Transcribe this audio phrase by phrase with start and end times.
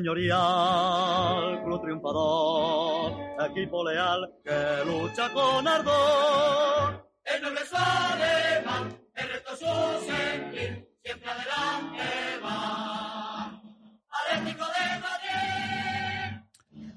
[0.00, 3.12] señorial, club triunfador,
[3.50, 7.06] equipo leal que lucha con ardor.
[7.24, 12.02] El noble es alemán, el resto su sentir, siempre adelante
[12.42, 13.62] va.
[14.10, 16.40] Atlético de Madrid.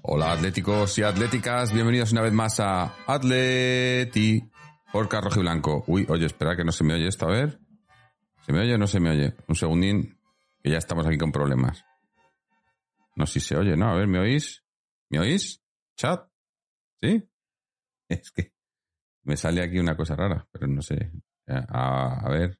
[0.03, 4.49] Hola atléticos y atléticas, bienvenidos una vez más a Atleti
[4.93, 5.83] por Rojo y Blanco.
[5.87, 7.59] Uy, oye, espera que no se me oye esto, a ver.
[8.45, 9.33] ¿Se me oye o no se me oye?
[9.47, 10.17] Un segundín,
[10.61, 11.83] que ya estamos aquí con problemas.
[13.15, 13.89] No si se oye, ¿no?
[13.89, 14.63] A ver, ¿me oís?
[15.09, 15.63] ¿Me oís?
[15.97, 16.29] ¿Chat?
[17.01, 17.29] ¿Sí?
[18.09, 18.53] Es que
[19.23, 21.11] me sale aquí una cosa rara, pero no sé.
[21.47, 22.59] A, a ver.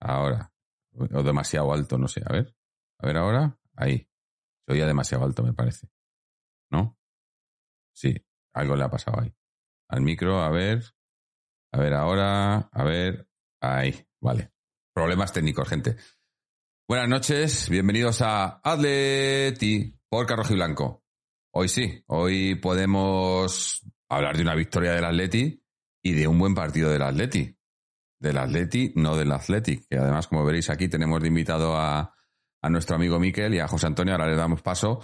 [0.00, 0.52] Ahora.
[0.94, 2.22] O demasiado alto, no sé.
[2.24, 2.54] A ver.
[2.98, 3.58] A ver ahora.
[3.74, 4.08] Ahí.
[4.66, 5.88] Se oía demasiado alto, me parece.
[6.70, 6.98] ¿No?
[7.94, 8.14] Sí.
[8.54, 9.34] Algo le ha pasado ahí.
[9.88, 10.82] Al micro, a ver.
[11.72, 12.56] A ver ahora.
[12.70, 13.28] A ver.
[13.60, 14.06] Ahí.
[14.20, 14.52] Vale.
[14.94, 15.96] Problemas técnicos, gente.
[16.88, 17.68] Buenas noches.
[17.68, 21.02] Bienvenidos a Atleti por Carrojo y Blanco.
[21.52, 22.02] Hoy sí.
[22.06, 25.62] Hoy podemos hablar de una victoria del Atleti
[26.02, 27.54] y de un buen partido del Atleti.
[28.20, 32.14] Del Atleti, no del Athletic, que además, como veréis aquí, tenemos de invitado a,
[32.62, 35.00] a nuestro amigo Miquel y a José Antonio, ahora le damos paso,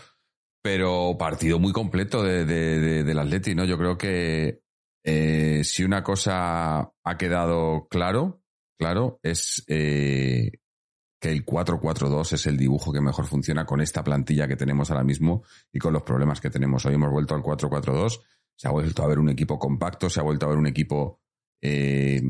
[0.62, 3.64] pero partido muy completo de- del Atleti, ¿no?
[3.66, 4.62] Yo creo que
[5.04, 8.42] eh, si una cosa ha quedado claro,
[8.80, 10.50] claro, es eh,
[11.24, 15.04] que el 4-4-2 es el dibujo que mejor funciona con esta plantilla que tenemos ahora
[15.04, 15.42] mismo
[15.72, 16.84] y con los problemas que tenemos.
[16.84, 18.20] Hoy hemos vuelto al 4-4-2
[18.54, 21.22] se ha vuelto a ver un equipo compacto, se ha vuelto a ver un equipo
[21.62, 22.20] eh,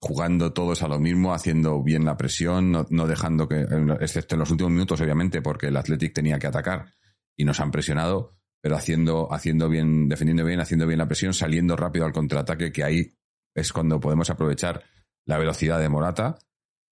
[0.00, 3.66] jugando todos a lo mismo, haciendo bien la presión, no, no dejando que,
[4.00, 6.92] excepto en los últimos minutos, obviamente, porque el Athletic tenía que atacar
[7.36, 11.74] y nos han presionado, pero haciendo, haciendo bien, defendiendo bien, haciendo bien la presión, saliendo
[11.74, 13.18] rápido al contraataque, que ahí
[13.52, 14.84] es cuando podemos aprovechar
[15.26, 16.38] la velocidad de Morata,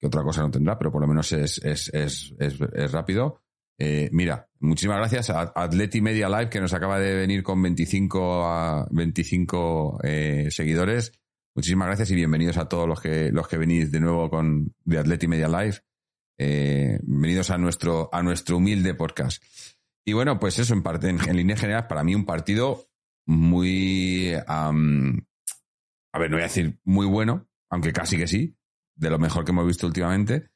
[0.02, 3.40] que otra cosa no tendrá, pero por lo menos es, es, es, es, rápido.
[3.78, 8.44] Eh, mira, muchísimas gracias a Atleti Media Live que nos acaba de venir con 25,
[8.44, 11.12] a 25 eh, seguidores.
[11.54, 14.98] Muchísimas gracias y bienvenidos a todos los que, los que venís de nuevo con de
[14.98, 15.76] Atleti Media Live.
[16.36, 19.40] Eh, bienvenidos a nuestro, a nuestro humilde podcast.
[20.04, 22.88] Y bueno, pues eso, en, parte, en, en para mí un partido
[23.24, 24.34] muy...
[24.34, 28.56] a ver, no voy a decir muy bueno, aunque casi que sí,
[28.94, 30.52] de lo mejor que hemos visto últimamente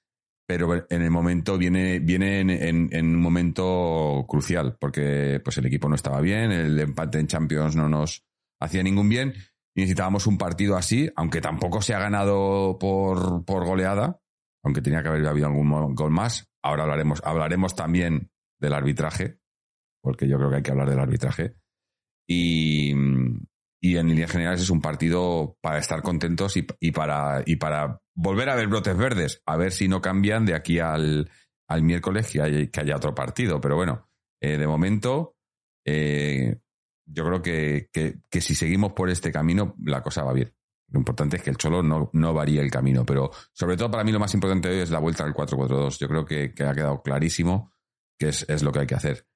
[0.46, 5.96] pero en el momento viene, viene en, un momento crucial, porque pues el equipo no
[5.96, 8.24] estaba bien, el empate en Champions no nos
[8.60, 9.34] hacía ningún bien,
[9.74, 14.20] y necesitábamos un partido así, aunque tampoco se ha ganado por, por goleada,
[14.62, 16.48] aunque tenía que haber habido algún gol más.
[16.62, 18.30] Ahora hablaremos, hablaremos también
[18.60, 19.40] del arbitraje,
[20.00, 21.56] porque yo creo que hay que hablar del arbitraje.
[22.28, 22.92] Y,
[23.80, 28.48] y en líneas generales es un partido para estar contentos y para, y para volver
[28.48, 31.30] a ver brotes verdes, a ver si no cambian de aquí al,
[31.68, 33.60] al miércoles que haya, que haya otro partido.
[33.60, 34.08] Pero bueno,
[34.40, 35.36] eh, de momento,
[35.84, 36.58] eh,
[37.04, 40.52] yo creo que, que, si seguimos por este camino, la cosa va bien.
[40.88, 44.04] Lo importante es que el Cholo no, no varíe el camino, pero sobre todo para
[44.04, 45.98] mí lo más importante hoy es la vuelta al 4-4-2.
[45.98, 47.72] Yo creo que, que ha quedado clarísimo
[48.18, 49.26] que es, es lo que hay que hacer.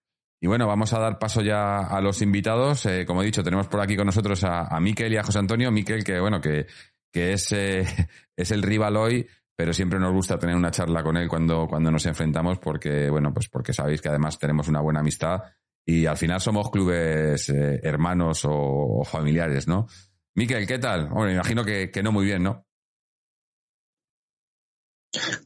[0.43, 2.87] Y bueno, vamos a dar paso ya a los invitados.
[2.87, 5.39] Eh, como he dicho, tenemos por aquí con nosotros a, a Miquel y a José
[5.39, 5.71] Antonio.
[5.71, 6.67] Miquel, que bueno, que,
[7.13, 7.85] que es, eh,
[8.37, 9.27] es el rival hoy,
[9.57, 13.33] pero siempre nos gusta tener una charla con él cuando, cuando nos enfrentamos, porque, bueno,
[13.33, 15.43] pues porque sabéis que además tenemos una buena amistad
[15.85, 19.87] y al final somos clubes eh, hermanos o, familiares, ¿no?
[20.35, 21.09] Miquel, ¿qué tal?
[21.09, 22.67] Bueno, me imagino que, que no muy bien, ¿no?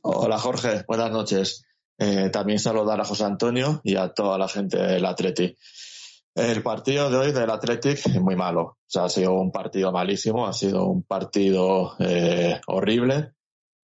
[0.03, 1.65] Hola Jorge, buenas noches.
[1.99, 5.57] Eh, también saludar a José Antonio y a toda la gente del Athletic.
[6.35, 8.63] El partido de hoy del Athletic es muy malo.
[8.63, 13.35] O sea, ha sido un partido malísimo, ha sido un partido eh, horrible.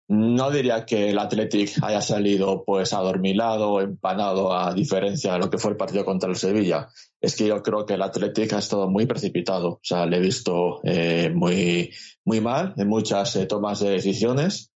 [0.08, 5.58] No diría que el Athletic haya salido pues adormilado empanado a diferencia de lo que
[5.58, 6.88] fue el partido contra el Sevilla.
[7.20, 9.74] Es que yo creo que el Athletic ha estado muy precipitado.
[9.74, 11.92] O sea, le he visto eh, muy,
[12.24, 14.72] muy mal en muchas eh, tomas de decisiones.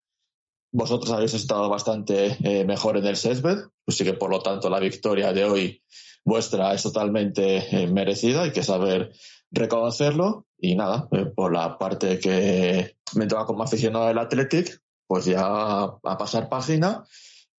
[0.73, 2.37] Vosotros habéis estado bastante
[2.67, 5.82] mejor en el césped, pues sí que por lo tanto la victoria de hoy
[6.25, 9.12] vuestra es totalmente eh, merecida, hay que saber
[9.50, 15.26] reconocerlo y nada, eh, por la parte que me toca como aficionado del Athletic, pues
[15.26, 17.05] ya a pasar página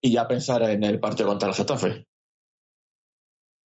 [0.02, 2.08] y ya pensar en el partido contra el Getafe.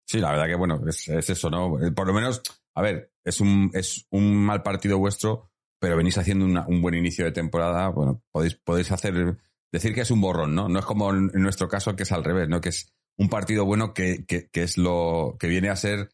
[0.06, 1.80] Sí, la verdad que bueno, es, es eso, ¿no?
[1.84, 2.42] Eh, Por lo menos,
[2.74, 6.94] a ver, es un, es un mal partido vuestro, pero venís haciendo una- un buen
[6.94, 7.88] inicio de temporada.
[7.88, 9.36] Bueno, podéis, podéis hacer
[9.70, 10.68] decir que es un borrón, ¿no?
[10.68, 12.60] No es como en nuestro caso que es al revés, ¿no?
[12.60, 16.10] Que es un partido bueno que, que, es lo que viene a ser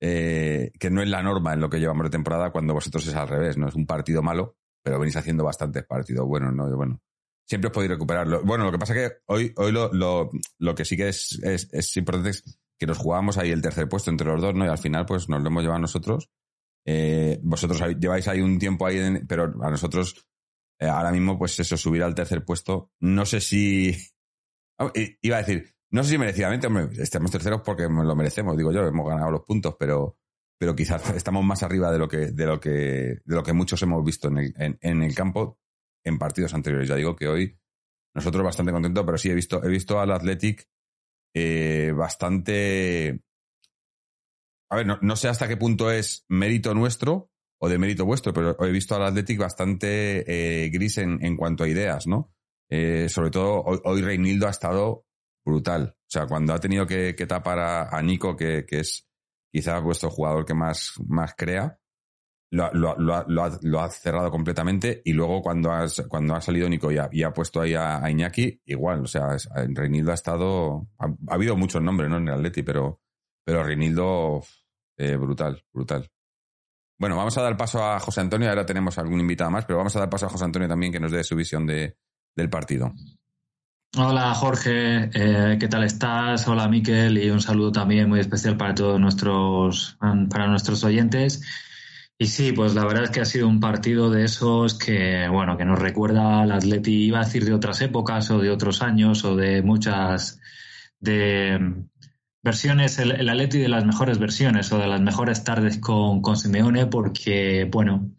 [0.00, 3.14] eh, que no es la norma en lo que llevamos de temporada cuando vosotros es
[3.14, 3.68] al revés, ¿no?
[3.68, 6.68] Es un partido malo, pero venís haciendo bastantes partidos buenos, ¿no?
[6.68, 7.00] Y bueno,
[7.46, 8.42] siempre os podéis recuperarlo.
[8.44, 11.96] Bueno, lo que pasa que hoy, hoy lo, lo, lo que sí que es, es,
[11.96, 14.64] importante es que nos jugamos ahí el tercer puesto entre los dos, ¿no?
[14.64, 16.30] Y al final, pues nos lo hemos llevado nosotros.
[16.84, 20.26] Eh, vosotros lleváis ahí un tiempo ahí, pero a nosotros
[20.80, 23.96] eh, ahora mismo, pues eso, subir al tercer puesto, no sé si...
[25.22, 28.86] Iba a decir, no sé si merecidamente, hombre, estamos terceros porque lo merecemos, digo yo,
[28.86, 30.18] hemos ganado los puntos, pero,
[30.58, 32.70] pero quizás estamos más arriba de lo que, de lo que,
[33.24, 35.58] de lo que muchos hemos visto en el, en, el campo
[36.04, 36.88] en partidos anteriores.
[36.88, 37.58] Ya digo que hoy
[38.14, 40.68] nosotros bastante contentos, pero sí he visto, he visto al Athletic
[41.34, 43.20] eh, bastante.
[44.70, 47.30] A ver, no, no, sé hasta qué punto es mérito nuestro
[47.60, 51.64] o de mérito vuestro, pero he visto al Athletic bastante eh, gris en, en, cuanto
[51.64, 52.34] a ideas, ¿no?
[52.70, 55.07] Eh, sobre todo hoy, hoy Reinildo ha estado
[55.48, 55.94] brutal.
[55.96, 59.08] O sea, cuando ha tenido que, tapar a, Nico, que, es
[59.50, 61.78] quizás vuestro jugador que más, más crea,
[62.50, 65.70] lo, lo, ha, cerrado completamente y luego cuando,
[66.08, 69.36] cuando ha salido Nico y ha, ha puesto ahí a, Iñaki, igual, o sea,
[69.68, 72.18] Reinildo ha estado, ha, habido muchos nombres, ¿no?
[72.18, 73.00] En el Atleti, pero,
[73.44, 74.42] pero Reinildo,
[74.96, 76.10] eh, brutal, brutal.
[76.98, 79.94] Bueno, vamos a dar paso a José Antonio, ahora tenemos algún invitado más, pero vamos
[79.96, 81.96] a dar paso a José Antonio también que nos dé su visión de,
[82.34, 82.92] del partido.
[83.96, 86.46] Hola Jorge, eh, ¿qué tal estás?
[86.46, 91.42] Hola Miquel y un saludo también muy especial para todos nuestros, para nuestros oyentes.
[92.18, 95.56] Y sí, pues la verdad es que ha sido un partido de esos que, bueno,
[95.56, 99.24] que nos recuerda al Atleti, iba a decir de otras épocas o de otros años
[99.24, 100.38] o de muchas,
[101.00, 101.86] de
[102.42, 106.36] versiones, el, el Atleti de las mejores versiones o de las mejores tardes con, con
[106.36, 108.10] Simeone porque, bueno,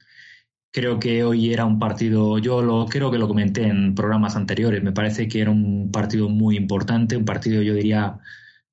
[0.71, 4.83] Creo que hoy era un partido, yo lo creo que lo comenté en programas anteriores,
[4.83, 8.19] me parece que era un partido muy importante, un partido yo diría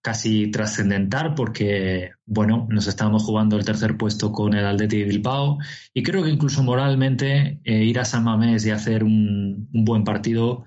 [0.06, 5.58] casi trascendental porque, bueno, nos estábamos jugando el tercer puesto con el Atleti de Bilbao
[5.92, 10.64] y creo que incluso moralmente eh, ir a San Mamés y hacer un, buen partido,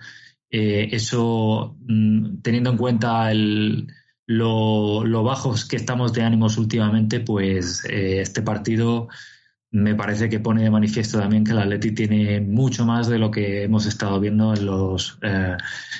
[0.51, 3.87] eh, eso, mm, teniendo en cuenta el,
[4.25, 9.07] lo, bajos que estamos de ánimos últimamente, pues eh, este partido
[9.71, 13.29] me parece que pone de manifiesto también que el Atleti tiene mucho más de lo
[13.29, 15.57] que hemos estado viendo en los, eh,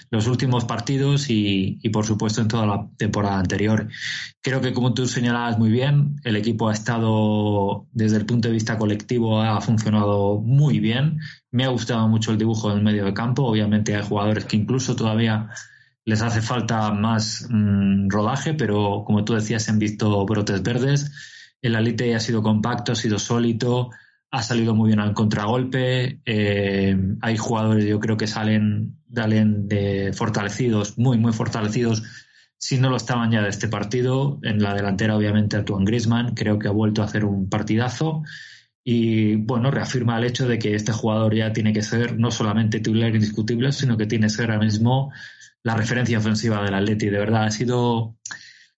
[0.10, 3.88] los últimos partidos y, y, por supuesto, en toda la temporada anterior.
[4.42, 8.56] Creo que, como tú señalabas muy bien, el equipo ha estado, desde el punto de
[8.56, 11.20] vista colectivo, ha funcionado muy bien.
[11.52, 13.44] Me ha gustado mucho el dibujo del medio de campo.
[13.44, 15.50] Obviamente hay jugadores que incluso todavía
[16.06, 21.12] les hace falta más mmm, rodaje, pero como tú decías, se han visto brotes verdes
[21.62, 23.90] el Alite ha sido compacto, ha sido sólido,
[24.32, 26.22] ha salido muy bien al contragolpe.
[26.26, 32.04] Eh, hay jugadores, yo creo que salen, de fortalecidos, muy, muy fortalecidos.
[32.58, 36.60] Si no lo estaban ya de este partido, en la delantera, obviamente, Antoine Grisman, creo
[36.60, 38.24] que ha vuelto a hacer un partidazo.
[38.84, 42.80] Y bueno, reafirma el hecho de que este jugador ya tiene que ser no solamente
[42.80, 45.12] titular indiscutible, sino que tiene que ser ahora mismo
[45.64, 47.10] la referencia ofensiva del Atleti.
[47.10, 48.18] De verdad, ha sido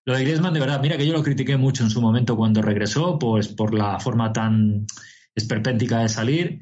[0.06, 2.62] lo de Griezmann, de verdad, mira que yo lo critiqué mucho en su momento cuando
[2.62, 4.86] regresó, pues por la forma tan
[5.36, 6.60] esperpéntica de salir.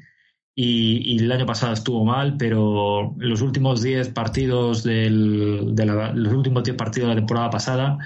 [0.54, 6.34] Y, el año pasado estuvo mal, pero los últimos 10 partidos del, de la, los
[6.34, 7.98] últimos 10 partidos de la temporada pasada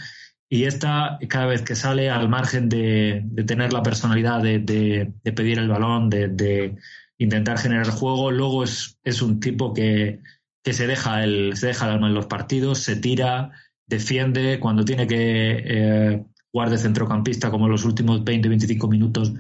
[0.55, 5.33] y esta, cada vez que sale, al margen de, de tener la personalidad de, de,
[5.33, 6.77] pedir el balón, de,
[7.19, 10.21] intentar generar juego, luego es, es un tipo que,
[10.63, 13.51] que se deja el, se deja el alma en los partidos, se tira,
[13.87, 15.17] defiende, cuando tiene que
[15.65, 19.33] eh, jugar de centrocampista como los últimos 20-25 minutos,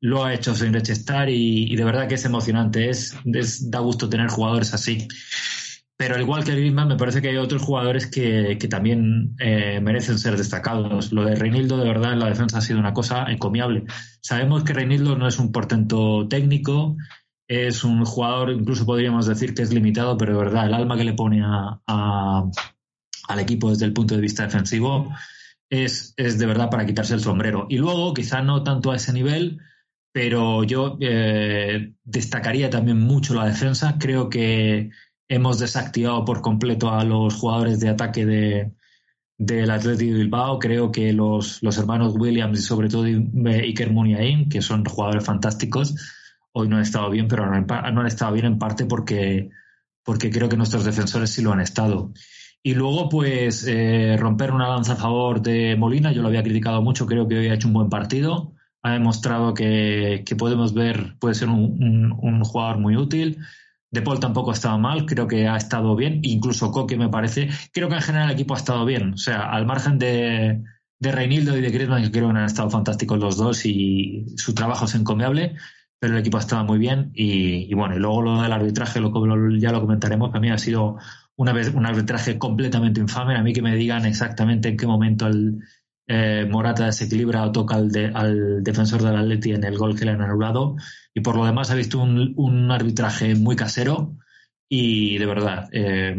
[0.00, 3.16] lo ha hecho sin rechestar y, de verdad que es emocionante, es,
[3.70, 5.08] da gusto tener jugadores así.
[5.96, 9.80] Pero al igual que Griezmann, me parece que hay otros jugadores que, que también eh,
[9.80, 11.10] merecen ser destacados.
[11.10, 13.84] Lo de Reinildo, de verdad, en la defensa ha sido una cosa encomiable.
[14.20, 16.96] Sabemos que Reinildo no es un portento técnico,
[17.48, 21.04] es un jugador, incluso podríamos decir que es limitado, pero de verdad, el alma que
[21.04, 22.44] le pone a,
[23.28, 25.12] al equipo desde el punto de vista defensivo
[25.70, 27.66] es, es de verdad para quitarse el sombrero.
[27.68, 29.60] Y luego, quizá no tanto a ese nivel,
[30.12, 33.96] pero yo eh, destacaría también mucho la defensa.
[33.98, 34.90] Creo que
[35.28, 38.72] hemos desactivado por completo a los jugadores de ataque de,
[39.38, 40.58] del Atlético de Bilbao.
[40.58, 45.94] Creo que los, los hermanos Williams y sobre todo Iker Muniain, que son jugadores fantásticos,
[46.52, 49.50] hoy no han estado bien, pero no, no han estado bien en parte porque,
[50.02, 52.12] porque creo que nuestros defensores sí lo han estado.
[52.66, 56.82] Y luego, pues, eh, romper una lanza a favor de Molina, yo lo había criticado
[56.82, 61.36] mucho, creo que hoy ha hecho un buen partido, ha demostrado que, podemos ver, puede
[61.36, 63.38] ser un, jugador muy útil.
[63.92, 67.50] De Paul tampoco ha estado mal, creo que ha estado bien, incluso Coque me parece.
[67.72, 70.64] Creo que en general el equipo ha estado bien, o sea, al margen de,
[70.98, 74.54] de Reinildo y de Griezmann, que creo que han estado fantásticos los dos y su
[74.54, 75.54] trabajo es encomiable,
[76.00, 77.12] pero el equipo ha estado muy bien.
[77.14, 79.12] Y, bueno, y luego lo del arbitraje, lo,
[79.56, 80.96] ya lo comentaremos, que a mí ha sido
[81.36, 83.36] una vez un arbitraje completamente infame.
[83.36, 85.60] A mí que me digan exactamente en qué momento el
[86.08, 90.12] eh, Morata desequilibra o toca al, al, defensor del Atleti en el gol que le
[90.12, 90.76] han anulado.
[91.14, 94.16] Y por lo demás ha visto un, arbitraje muy casero
[94.68, 96.16] y de verdad, eh,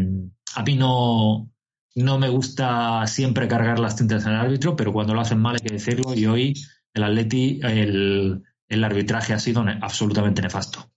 [0.56, 1.52] a mí no,
[1.96, 5.56] no me gusta siempre cargar las tintas en el árbitro, pero cuando lo hacen mal
[5.56, 6.54] hay que decirlo y hoy
[6.94, 10.90] el Atleti, el, el arbitraje ha sido absolutamente nefasto.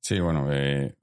[0.00, 0.96] Sí, bueno, eh,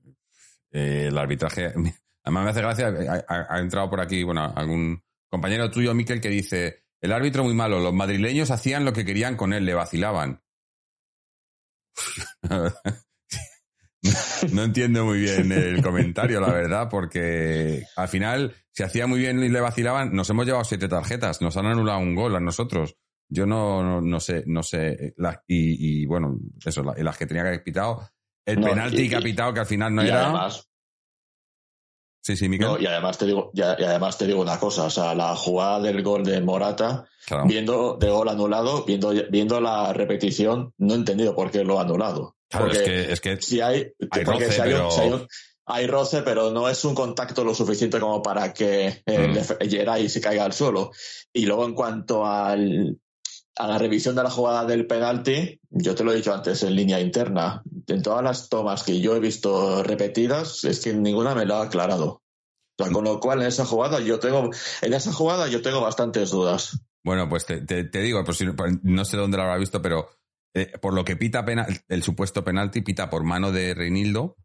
[0.71, 1.73] el arbitraje,
[2.23, 2.93] además me hace gracia,
[3.27, 7.79] ha, entrado por aquí, bueno, algún compañero tuyo, Miquel, que dice, el árbitro muy malo,
[7.79, 10.41] los madrileños hacían lo que querían con él, le vacilaban.
[14.51, 19.43] no entiendo muy bien el comentario, la verdad, porque al final, si hacía muy bien
[19.43, 22.95] y le vacilaban, nos hemos llevado siete tarjetas, nos han anulado un gol a nosotros.
[23.31, 25.13] Yo no, no, sé, no sé,
[25.47, 28.09] y, bueno, eso, las que tenía que haber pitado,
[28.51, 30.49] el penalti que ha pitado que al final no era.
[32.21, 32.77] Sí, sí, Miguel.
[32.79, 36.03] y además te digo, y además te digo una cosa, o sea, la jugada del
[36.03, 37.05] gol de Morata,
[37.45, 41.83] viendo de gol anulado, viendo, viendo la repetición, no he entendido por qué lo ha
[41.83, 42.35] anulado.
[42.49, 45.27] Claro, es que, es que si hay, hay roce, si hay, pero...
[45.65, 49.97] hay, roce, pero no es un contacto lo suficiente como para que eh, mm.
[49.99, 50.91] y se caiga al suelo.
[51.31, 52.97] Y luego en cuanto al,
[53.59, 56.75] a la revisión de la jugada del penalti, yo te lo he dicho antes en
[56.75, 61.45] línea interna, en todas las tomas que yo he visto repetidas, es que ninguna me
[61.45, 62.23] lo ha aclarado.
[62.77, 64.49] con lo cual en esa jugada yo tengo,
[64.81, 66.79] en esa jugada yo tengo bastantes dudas.
[67.03, 68.41] Bueno, pues te, digo, pues
[68.83, 70.07] no sé dónde lo habrá visto, pero
[70.53, 71.45] eh, por lo que pita
[71.89, 74.37] el supuesto penalti, pita por mano de Reinildo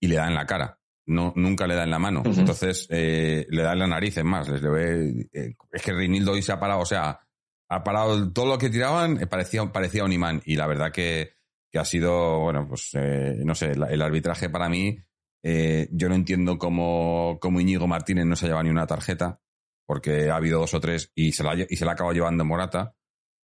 [0.00, 0.80] y le da en la cara.
[1.04, 2.22] No, nunca le da en la mano.
[2.24, 4.48] Entonces, eh, le da en la nariz, es más.
[4.48, 7.20] Les ve, eh, es que Reinildo hoy se ha parado, o sea,
[7.68, 10.42] ha parado todo lo que tiraban, eh, parecía, parecía un imán.
[10.44, 11.34] Y la verdad que,
[11.70, 14.98] que ha sido, bueno, pues eh, no sé, el, arbitraje para mí,
[15.42, 19.40] eh, yo no entiendo cómo, cómo Íñigo Martínez no se ha llevado ni una tarjeta,
[19.86, 22.44] porque ha habido dos o tres y se la, y se la ha acabado llevando
[22.44, 22.94] Morata.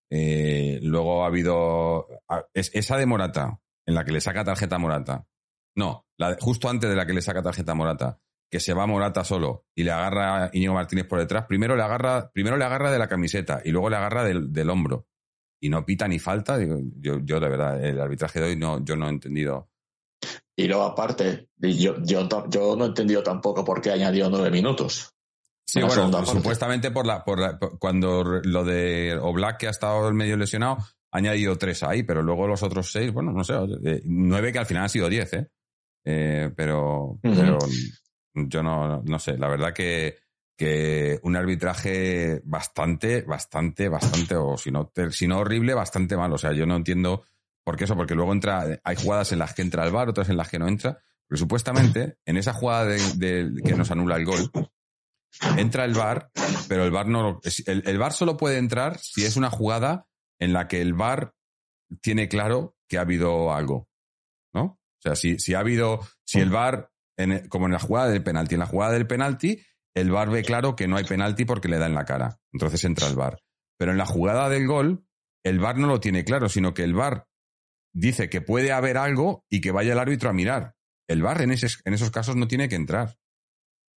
[0.09, 2.07] luego ha habido
[2.53, 5.25] esa de Morata, en la que le saca tarjeta Morata.
[5.75, 6.05] No,
[6.39, 8.19] justo antes de la que le saca tarjeta Morata
[8.53, 11.81] que se va Morata solo y le agarra a Íñigo Martínez por detrás, primero le
[11.81, 15.07] agarra, primero le agarra de la camiseta y luego le agarra del, hombro.
[15.60, 16.60] Y no pita ni falta.
[16.63, 19.72] yo, yo, de verdad, el arbitraje de hoy no, yo no he entendido.
[20.55, 25.15] Y luego, aparte, yo, yo, yo no he entendido tampoco por qué añadió nueve minutos.
[25.65, 30.77] Sí, bueno, supuestamente por la, por cuando lo de Oblak, que ha estado medio lesionado,
[31.12, 34.60] ha añadido tres ahí, pero luego los otros seis, bueno, no sé, eh, nueve que
[34.60, 35.48] al final han sido diez, ¿eh?
[36.05, 37.57] eh pero, pero
[38.33, 40.17] yo no, no sé, la verdad que,
[40.57, 46.35] que un arbitraje bastante, bastante, bastante, o si no, si no horrible, bastante malo.
[46.35, 47.23] O sea, yo no entiendo
[47.63, 50.29] por qué eso, porque luego entra, hay jugadas en las que entra el bar, otras
[50.29, 50.99] en las que no entra.
[51.27, 54.51] Pero supuestamente, en esa jugada de, que nos anula el gol,
[55.57, 56.29] entra el bar,
[56.67, 60.05] pero el bar no, el, el bar solo puede entrar si es una jugada
[60.39, 61.33] en la que el bar
[62.01, 63.87] tiene claro que ha habido algo,
[64.53, 64.63] ¿no?
[64.63, 66.91] O sea, si, si ha habido, si el bar
[67.50, 68.55] como en la jugada del penalti.
[68.55, 69.62] En la jugada del penalti,
[69.96, 72.39] el VAR ve claro que no hay penalti porque le da en la cara.
[72.51, 73.39] Entonces entra el VAR.
[73.77, 75.05] Pero en la jugada del gol,
[75.43, 77.27] el VAR no lo tiene claro, sino que el VAR
[77.93, 80.75] dice que puede haber algo y que vaya el árbitro a mirar.
[81.08, 83.17] El VAR en, en esos casos no tiene que entrar.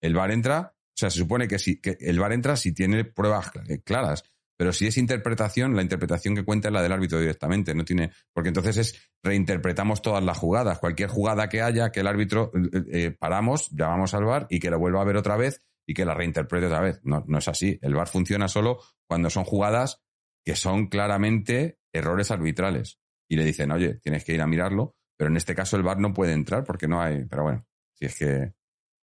[0.02, 3.06] El VAR entra, o sea, se supone que, si, que el VAR entra si tiene
[3.06, 3.52] pruebas
[3.84, 4.24] claras.
[4.64, 8.14] Pero si es interpretación, la interpretación que cuenta es la del árbitro directamente, no tiene,
[8.32, 12.84] porque entonces es reinterpretamos todas las jugadas, cualquier jugada que haya que el árbitro eh,
[12.90, 16.06] eh, paramos, llamamos al VAR y que la vuelva a ver otra vez y que
[16.06, 17.02] la reinterprete otra vez.
[17.04, 17.78] No, no es así.
[17.82, 20.02] El VAR funciona solo cuando son jugadas
[20.46, 25.30] que son claramente errores arbitrales y le dicen, oye, tienes que ir a mirarlo, pero
[25.30, 27.66] en este caso el VAR no puede entrar porque no hay, pero bueno,
[27.96, 28.54] si es que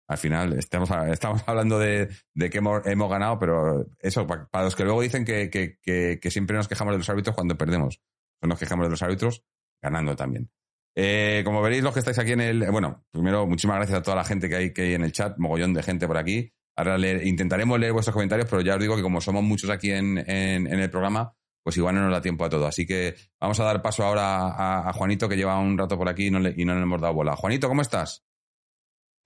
[0.08, 5.02] al final estamos, estamos hablando de, que hemos, ganado, pero eso, para, los que luego
[5.02, 8.00] dicen que, que, siempre nos quejamos de los árbitros cuando perdemos,
[8.42, 9.44] nos quejamos de los árbitros
[9.82, 10.50] ganando también.
[10.96, 12.70] Eh, como veréis, los que estáis aquí en el.
[12.72, 15.38] Bueno, primero, muchísimas gracias a toda la gente que hay, que hay en el chat,
[15.38, 16.52] mogollón de gente por aquí.
[16.74, 20.18] Ahora intentaremos leer vuestros comentarios, pero ya os digo que como somos muchos aquí en,
[20.18, 22.66] el programa, pues igual no nos da tiempo a todo.
[22.66, 26.26] Así que vamos a dar paso ahora a, Juanito, que lleva un rato por aquí
[26.26, 27.36] y no, le, y no le hemos dado bola.
[27.36, 28.24] Juanito, ¿cómo estás?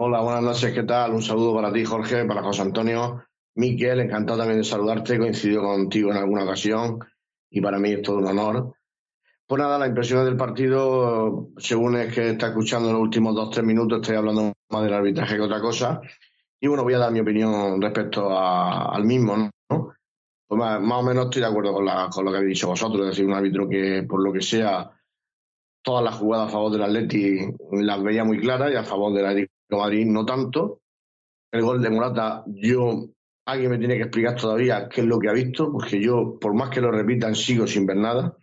[0.04, 1.12] Hola, buenas noches, ¿qué tal?
[1.12, 3.23] Un saludo para ti, Jorge, para José Antonio.
[3.54, 6.99] Miquel, encantado también de saludarte, coincidido contigo en alguna ocasión
[7.49, 8.75] y para mí es todo un honor
[9.47, 13.50] Pues nada, la impresión del partido, según es que está escuchando en los últimos dos
[13.50, 16.00] tres minutos, estoy hablando más del arbitraje que otra cosa.
[16.61, 19.50] Y bueno, voy a dar mi opinión respecto al mismo, ¿no?
[20.49, 23.11] Pues más, o menos estoy de acuerdo con, con lo que habéis dicho vosotros, es
[23.11, 24.90] decir, un árbitro que, por lo que sea,
[25.80, 27.38] todas las jugadas a favor del Atleti
[27.71, 30.81] las veía muy claras y a favor del Atlético Madrid no tanto.
[31.50, 33.09] El gol de Morata, yo,
[33.45, 36.55] alguien me tiene que explicar todavía qué es lo que ha visto, porque yo, por
[36.55, 38.37] más que lo repitan, sigo sin ver nada.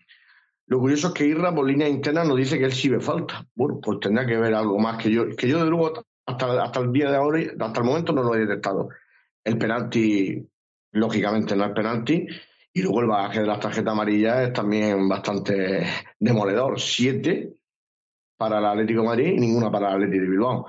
[0.68, 3.44] Lo curioso es que Irra, por línea interna, nos dice que él sí ve falta.
[3.56, 5.36] Bueno, pues tendrá que ver algo más que yo.
[5.36, 8.36] Que yo, de luego, hasta, hasta el día de ahora, hasta el momento, no lo
[8.36, 8.90] he detectado.
[9.44, 10.48] El penalti,
[10.92, 12.28] lógicamente, no es penalti.
[12.72, 15.88] Y luego el bagaje de las tarjetas amarillas es también bastante
[16.20, 16.80] demoledor.
[16.80, 17.56] Siete
[18.38, 20.68] para el Atlético de Madrid y ninguna para el Atlético de Bilbao.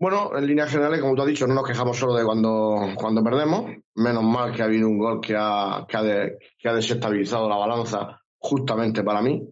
[0.00, 3.22] Bueno, en líneas generales, como tú has dicho, no nos quejamos solo de cuando, cuando
[3.22, 3.66] perdemos.
[3.96, 6.02] Menos mal que ha habido un gol que ha, que ha,
[6.58, 9.46] que ha desestabilizado la balanza justamente para mí,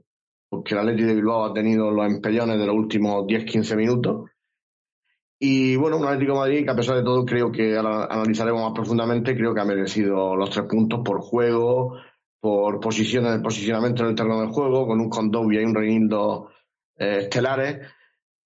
[0.48, 4.30] porque el Atlético de Bilbao ha tenido los empellones de los últimos 10-15 minutos.
[5.38, 8.72] Y bueno, un Atlético de Madrid que a pesar de todo creo que analizaremos más
[8.72, 11.98] profundamente, creo que ha merecido los tres puntos por juego,
[12.40, 16.48] por posiciones, posicionamiento en el terreno del juego, con un Condovia y un Reinildo
[16.96, 17.86] eh, estelares,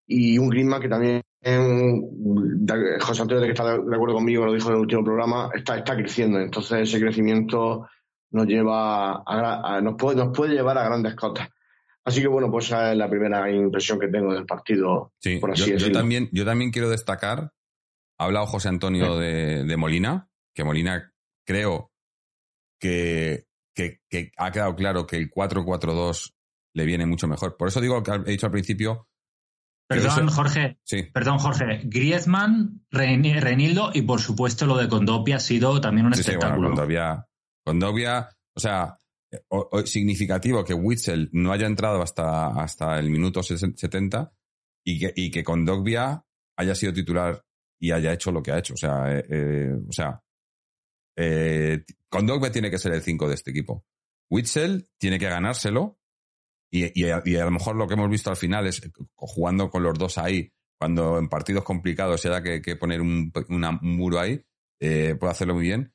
[0.05, 4.75] y un Griezmann que también, José Antonio, que está de acuerdo conmigo, lo dijo en
[4.77, 6.39] el último programa, está, está creciendo.
[6.39, 7.89] Entonces ese crecimiento
[8.31, 11.49] nos lleva a, nos, puede, nos puede llevar a grandes cotas.
[12.05, 15.13] Así que bueno, pues esa es la primera impresión que tengo del partido.
[15.21, 15.41] Sí,
[15.77, 17.53] yo, también, yo también quiero destacar,
[18.19, 21.13] ha hablado José Antonio de, Molina, que Molina
[21.45, 21.93] creo
[22.81, 24.01] que, que,
[24.37, 26.33] ha quedado claro que el 4-4-2
[26.75, 27.57] le viene mucho mejor.
[27.57, 29.07] Por eso digo que he dicho al principio.
[29.92, 30.78] Perdón, Jorge.
[30.85, 31.02] Sí.
[31.12, 31.83] Perdón, Jorge.
[31.85, 36.68] Griezmann, Renildo y por supuesto lo de Condopia ha sido también un espectáculo.
[36.68, 37.26] Sí, bueno,
[37.64, 38.96] Condovia, o sea,
[39.85, 44.33] significativo que Witzel no haya entrado hasta, hasta el minuto 70
[44.85, 46.24] y que, y que Condovia
[46.57, 47.44] haya sido titular
[47.78, 48.74] y haya hecho lo que ha hecho.
[48.74, 50.22] O sea, eh, eh, o sea
[51.16, 51.85] eh,
[52.52, 53.85] tiene que ser el 5 de este equipo.
[54.31, 55.98] Witzel tiene que ganárselo
[56.73, 58.81] y, y, a, lo mejor lo que hemos visto al final es
[59.15, 63.31] jugando con los dos ahí, cuando en partidos complicados se da que, poner un,
[63.83, 64.43] muro ahí,
[64.79, 65.93] puede hacerlo muy bien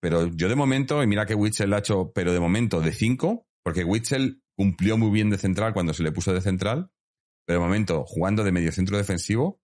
[0.00, 3.46] pero yo de momento, y mira que Witzel ha hecho, pero de momento de 5,
[3.64, 6.90] porque Witzel cumplió muy bien de central cuando se le puso de central,
[7.44, 9.60] pero de momento jugando de medio centro defensivo,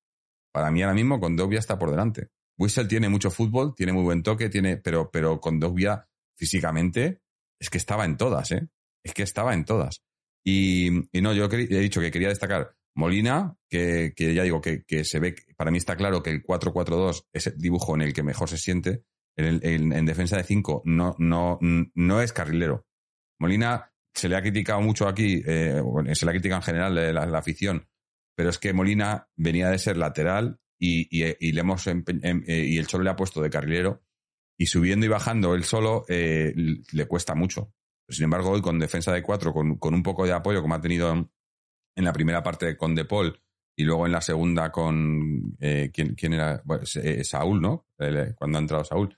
[0.53, 2.31] para mí ahora mismo con Dobia está por delante.
[2.59, 7.23] Witzel tiene mucho fútbol, tiene muy buen toque, tiene, pero, pero con Dobia físicamente
[7.61, 8.69] es que estaba en todas, ¿eh?
[9.05, 10.03] Es que estaba en todas.
[10.45, 15.35] Y, no, yo he dicho que quería destacar Molina, que, ya digo que, se ve,
[15.57, 18.59] para mí está claro que el 4-4-2 es el dibujo en el que mejor se
[18.59, 19.05] siente,
[19.37, 22.87] en, defensa de 5 no, no, no es carrilero.
[23.39, 27.27] Molina se le ha criticado mucho aquí, eh, se le ha criticado en general la,
[27.27, 27.89] la, afición,
[28.37, 32.77] pero es que Molina venía de ser lateral y, y, le hemos em, eh, y
[32.77, 34.03] el Cholo le ha puesto de carrilero
[34.59, 37.73] y subiendo y bajando él solo eh, le cuesta mucho.
[38.09, 40.81] Sin embargo, hoy con defensa de 4, con, con, un poco de apoyo como ha
[40.81, 43.41] tenido en la primera parte con De Paul
[43.77, 46.63] y luego en la segunda con ¿quién, quién, era
[47.23, 47.87] Saúl, ¿no?
[48.37, 49.17] cuando ha entrado Saúl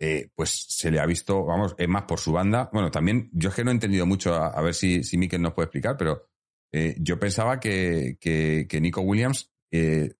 [0.00, 2.70] eh, pues se le ha visto, vamos, es más por su banda.
[2.72, 5.54] Bueno, también yo es que no he entendido mucho, a, ver si, si Mikel nos
[5.54, 6.28] puede explicar, pero
[6.72, 10.14] eh, yo pensaba que, que, Nico Williams eh,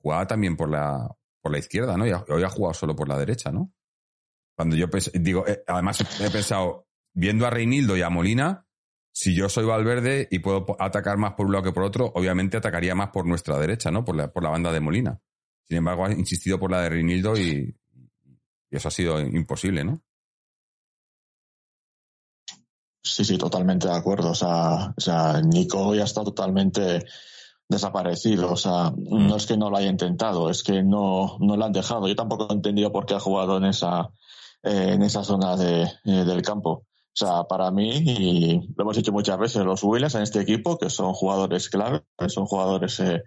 [0.00, 1.08] jugaba también por la,
[1.42, 2.06] por la izquierda, ¿no?
[2.06, 3.72] Y hoy ha jugado solo por la derecha, ¿no?
[4.56, 6.85] Cuando yo pensé, digo, además he pensado,
[7.16, 8.66] viendo a Reinildo y a Molina,
[9.10, 12.58] si yo soy Valverde y puedo atacar más por un lado que por otro, obviamente
[12.58, 14.04] atacaría más por nuestra derecha, ¿no?
[14.04, 15.18] Por la, por la banda de Molina.
[15.66, 17.74] Sin embargo, ha insistido por la de Reinildo y,
[18.70, 20.02] y eso ha sido imposible, ¿no?
[23.02, 24.30] Sí, sí, totalmente de acuerdo.
[24.30, 27.02] O sea, o sea Nico ya está totalmente
[27.66, 28.52] desaparecido.
[28.52, 29.36] O sea, no mm.
[29.36, 32.08] es que no lo haya intentado, es que no, no lo han dejado.
[32.08, 34.10] Yo tampoco he entendido por qué ha jugado en esa,
[34.62, 36.84] eh, en esa zona de, eh, del campo.
[37.18, 40.76] O sea, para mí, y lo hemos dicho muchas veces, los Williams en este equipo,
[40.76, 43.22] que son jugadores clave, son jugadores eh,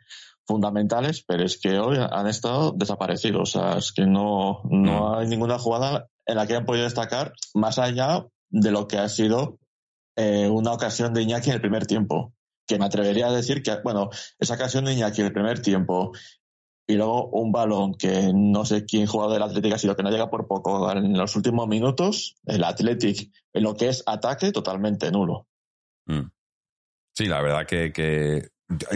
[0.46, 3.42] fundamentales, pero es que hoy han estado desaparecidos.
[3.42, 5.16] O sea, es que no, no mm.
[5.16, 9.10] hay ninguna jugada en la que han podido destacar más allá de lo que ha
[9.10, 9.58] sido
[10.16, 12.34] eh, una ocasión de Iñaki en el primer tiempo.
[12.68, 16.12] Que me atrevería a decir que, bueno, esa ocasión de Iñaki en el primer tiempo
[16.90, 20.10] y luego un balón que no sé quién jugador del Atlético ha sido, que no
[20.10, 25.12] llega por poco en los últimos minutos, el Athletic en lo que es ataque totalmente
[25.12, 25.48] nulo.
[26.08, 26.32] Mm.
[27.16, 28.50] Sí, la verdad que, que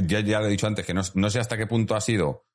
[0.08, 2.48] ya, ya lo he dicho antes, que no, sé hasta qué punto ha sido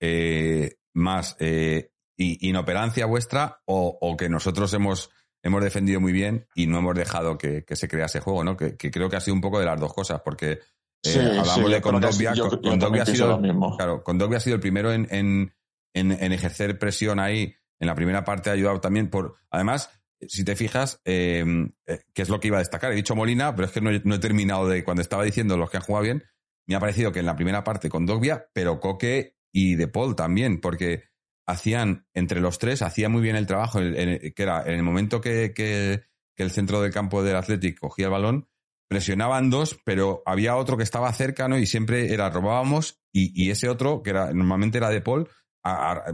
[0.00, 5.10] eh, más eh, inoperancia vuestra o, que nosotros hemos
[5.44, 8.56] hemos defendido muy bien y no hemos dejado que, se crease juego, ¿no?
[8.56, 10.58] Que, creo que ha sido un poco de las dos cosas, porque
[11.04, 13.40] eh, hablamos de Condovia, ha sido,
[13.76, 14.02] claro,
[14.36, 15.52] ha sido el primero en, en,
[15.94, 17.54] en, ejercer presión ahí.
[17.80, 19.90] En la primera parte ha ayudado también por, además,
[20.28, 21.44] si te fijas, eh,
[21.86, 22.92] eh, que es lo que iba a destacar.
[22.92, 25.78] He dicho Molina, pero es que no, he terminado de, cuando estaba diciendo los que
[25.78, 26.24] han jugado bien,
[26.66, 30.14] me ha parecido que en la primera parte con Dogbia, pero Coque y De Paul
[30.14, 31.04] también, porque
[31.46, 35.52] hacían, entre los tres, hacían muy bien el trabajo, que era en el momento que,
[35.54, 36.04] que,
[36.36, 38.48] el centro del campo del Athletic cogía el balón,
[38.92, 41.56] presionaban dos, pero había otro que estaba cerca, ¿no?
[41.56, 45.30] Y siempre era robábamos y, ese otro, que era normalmente era De Paul,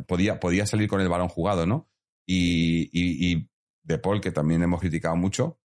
[0.06, 1.90] podía, podía salir con el balón jugado, ¿no?
[2.24, 3.48] Y,
[3.82, 5.58] De Paul, que también hemos criticado mucho,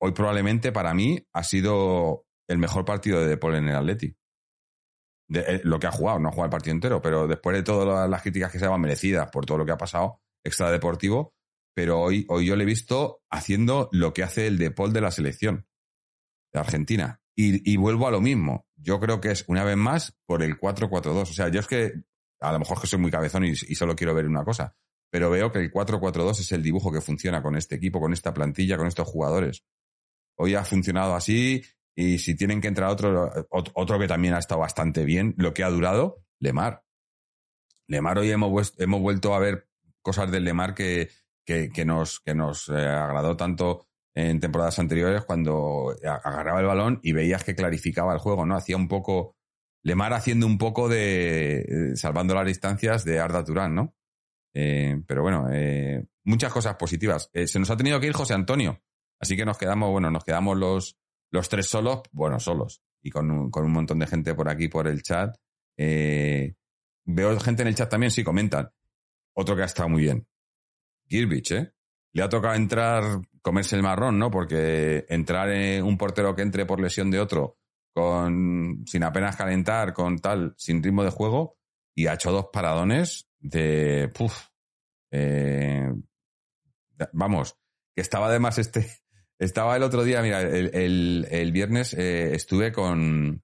[0.00, 4.16] hoy probablemente para mí ha sido el mejor partido de De Paul en el Athletic
[5.28, 7.62] de, eh, lo que ha jugado, no ha jugado el partido entero, pero después de
[7.62, 11.36] todas las críticas que se van merecidas por todo lo que ha pasado, extra deportivo,
[11.76, 15.12] pero hoy, hoy yo le he visto haciendo lo que hace el Depol de la
[15.12, 15.68] selección
[16.60, 17.20] Argentina.
[17.34, 18.66] Y, vuelvo a lo mismo.
[18.76, 21.22] Yo creo que es una vez más por el 4-4-2.
[21.22, 21.92] O sea, yo es que
[22.40, 24.74] a lo mejor que soy muy cabezón y, y solo quiero ver una cosa,
[25.10, 28.34] pero veo que el 4-4-2 es el dibujo que funciona con este equipo, con esta
[28.34, 29.62] plantilla, con estos jugadores.
[30.36, 31.62] Hoy ha funcionado así
[31.94, 35.64] y si tienen que entrar otro, otro que también ha estado bastante bien, lo que
[35.64, 36.84] ha durado, Lemar.
[37.88, 39.68] Lemar hoy hemos, hemos vuelto a ver
[40.00, 41.10] cosas del Lemar que,
[41.44, 43.87] que, nos, que nos eh, agradó tanto
[44.18, 48.56] en temporadas anteriores cuando agarraba el balón y veías que clarificaba el juego, ¿no?
[48.56, 49.36] Hacía un poco,
[49.82, 53.94] Lemar haciendo un poco de, eh, salvando las distancias de Arda Turán, ¿no?
[54.54, 55.46] Eh, pero bueno,
[56.24, 57.30] muchas cosas positivas.
[57.32, 58.82] se nos ha tenido que ir José Antonio,
[59.20, 60.98] así que nos quedamos, bueno, nos quedamos los,
[61.30, 64.68] los tres solos, bueno, solos, y con un, con un montón de gente por aquí,
[64.68, 65.36] por el chat.
[65.76, 66.54] Eh,
[67.04, 68.70] veo gente en el chat también, sí, comentan.
[69.34, 70.26] Otro que ha estado muy bien.
[71.06, 71.72] Girbich, ¿eh?
[72.12, 74.30] Le ha tocado entrar, comerse el marrón, ¿no?
[74.30, 77.58] Porque entrar en un portero que entre por lesión de otro,
[77.94, 81.58] con, sin apenas calentar, con tal, sin ritmo de juego,
[81.94, 84.46] y ha hecho dos paradones de, puf,
[85.10, 85.92] eh,
[87.12, 87.56] vamos,
[87.94, 88.86] que estaba además este,
[89.38, 93.42] estaba el otro día, mira, el, el, viernes eh, estuve con,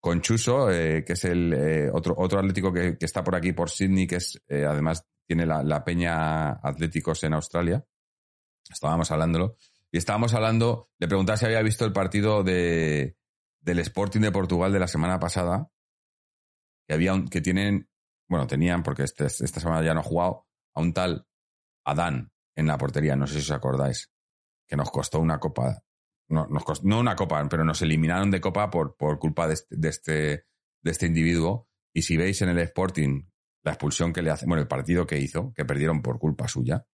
[0.00, 3.70] con Chuso, eh, que es el otro, otro atlético que, que, está por aquí, por
[3.70, 7.84] Sydney, que es además tiene la, la, peña Atléticos en Australia.
[8.70, 9.56] Estábamos hablándolo.
[9.90, 13.16] Y estábamos hablando, le preguntaba si había visto el partido de,
[13.60, 15.70] del Sporting de Portugal de la semana pasada,
[16.86, 17.88] que había que tienen,
[18.28, 21.26] bueno, tenían, porque este, esta semana ya no ha jugado, a un tal
[21.84, 24.10] Adán en la portería, no sé si os acordáis
[24.66, 25.82] que nos costó una copa.
[26.28, 29.76] No, nos no una copa, pero nos eliminaron de copa por, por culpa de este,
[29.76, 30.46] de este,
[30.82, 31.68] de este individuo.
[31.94, 33.22] Y si veis en el Sporting
[33.62, 36.84] la expulsión que le hace, bueno, el partido que hizo, que perdieron por culpa suya,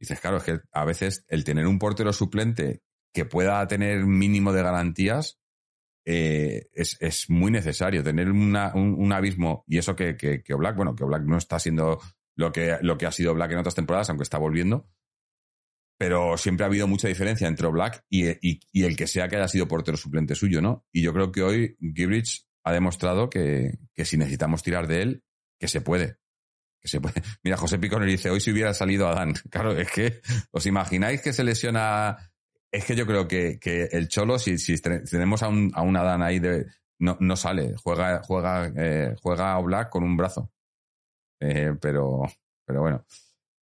[0.00, 2.82] dices, claro, es que a veces el tener un portero suplente
[3.12, 5.38] que pueda tener mínimo de garantías
[6.04, 8.02] eh, es, es, muy necesario.
[8.02, 11.58] Tener una, un, abismo, y eso que, que, que Black, bueno, que Black no está
[11.58, 12.00] siendo
[12.36, 14.88] lo que, lo que ha sido Black en otras temporadas, aunque está volviendo,
[16.00, 18.24] pero siempre ha habido mucha diferencia entre Black y,
[18.82, 20.86] el que sea que haya sido portero suplente suyo, ¿no?
[20.90, 25.24] Y yo creo que hoy Gibrich ha demostrado que, si necesitamos tirar de él,
[25.58, 26.16] que se puede.
[26.80, 27.22] Que se puede.
[27.44, 29.34] Mira, José Piconer dice, hoy si hubiera salido Adán.
[29.50, 30.20] Claro, es que,
[30.52, 32.32] ¿os imagináis que se lesiona?
[32.72, 33.58] Es que yo creo que,
[33.92, 36.66] el Cholo, si, si tenemos a un, a un Adán ahí, de,
[37.00, 37.74] no, no sale.
[37.82, 40.50] Juega, juega, eh, juega a Black con un brazo.
[41.40, 42.22] Eh, pero,
[42.64, 43.04] pero bueno.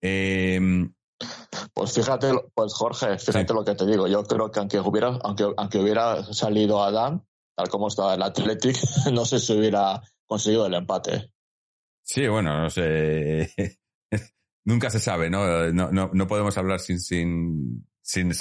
[0.02, 0.60] Eh,
[1.72, 4.06] pues fíjate, pues Jorge, fíjate lo que te digo.
[4.06, 7.24] Yo creo que aunque hubiera, aunque, aunque hubiera salido Adam,
[7.56, 8.76] tal como estaba el Athletic,
[9.12, 11.32] no sé si hubiera conseguido el empate.
[12.08, 13.52] Sí, bueno, no sé.
[14.64, 15.70] Nunca se sabe, ¿no?
[15.72, 18.32] No, no, no podemos hablar sin, sin, sin,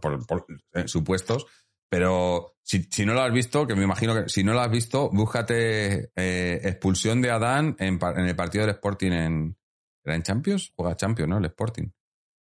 [0.00, 1.46] por, eh, supuestos.
[1.90, 4.70] Pero si, si, no lo has visto, que me imagino que si no lo has
[4.70, 9.56] visto, búscate eh, expulsión de Adán en, en, el partido del Sporting en,
[10.04, 10.72] ¿Era en Champions?
[10.76, 11.38] Juega Champions, ¿no?
[11.38, 11.88] El Sporting.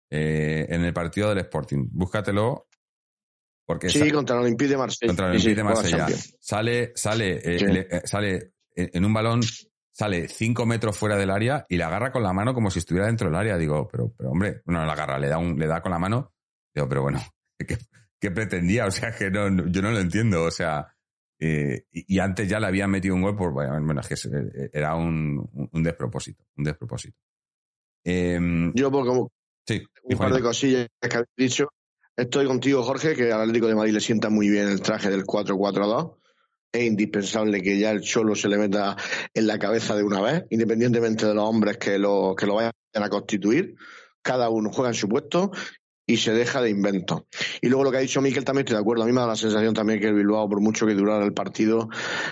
[0.10, 1.88] Eh, en el partido del Sporting.
[1.92, 2.68] Búscatelo.
[3.66, 5.10] Porque sí, contra el Olympique de Marsella.
[5.10, 6.08] Contra el Olympique de Marsella.
[6.40, 9.42] Sale, sale, eh, eh, sale en un balón,
[9.98, 13.08] sale cinco metros fuera del área y la agarra con la mano como si estuviera
[13.08, 13.58] dentro del área.
[13.58, 16.34] Digo, pero, pero hombre, no la agarra, le da, un, le da con la mano.
[16.74, 17.20] Digo, pero bueno,
[18.20, 18.86] ¿qué, pretendía?
[18.86, 20.44] O sea, que no, yo no lo entiendo.
[20.44, 20.94] O sea,
[21.40, 25.84] y, antes ya le habían metido un gol por, bueno, es que era un, un
[25.84, 27.18] despropósito, un despropósito.
[28.04, 29.32] Em, yo, por como,
[29.68, 31.68] Sí, un par de cosillas que habéis dicho.
[32.16, 35.26] Estoy contigo, Jorge, que al Atlético de Madrid le sienta muy bien el traje del
[35.26, 36.17] 4-4-2.
[36.72, 38.96] Es indispensable que ya el Cholo se le meta
[39.34, 42.74] en la cabeza de una vez, independientemente de los hombres que lo, que lo vayan
[42.94, 43.76] a constituir.
[44.22, 45.52] Cada uno juega en su puesto
[46.08, 47.28] y se deja de invento.
[47.62, 49.04] Y luego lo que ha dicho Miquel también estoy de acuerdo.
[49.04, 51.34] A mí me da la sensación también que el Bilbao, por mucho que durara el
[51.34, 51.90] partido,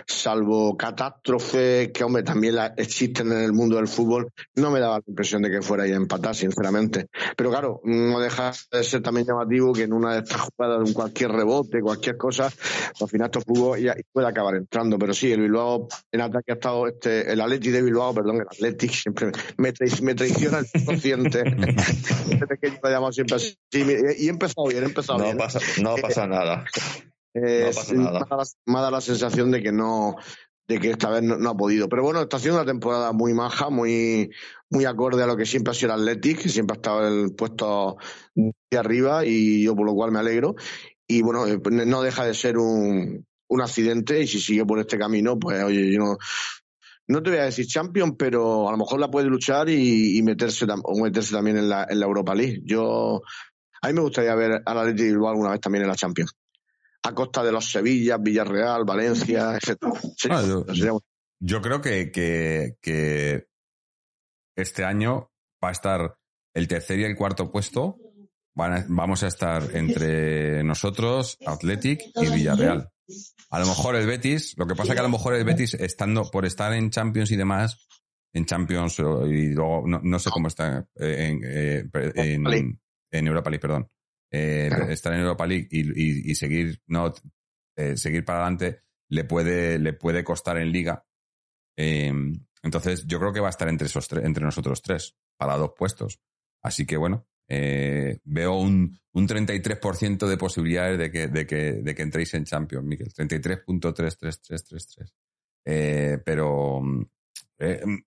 [0.07, 5.03] salvo catástrofes que, hombre, también existen en el mundo del fútbol, no me daba la
[5.05, 7.07] impresión de que fuera a empatar, sinceramente.
[7.35, 10.93] Pero claro, no deja de ser también llamativo que en una de estas jugadas, de
[10.93, 14.97] cualquier rebote, cualquier cosa, al final esto fútbol y puede acabar entrando.
[14.97, 18.47] Pero sí, el Bilbao en ataque ha estado este, el Atleti de Bilbao, perdón, el
[18.49, 21.43] Athletic siempre me, traiciona el consciente.
[22.29, 23.83] este pequeño lo llamamos siempre así Sí,
[24.17, 25.37] y he empezado bien, he empezado no bien.
[25.37, 26.65] Pasa, no pasa nada.
[27.33, 28.21] no pasa nada.
[28.65, 30.15] Me, ha dado la sensación de que no,
[30.67, 31.89] de que esta vez no, ha podido.
[31.89, 34.31] Pero bueno, está haciendo una temporada muy maja, muy,
[34.69, 37.23] muy acorde a lo que siempre ha sido el Athletic, que siempre ha estado en
[37.23, 37.97] el puesto
[38.35, 40.55] de arriba y yo por lo cual me alegro.
[41.07, 44.97] Y bueno, eh, no deja de ser un, un accidente y si sigue por este
[44.97, 46.17] camino, pues oye, yo no,
[47.07, 50.65] no te voy a decir champion, pero a lo mejor la puede luchar y, meterse,
[50.83, 52.61] o meterse también en la, en la Europa League.
[52.63, 53.21] Yo
[53.81, 56.33] a mí me gustaría ver a la Leti Bilbao alguna vez también en la Champions.
[57.03, 59.77] A costa de los Sevillas, Villarreal, Valencia, etc.
[60.29, 60.43] Ah,
[61.39, 63.47] yo, creo que, que,
[64.55, 65.31] este año
[65.63, 66.17] va a estar
[66.53, 67.97] el tercer y el cuarto puesto.
[68.55, 72.89] vamos a estar entre nosotros, Athletic y Villarreal.
[73.49, 75.75] A lo mejor el Betis, lo que pasa es que a lo mejor el Betis,
[75.75, 77.87] estando por estar en Champions y demás,
[78.33, 82.79] en Champions y luego no, sé cómo está eh, en, en,
[83.17, 83.89] en Europa League, perdón.
[84.31, 87.13] Eh, estar en Europa League y, seguir, no,
[87.75, 91.05] eh, seguir para adelante le puede, le puede costar en liga.
[91.77, 95.73] Em, entonces, yo creo que va a estar entre esos entre nosotros tres, para dos
[95.77, 96.19] puestos.
[96.61, 101.95] Así que bueno, eh, veo un, un 33% de posibilidades de que, de, que, de
[101.95, 103.13] que entréis en Champions, Miguel.
[103.13, 105.13] 33.33333.
[105.65, 106.81] Eh, pero,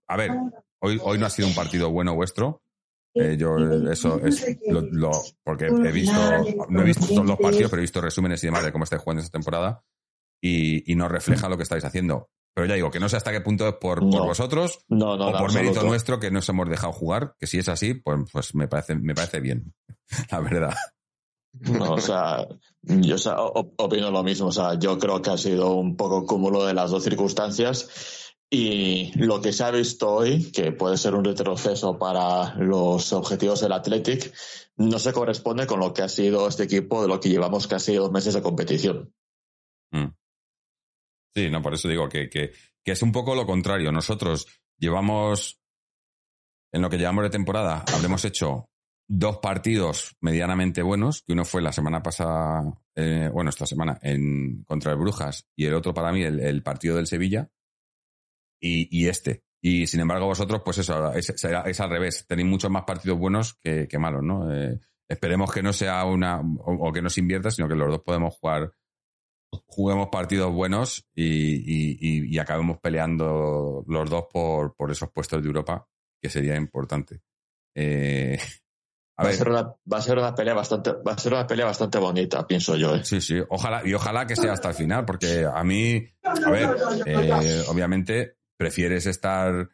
[0.09, 0.31] a ver,
[0.81, 2.63] hoy, hoy no ha sido un partido bueno vuestro.
[3.19, 3.57] Eh, yo
[3.91, 4.59] eso es
[4.93, 5.11] lo,
[5.43, 6.21] porque he visto,
[6.69, 9.03] no he visto todos los partidos, pero he visto resúmenes y demás de cómo estáis
[9.03, 9.83] jugando esta temporada
[10.41, 12.31] y, y no refleja lo que estáis haciendo.
[12.55, 15.53] Pero ya digo, que no sé hasta qué punto es por, por vosotros o por
[15.53, 18.97] mérito nuestro que nos hemos dejado jugar, que si es así, pues, pues me parece,
[18.97, 19.75] me parece bien,
[20.31, 20.75] la verdad.
[21.53, 22.47] No, o sea,
[22.83, 23.17] yo
[23.77, 24.49] opino lo mismo.
[24.49, 29.13] O sea, yo creo que ha sido un poco cúmulo de las dos circunstancias y
[29.19, 33.73] lo que se ha visto hoy, que puede ser un retroceso para los objetivos del
[33.73, 34.33] Athletic,
[34.77, 37.95] no se corresponde con lo que ha sido este equipo de lo que llevamos casi
[37.95, 39.13] dos meses de competición.
[39.91, 40.09] Mm.
[41.35, 42.53] Sí, no, por eso digo que, que,
[42.85, 43.93] es un poco lo contrario.
[43.93, 44.47] Nosotros
[44.79, 45.61] llevamos,
[46.73, 48.71] en lo que llevamos de temporada, habremos hecho
[49.07, 52.63] dos partidos medianamente buenos, que uno fue la semana pasada,
[52.95, 56.97] eh, bueno, esta semana, en, contra el Brujas, y el otro para mí, el partido
[56.97, 57.51] del Sevilla
[58.61, 59.43] y, y este.
[59.61, 62.25] Y sin embargo, vosotros, pues eso, es, es, al revés.
[62.27, 64.53] Tenéis muchos más partidos buenos que, que malos, ¿no?
[64.53, 68.03] Eh, esperemos que no sea una, o, que no se invierta, sino que los dos
[68.03, 68.73] podemos jugar,
[69.67, 75.49] juguemos partidos buenos y, y, y, acabemos peleando los dos por, por esos puestos de
[75.49, 75.89] Europa,
[76.21, 77.23] que sería importante.
[77.75, 78.39] Eh,
[79.17, 81.47] a va, a ser una, va a ser una pelea bastante, va a ser una
[81.47, 82.95] pelea bastante bonita, pienso yo.
[82.95, 83.05] ¿eh?
[83.05, 86.77] Sí, sí, ojalá, y ojalá que sea hasta el final, porque a mí, a ver,
[87.07, 89.71] eh, obviamente prefieres estar.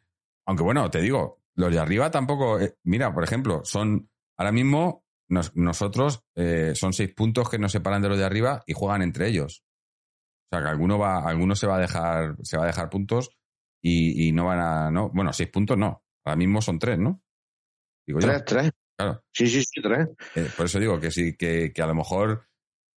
[0.47, 2.61] Aunque bueno, te digo, los de arriba tampoco.
[2.61, 4.09] Eh, mira, por ejemplo, son.
[4.37, 8.73] Ahora mismo, nosotros eh, son seis puntos que nos separan de los de arriba y
[8.73, 9.65] juegan entre ellos.
[10.51, 13.31] O sea que alguno va, alguno se va a dejar, se va a dejar puntos
[13.83, 14.91] y, y no van a.
[14.91, 16.05] No, bueno, seis puntos no.
[16.25, 17.23] Ahora mismo son tres, ¿no?
[18.07, 18.71] Digo tres, tres.
[18.97, 19.25] Claro.
[19.33, 20.09] Sí, sí, sí, tres.
[20.37, 22.47] Eh, por eso digo que sí, que, que a lo mejor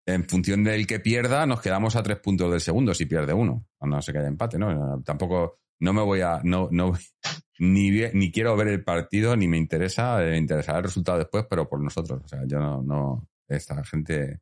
[0.08, 3.66] en función del que pierda, nos quedamos a tres puntos del segundo si pierde uno.
[3.82, 5.02] No sé que haya empate, ¿no?
[5.02, 6.92] Tampoco, no me voy a, no, no,
[7.58, 11.68] ni, ni quiero ver el partido, ni me interesa, me interesará el resultado después, pero
[11.68, 12.22] por nosotros.
[12.24, 14.40] O sea, yo no, no, esta gente,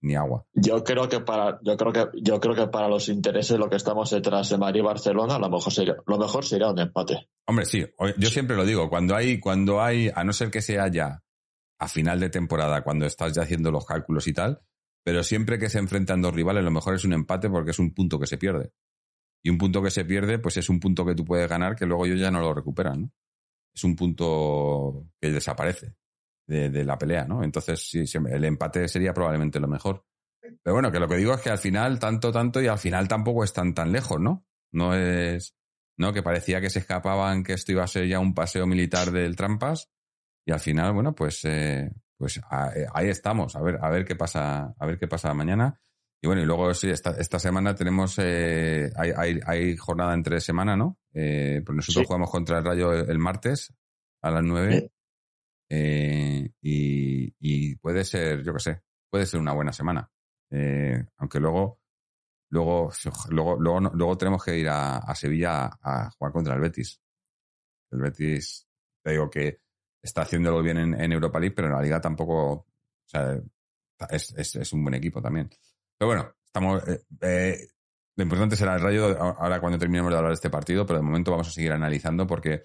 [0.00, 0.44] ni, agua.
[0.52, 3.76] Yo creo que para, yo creo que, yo creo que para los intereses lo que
[3.76, 7.28] estamos detrás de Madrid y Barcelona, lo mejor sería, lo mejor sería un empate.
[7.46, 7.84] Hombre, sí,
[8.18, 11.22] yo siempre lo digo, cuando hay, cuando hay, a no ser que sea ya
[11.78, 14.60] a final de temporada, cuando estás ya haciendo los cálculos y tal,
[15.04, 17.92] pero siempre que se enfrentan dos rivales, lo mejor es un empate porque es un
[17.92, 18.72] punto que se pierde.
[19.44, 21.84] Y un punto que se pierde, pues es un punto que tú puedes ganar que
[21.84, 23.12] luego ellos ya no lo recuperan, ¿no?
[23.74, 25.96] Es un punto que desaparece
[26.46, 27.42] de, la pelea, ¿no?
[27.42, 30.04] Entonces, sí, el empate sería probablemente lo mejor.
[30.40, 33.08] Pero bueno, que lo que digo es que al final, tanto, tanto, y al final
[33.08, 34.46] tampoco están tan lejos, ¿no?
[34.72, 35.54] No es,
[35.98, 36.12] ¿no?
[36.12, 39.36] Que parecía que se escapaban, que esto iba a ser ya un paseo militar del
[39.36, 39.90] Trampas,
[40.46, 44.14] y al final, bueno, pues, eh, pues eh, ahí estamos, a ver, a ver qué
[44.14, 45.80] pasa, a ver qué pasa mañana.
[46.24, 50.40] Y bueno, y luego sí, esta, esta semana tenemos, eh, hay, hay, hay, jornada entre
[50.40, 50.98] semana, ¿no?
[51.12, 53.74] Eh, pues nosotros jugamos contra el Rayo el, martes
[54.22, 54.90] a las nueve.
[55.68, 60.10] Eh, y, y puede ser, yo qué sé, puede ser una buena semana.
[60.50, 61.82] Eh, aunque luego,
[62.48, 62.90] luego,
[63.28, 67.02] luego, luego, luego tenemos que ir a, a Sevilla a, a jugar contra el Betis.
[67.90, 68.66] El Betis,
[69.02, 69.60] te digo que
[70.00, 72.66] está haciéndolo bien en, en Europa League, pero en la liga tampoco, o
[73.04, 73.38] sea,
[74.08, 75.50] es, es, es un buen equipo también.
[75.98, 77.68] Pero bueno, estamos, eh, eh,
[78.16, 81.04] lo importante será el rayo ahora cuando terminemos de hablar de este partido, pero de
[81.04, 82.62] momento vamos a seguir analizando porque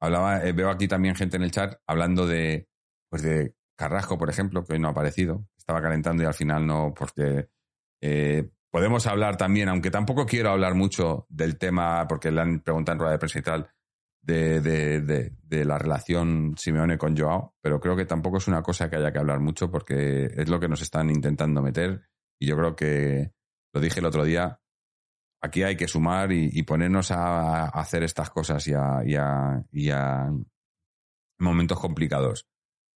[0.00, 2.68] hablaba, eh, veo aquí también gente en el chat hablando de,
[3.08, 6.66] pues de Carrasco, por ejemplo, que hoy no ha aparecido, estaba calentando y al final
[6.66, 7.48] no, porque
[8.00, 12.94] eh, podemos hablar también, aunque tampoco quiero hablar mucho del tema, porque le han preguntado
[12.94, 13.70] en rueda de prensa y tal,
[14.20, 18.62] de, de, de, de, la relación Simeone con Joao, pero creo que tampoco es una
[18.62, 22.07] cosa que haya que hablar mucho porque es lo que nos están intentando meter
[22.38, 23.32] y yo creo que,
[23.72, 24.60] lo dije el otro día,
[25.40, 29.90] aquí hay que sumar y, y ponernos a, hacer estas cosas y a, y
[31.38, 32.48] momentos complicados.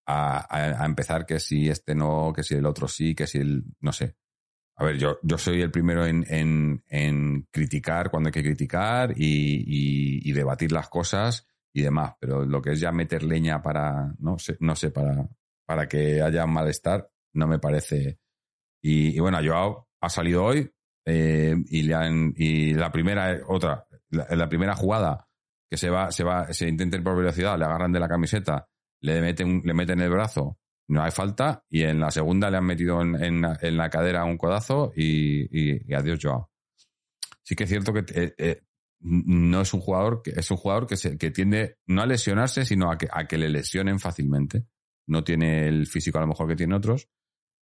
[0.05, 3.64] A, a, empezar que si este no, que si el otro sí, que si el,
[3.81, 4.16] no sé.
[4.76, 9.12] A ver, yo, yo soy el primero en, en, en criticar cuando hay que criticar
[9.16, 14.38] y, debatir las cosas y demás, pero lo que es ya meter leña para, no
[14.38, 15.28] sé, no sé, para,
[15.66, 18.18] para que haya malestar, no me parece.
[18.83, 20.68] Y, bueno, Joao ha salido hoy,
[21.07, 25.29] eh, y, le han, y la primera, otra, la, primera jugada
[25.71, 28.68] que se va, se va, se intenta ir por velocidad, le agarran de la camiseta,
[29.01, 32.66] le meten, le meten el brazo, no hay falta, y en la segunda le han
[32.66, 36.51] metido en, en, la cadera un codazo y, adiós Joao.
[37.42, 38.61] Sí que es cierto que eh, eh,
[39.01, 42.64] no es un jugador que es un jugador que, se, que tiende no a lesionarse,
[42.64, 44.66] sino a que, a que le lesionen fácilmente.
[45.07, 47.09] No tiene el físico a lo mejor que tiene otros,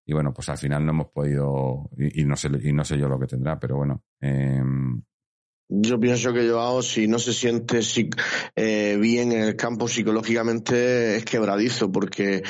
[0.06, 3.08] y bueno, pues al final no hemos podido, y, no, sé, y no sé yo
[3.08, 4.02] lo que tendrá, pero bueno.
[4.20, 4.62] Eh...
[5.72, 7.78] Yo pienso que Joao, si no se siente
[8.56, 12.42] eh, bien en el campo psicológicamente, es quebradizo, porque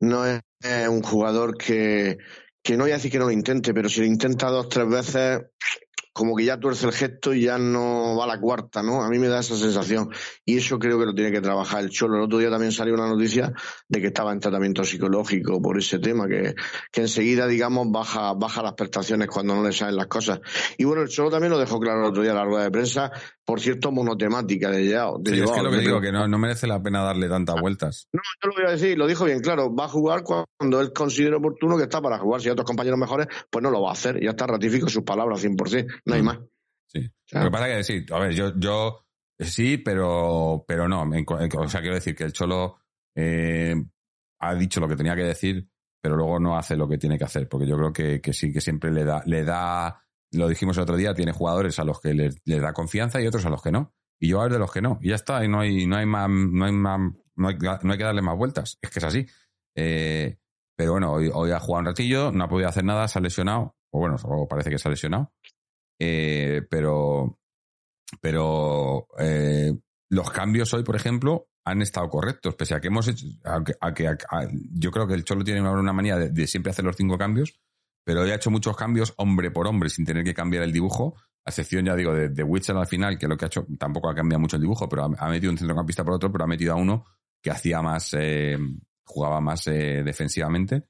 [0.00, 0.42] no es
[0.88, 2.18] un jugador que,
[2.62, 4.88] que no voy a decir que no lo intente, pero si lo intenta dos, tres
[4.88, 5.42] veces,
[6.18, 9.04] como que ya tuerce el gesto y ya no va a la cuarta, ¿no?
[9.04, 10.10] A mí me da esa sensación.
[10.44, 12.16] Y eso creo que lo tiene que trabajar el Cholo.
[12.16, 13.52] El otro día también salió una noticia
[13.86, 16.56] de que estaba en tratamiento psicológico por ese tema, que,
[17.00, 20.40] enseguida, digamos, baja, baja las prestaciones cuando no le salen las cosas.
[20.76, 22.72] Y bueno, el Cholo también lo dejó claro el otro día en la rueda de
[22.72, 23.12] prensa,
[23.48, 25.18] por cierto, monotemática de Yao.
[25.20, 27.58] De sí, es que lo que digo, que no, no merece la pena darle tantas
[27.58, 28.06] vueltas.
[28.12, 30.92] No, yo lo voy a decir, lo dijo bien claro, va a jugar cuando él
[30.92, 32.42] considere oportuno que está para jugar.
[32.42, 34.22] Si hay otros compañeros mejores, pues no lo va a hacer.
[34.22, 36.40] Ya está, ratifico sus palabras 100%, no hay más.
[36.88, 37.10] Sí.
[37.32, 39.06] Lo que pasa es que sí, a ver, yo, yo
[39.38, 41.04] sí, pero, pero no.
[41.04, 42.76] O sea, quiero decir que el Cholo
[43.16, 43.74] eh,
[44.40, 45.66] ha dicho lo que tenía que decir,
[46.02, 48.52] pero luego no hace lo que tiene que hacer, porque yo creo que, que sí,
[48.52, 52.00] que siempre le da, le da, lo dijimos el otro día, tiene jugadores a los
[52.00, 53.94] que le, le da confianza y otros a los que no.
[54.20, 54.98] Y yo a de los que no.
[55.00, 57.00] Y ya está, y no hay, no hay más, no hay más,
[57.36, 58.78] no hay, que darle más vueltas.
[58.82, 59.26] Es que es así.
[59.76, 60.38] Eh,
[60.76, 63.22] pero bueno, hoy, hoy ha jugado un ratillo, no ha podido hacer nada, se ha
[63.22, 63.76] lesionado.
[63.90, 64.16] O bueno,
[64.48, 65.32] parece que se ha lesionado.
[66.00, 67.38] Eh, pero
[68.20, 69.72] pero eh,
[70.10, 73.88] los cambios hoy, por ejemplo, han estado correctos, pese a que hemos hecho, a a
[73.88, 77.18] a, yo creo que el Cholo tiene una manía de, de, siempre hacer los cinco
[77.18, 77.60] cambios,
[78.08, 81.50] pero ha hecho muchos cambios hombre por hombre sin tener que cambiar el dibujo, a
[81.50, 84.40] excepción, ya digo, de, de al final, que lo que ha hecho tampoco ha cambiado
[84.40, 87.04] mucho el dibujo, pero ha, metido un centrocampista por otro, pero ha metido a uno
[87.42, 88.56] que hacía más, eh,
[89.04, 90.84] jugaba más eh, defensivamente.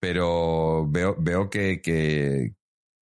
[0.00, 2.56] Pero veo, veo que, que,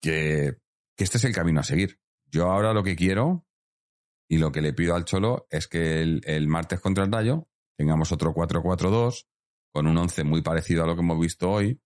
[0.01, 0.57] que
[0.97, 2.01] que este es el camino a seguir.
[2.31, 3.45] Yo ahora lo que quiero
[4.31, 7.49] y lo que le pido al Cholo es que el, el martes contra el Rayo
[7.77, 9.27] tengamos otro 4-4-2
[9.75, 11.83] con un 11 muy parecido a lo que hemos visto hoy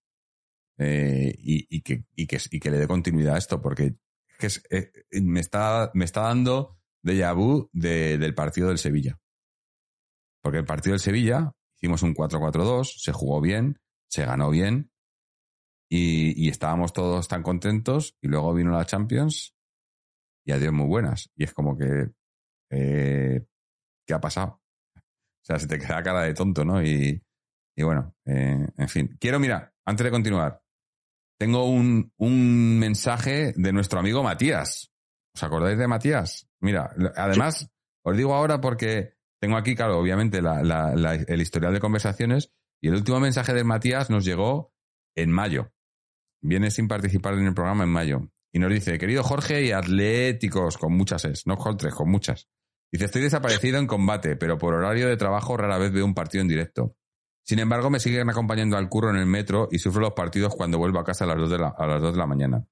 [0.79, 3.95] eh, y, que, y, que, y que le dé continuidad a esto, porque
[4.39, 4.91] es eh,
[5.21, 9.19] me, está, me está dando de vu de, del partido del Sevilla.
[10.41, 13.79] Porque el partido del Sevilla hicimos un 4-4-2, se jugó bien,
[14.09, 14.91] se ganó bien,
[15.91, 19.55] y, y, estábamos todos tan contentos y luego vino la Champions
[20.45, 21.29] y adiós muy buenas.
[21.35, 22.11] Y es como que,
[22.69, 23.45] eh,
[24.05, 24.61] ¿qué ha pasado?
[24.95, 26.83] O sea, se te queda cara de tonto, ¿no?
[26.83, 27.21] Y,
[27.75, 29.17] y bueno, eh, en fin.
[29.19, 30.61] Quiero, mira, antes de continuar,
[31.39, 34.91] tengo un, un mensaje de nuestro amigo Matías.
[35.33, 36.47] ¿Os acordáis de Matías?
[36.59, 37.71] Mira, además,
[38.03, 42.51] os digo ahora porque tengo aquí, claro, obviamente la, la, la, el historial de conversaciones
[42.81, 44.73] y el último mensaje de Matías nos llegó
[45.15, 45.71] en mayo
[46.41, 48.31] viene sin participar en el programa en mayo.
[48.51, 52.47] Y nos dice, querido Jorge y atléticos, con muchas es, no con tres, con muchas.
[52.91, 56.41] Dice, estoy desaparecido en combate, pero por horario de trabajo rara vez veo un partido
[56.41, 56.95] en directo.
[57.49, 60.77] Sin embargo, me siguen acompañando al curro en el metro y sufro los partidos cuando
[60.77, 62.67] vuelvo a casa a las 2 de la, a las 2 de la mañana.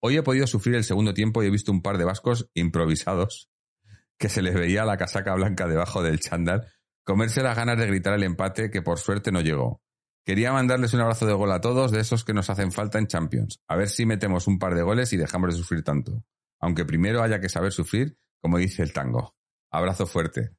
[0.00, 3.50] Hoy he podido sufrir el segundo tiempo y he visto un par de vascos improvisados
[4.18, 6.66] que se les veía la casaca blanca debajo del chándal
[7.04, 9.82] comerse las ganas de gritar el empate que por suerte no llegó.
[10.24, 13.06] Quería mandarles un abrazo de gol a todos de esos que nos hacen falta en
[13.06, 13.60] Champions.
[13.68, 16.24] A ver si metemos un par de goles y dejamos de sufrir tanto.
[16.58, 19.36] Aunque primero haya que saber sufrir, como dice el tango.
[19.70, 20.56] Abrazo fuerte.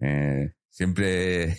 [0.00, 1.56] Eh, siempre,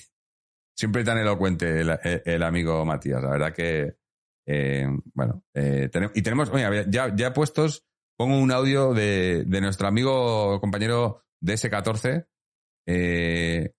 [0.76, 3.22] siempre tan elocuente el, amigo Matías.
[3.22, 3.98] La verdad que,
[4.46, 7.86] eh, bueno, eh, y tenemos, oye, ya, ya puestos,
[8.18, 12.28] pongo un audio de, de nuestro amigo compañero DS14,
[12.88, 13.74] eh,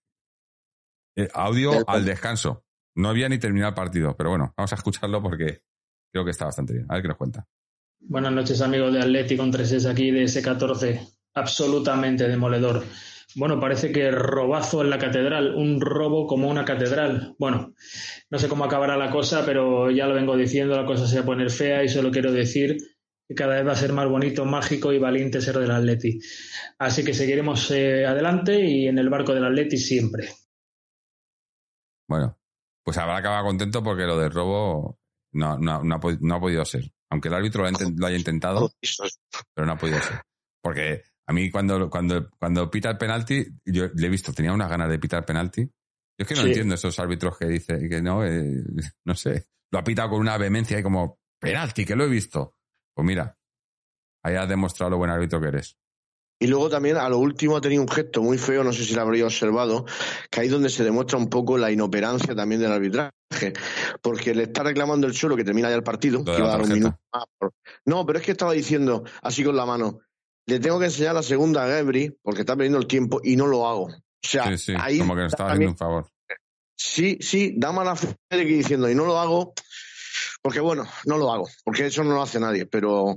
[1.33, 2.65] audio al descanso.
[2.97, 5.63] No había ni terminado el partido, pero bueno, vamos a escucharlo porque
[6.13, 6.87] creo que está bastante bien.
[6.89, 7.47] A ver qué nos cuenta.
[8.01, 11.01] Buenas noches, amigos de Atlético con 3 aquí de S14.
[11.35, 12.85] Absolutamente demoledor.
[13.37, 17.35] Bueno, parece que robazo en la catedral, un robo como una catedral.
[17.39, 17.75] Bueno,
[18.31, 21.23] no sé cómo acabará la cosa, pero ya lo vengo diciendo, la cosa se va
[21.23, 22.77] a poner fea y solo quiero decir
[23.27, 26.21] que cada vez va a ser más bonito, mágico y valiente ser del Atleti.
[26.79, 30.29] Así que seguiremos eh, adelante y en el barco del Atleti siempre.
[32.07, 32.39] Bueno,
[32.85, 34.99] pues habrá acabado contento porque lo del robo
[35.33, 36.85] no, no, no, ha, podido ser.
[37.11, 38.71] Aunque el árbitro lo, haya intentado,
[39.55, 40.21] pero no ha podido ser.
[40.63, 44.69] Porque a mí cuando, cuando, cuando pita el penalti, yo le he visto, tenía unas
[44.69, 45.63] ganas de pitar penalti.
[45.63, 48.63] Yo es que no entiendo esos árbitros que dicen que no, eh,
[49.05, 52.55] no sé, lo ha pitado con una vehemencia y como, penalti, que lo he visto.
[52.95, 53.37] Pues mira,
[54.23, 55.77] ahí has demostrado lo buen árbitro que eres.
[56.41, 58.95] Y luego también a lo último ha tenido un gesto muy feo, no sé si
[58.95, 59.87] lo habría observado,
[60.31, 63.53] que ahí es donde se demuestra un poco la inoperancia también del arbitraje,
[64.03, 66.69] porque le está reclamando el suelo que termina ya el partido, que a dar un
[66.69, 67.25] minuto más.
[67.87, 70.01] No, pero es que estaba diciendo así con la mano,
[70.47, 73.47] le tengo que enseñar la segunda a Gebri porque está perdiendo el tiempo y no
[73.47, 73.85] lo hago.
[73.85, 74.45] O sea,
[74.79, 76.09] ahí como que nos estaba haciendo un favor.
[76.77, 79.55] Sí, sí, da mala fe de que diciendo y no lo hago,
[80.43, 83.15] porque bueno, no lo hago, porque eso no lo hace nadie, pero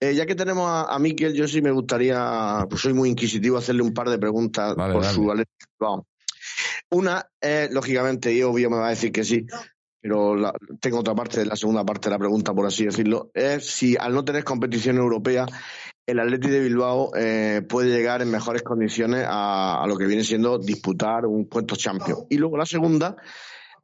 [0.00, 3.58] eh, ya que tenemos a, a Miquel, yo sí me gustaría, pues soy muy inquisitivo,
[3.58, 5.32] hacerle un par de preguntas por su
[5.78, 6.06] Vamos.
[6.90, 9.46] Una es, lógicamente, y obvio me va a decir que sí,
[10.00, 13.96] pero tengo otra parte, la segunda parte de la pregunta, por así decirlo, es si
[13.96, 15.46] al no tener competición europea,
[16.06, 20.58] el Atleti de Bilbao eh, puede llegar en mejores condiciones a, lo que viene siendo
[20.58, 22.26] disputar un puesto champion.
[22.28, 23.16] Y luego la segunda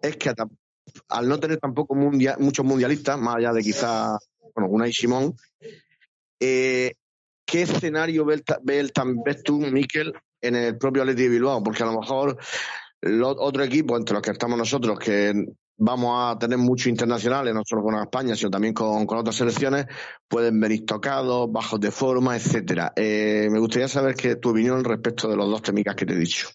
[0.00, 0.32] es que
[1.08, 4.18] al no tener tampoco muchos mundialistas, más allá de quizá,
[4.54, 5.34] bueno, Unai Simón,
[6.40, 6.94] eh,
[7.50, 8.44] ¿Qué escenario ves,
[9.42, 11.60] tú, Miquel, en el propio Atleti de Bilbao?
[11.64, 12.38] Porque a lo mejor
[13.00, 15.34] los otro equipo, entre los que estamos nosotros, que
[15.80, 19.86] vamos a tener mucho internacionales, no solo con España, sino también con, otras selecciones,
[20.28, 22.92] pueden venir tocados, bajos de forma, etcétera.
[22.94, 26.18] Eh, me gustaría saber qué tu opinión respecto de los dos técnicas que te he
[26.18, 26.48] dicho.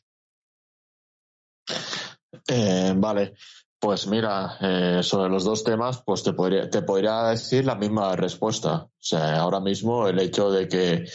[2.47, 3.33] Eh, vale.
[3.79, 8.15] Pues mira, eh, sobre los dos temas, pues te podría, te podría decir la misma
[8.15, 8.83] respuesta.
[8.83, 11.05] O sea, ahora mismo el hecho de que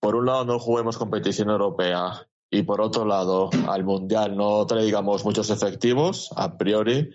[0.00, 5.24] por un lado no juguemos competición europea y por otro lado al Mundial no traigamos
[5.24, 7.10] muchos efectivos, a priori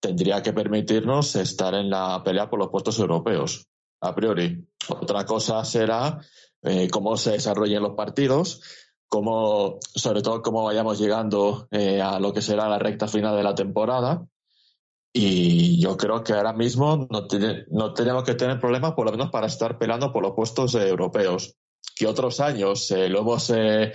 [0.00, 3.68] tendría que permitirnos estar en la pelea por los puestos europeos,
[4.00, 4.66] a priori.
[4.88, 6.18] Otra cosa será
[6.62, 8.62] eh, cómo se desarrollen los partidos,
[9.08, 13.42] cómo, sobre todo cómo vayamos llegando eh, a lo que será la recta final de
[13.42, 14.26] la temporada.
[15.12, 17.26] Y yo creo que ahora mismo no,
[17.94, 21.56] tenemos que tener problemas, por lo menos para estar peleando por los puestos europeos.
[21.96, 23.92] Que otros años eh, lo hemos eh,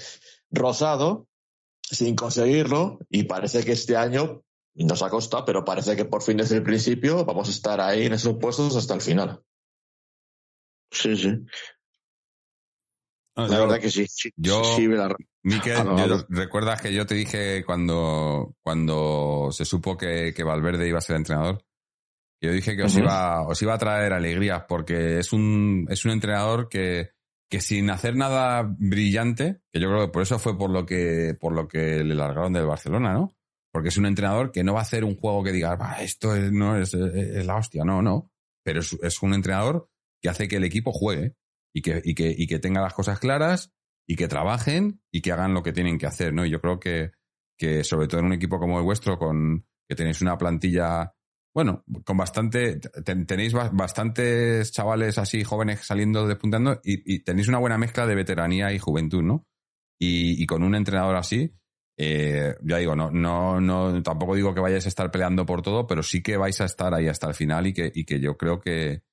[0.51, 1.27] rozado
[1.81, 4.43] sin conseguirlo y parece que este año
[4.83, 8.05] nos ha costado, pero parece que por fin desde el principio vamos a estar ahí
[8.05, 9.41] en esos puestos hasta el final.
[10.91, 11.29] Sí, sí.
[13.35, 14.05] la verdad que sí.
[14.35, 14.87] yo, sí,
[15.43, 15.77] Miquel,
[16.29, 21.15] recuerdas que yo te dije cuando, cuando se supo que, que Valverde iba a ser
[21.15, 21.63] entrenador,
[22.41, 26.11] yo dije que os, iba, os iba a traer alegrías porque es un, es un
[26.11, 27.11] entrenador que,
[27.49, 31.35] que sin hacer nada brillante, que yo creo que por eso fue por lo que,
[31.39, 33.31] por lo que le largaron del Barcelona, ¿no?
[33.75, 36.77] Porque es un entrenador que no va a hacer un juego que diga, esto no
[36.77, 38.31] es, es, la hostia, no, no.
[38.63, 39.89] Pero es, es, un entrenador
[40.21, 41.35] que hace que el equipo juegue
[41.73, 43.73] y que, y que, y que tenga las cosas claras
[44.07, 46.45] y que trabajen y que hagan lo que tienen que hacer, ¿no?
[46.45, 47.11] Y yo creo que,
[47.57, 51.13] que sobre todo en un equipo como el vuestro, con que tenéis una plantilla,
[51.53, 58.07] bueno, con bastante, tenéis bastantes chavales así jóvenes saliendo despuntando y, tenéis una buena mezcla
[58.07, 59.45] de veteranía y juventud, ¿no?
[59.99, 61.53] Y con un entrenador así,
[61.97, 65.87] eh, ya digo, no, no, no, tampoco digo que vayáis a estar peleando por todo,
[65.87, 68.37] pero sí que vais a estar ahí hasta el final y que, y que yo
[68.37, 69.03] creo que,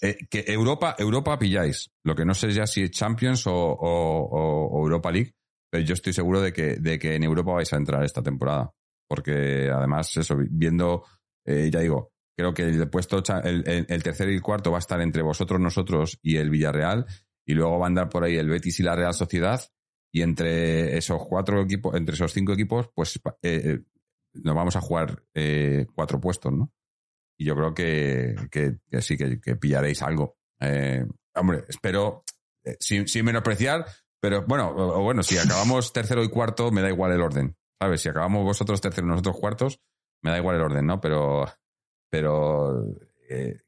[0.00, 1.90] eh, que Europa, Europa pilláis.
[2.04, 5.34] Lo que no sé ya si es Champions o, Europa League,
[5.70, 8.72] pero yo estoy seguro de que, de que en Europa vais a entrar esta temporada.
[9.08, 11.04] Porque además, eso, viendo,
[11.44, 14.80] eh, ya digo, creo que el puesto, el, el, tercer y el cuarto va a
[14.80, 17.06] estar entre vosotros, nosotros y el Villarreal.
[17.46, 19.60] Y luego va a andar por ahí el Betis y la Real Sociedad.
[20.12, 23.80] Y entre esos cuatro equipos, entre esos cinco equipos, pues eh,
[24.34, 26.70] nos vamos a jugar eh, cuatro puestos, ¿no?
[27.38, 30.36] Y yo creo que, que, sí, que, pillaréis algo.
[30.60, 31.04] Eh,
[31.34, 32.24] hombre, espero,
[32.78, 33.86] sin, sin, menospreciar,
[34.20, 38.02] pero bueno, o, bueno, si acabamos tercero y cuarto, me da igual el orden, ¿sabes?
[38.02, 39.80] Si acabamos vosotros tercero y nosotros cuartos,
[40.22, 41.00] me da igual el orden, ¿no?
[41.00, 41.46] Pero,
[42.10, 42.84] pero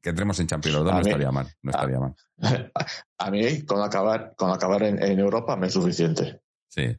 [0.01, 1.49] que entremos en Champions los dos no estaría mal.
[1.63, 2.15] No estaría mal.
[3.19, 6.43] A mí, con acabar, con acabar en, Europa me es suficiente.
[6.69, 6.97] Sí.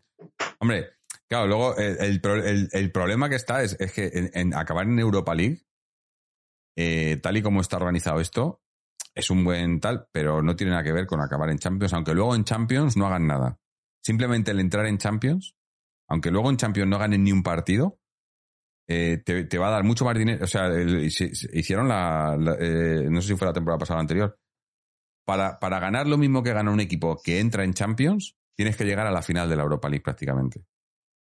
[0.59, 0.91] Hombre,
[1.27, 5.65] claro, luego el, problema que está es, que en, acabar en Europa League,
[6.77, 8.61] eh, tal y como está organizado esto,
[9.13, 12.13] es un buen tal, pero no tiene nada que ver con acabar en Champions, aunque
[12.13, 13.59] luego en Champions no hagan nada.
[14.01, 15.55] Simplemente el entrar en Champions,
[16.07, 17.99] aunque luego en Champions no ganen ni un partido,
[18.87, 20.43] eh, te, va a dar mucho más dinero.
[20.43, 20.69] O sea,
[21.53, 24.37] hicieron la, eh, no sé si fue la temporada pasada o anterior.
[25.25, 28.85] Para, para ganar lo mismo que gana un equipo que entra en Champions, tienes que
[28.85, 30.65] llegar a la final de la Europa League prácticamente.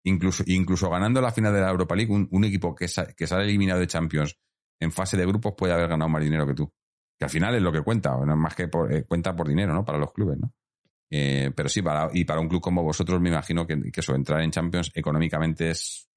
[0.05, 2.87] Incluso, incluso ganando la final de la Europa League, un, equipo que,
[3.17, 4.37] que sale eliminado de Champions
[4.81, 6.73] en fase de grupos puede haber ganado más dinero que tú.
[7.17, 9.73] Que al final es lo que cuenta, no es más que eh, cuenta por dinero,
[9.73, 9.85] ¿no?
[9.85, 10.53] Para los clubes, ¿no?
[11.55, 14.51] pero sí, para, y para un club como vosotros me imagino que, eso, entrar en
[14.51, 16.09] Champions económicamente es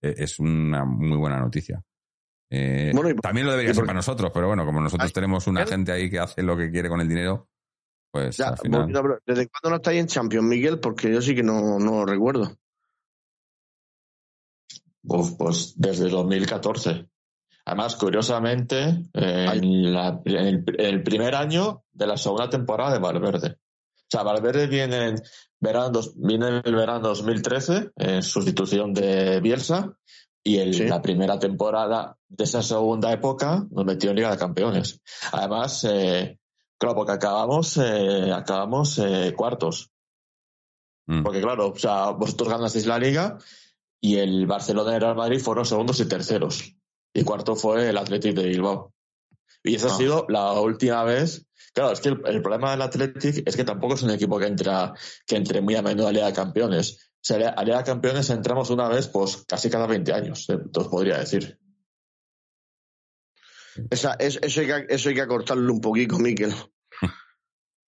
[0.00, 1.82] es una muy buena noticia.
[2.52, 2.92] Eh,
[3.22, 6.18] también lo debería ser para nosotros, pero bueno, como nosotros tenemos una gente ahí que
[6.18, 7.48] hace lo que quiere con el dinero,
[8.10, 8.86] pues al final...
[9.24, 10.80] ¿Desde cuándo no estáis en Champions, Miguel?
[10.80, 12.56] Porque yo sí que no, no lo recuerdo.
[15.38, 17.08] pues desde 2014.
[17.66, 19.94] Además, curiosamente, en,
[20.24, 23.58] el, primer año de la segunda temporada de Valverde.
[24.10, 25.14] O sea, Valverde viene
[25.60, 29.94] verano, viene el verano 2013 en sustitución de Bielsa
[30.42, 35.00] y en la primera temporada de esa segunda época nos metió en Liga de Campeones.
[35.30, 36.40] Además, eh,
[36.76, 39.90] claro, porque acabamos, eh, acabamos eh, cuartos.
[41.06, 41.22] Mm.
[41.22, 43.38] Porque claro, o sea, vosotros ganasteis la Liga
[44.00, 46.74] y el Barcelona y el Real Madrid fueron segundos y terceros.
[47.14, 48.92] Y cuarto fue el Athletic de Bilbao.
[49.62, 49.96] Y esa ha ah.
[49.96, 54.02] sido la última vez Claro, es que el, problema del Athletic es que tampoco es
[54.02, 54.92] un equipo que entra
[55.26, 57.12] que entre muy a menudo a Liga de Campeones.
[57.14, 60.54] O sea, a Liga de Campeones entramos una vez, pues casi cada 20 años, te,
[60.54, 61.58] os podría decir.
[63.88, 66.52] Esa, eso, hay que, eso hay que acortarlo un poquito, Miquel.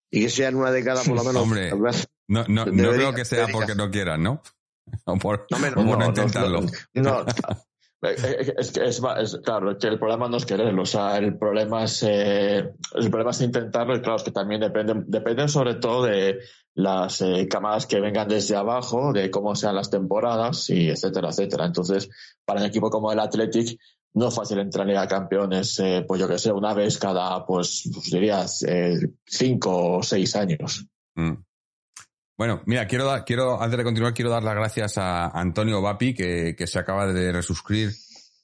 [0.09, 1.41] Y que sea en una década por lo menos.
[1.41, 1.71] Hombre,
[2.27, 4.41] no, no, no creo que sea porque no quieran, ¿no?
[5.05, 6.61] O por no, no intentarlo.
[6.93, 7.72] No, Eh, eh,
[8.03, 9.01] es que es,
[9.43, 13.31] claro, que el problema no es quererlo, o sea, el problema es eh, el problema
[13.31, 16.39] es intentarlo y claro, es que también dependen, dependen sobre todo de
[16.75, 21.65] las camadas que vengan desde abajo, de cómo sean las temporadas y etcétera, etcétera.
[21.65, 22.09] Entonces,
[22.45, 23.79] para un equipo como el Athletic
[24.15, 28.09] no es fácil entrar en Campeones, pues yo que sé, una vez cada, pues, pues
[28.11, 28.65] dirías,
[29.25, 30.87] cinco o seis años.
[31.15, 31.33] Mm.
[32.37, 36.55] Bueno, mira, quiero, quiero, antes de continuar, quiero dar las gracias a Antonio Vapi, que,
[36.55, 37.91] que se acaba de resuscribir,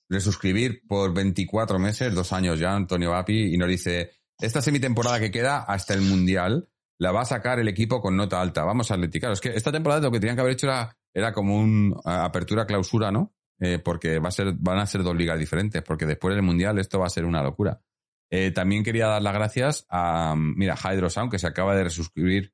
[0.08, 5.32] resuscribir por 24 meses, dos años ya, Antonio Vapi, y nos dice, esta semitemporada que
[5.32, 6.70] queda hasta el Mundial,
[7.00, 8.64] la va a sacar el equipo con nota alta.
[8.64, 9.32] Vamos a Atlético.
[9.32, 13.12] es que esta temporada lo que tenían que haber hecho era, era como un apertura-clausura,
[13.12, 13.34] ¿no?
[13.60, 16.78] Eh, porque va a ser, van a ser dos ligas diferentes, porque después del Mundial
[16.78, 17.82] esto va a ser una locura.
[18.30, 22.54] Eh, también quería dar las gracias a, mira, Hydro Sound, que se acaba de resuscribir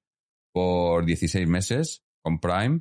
[0.56, 2.80] por 16 meses con Prime.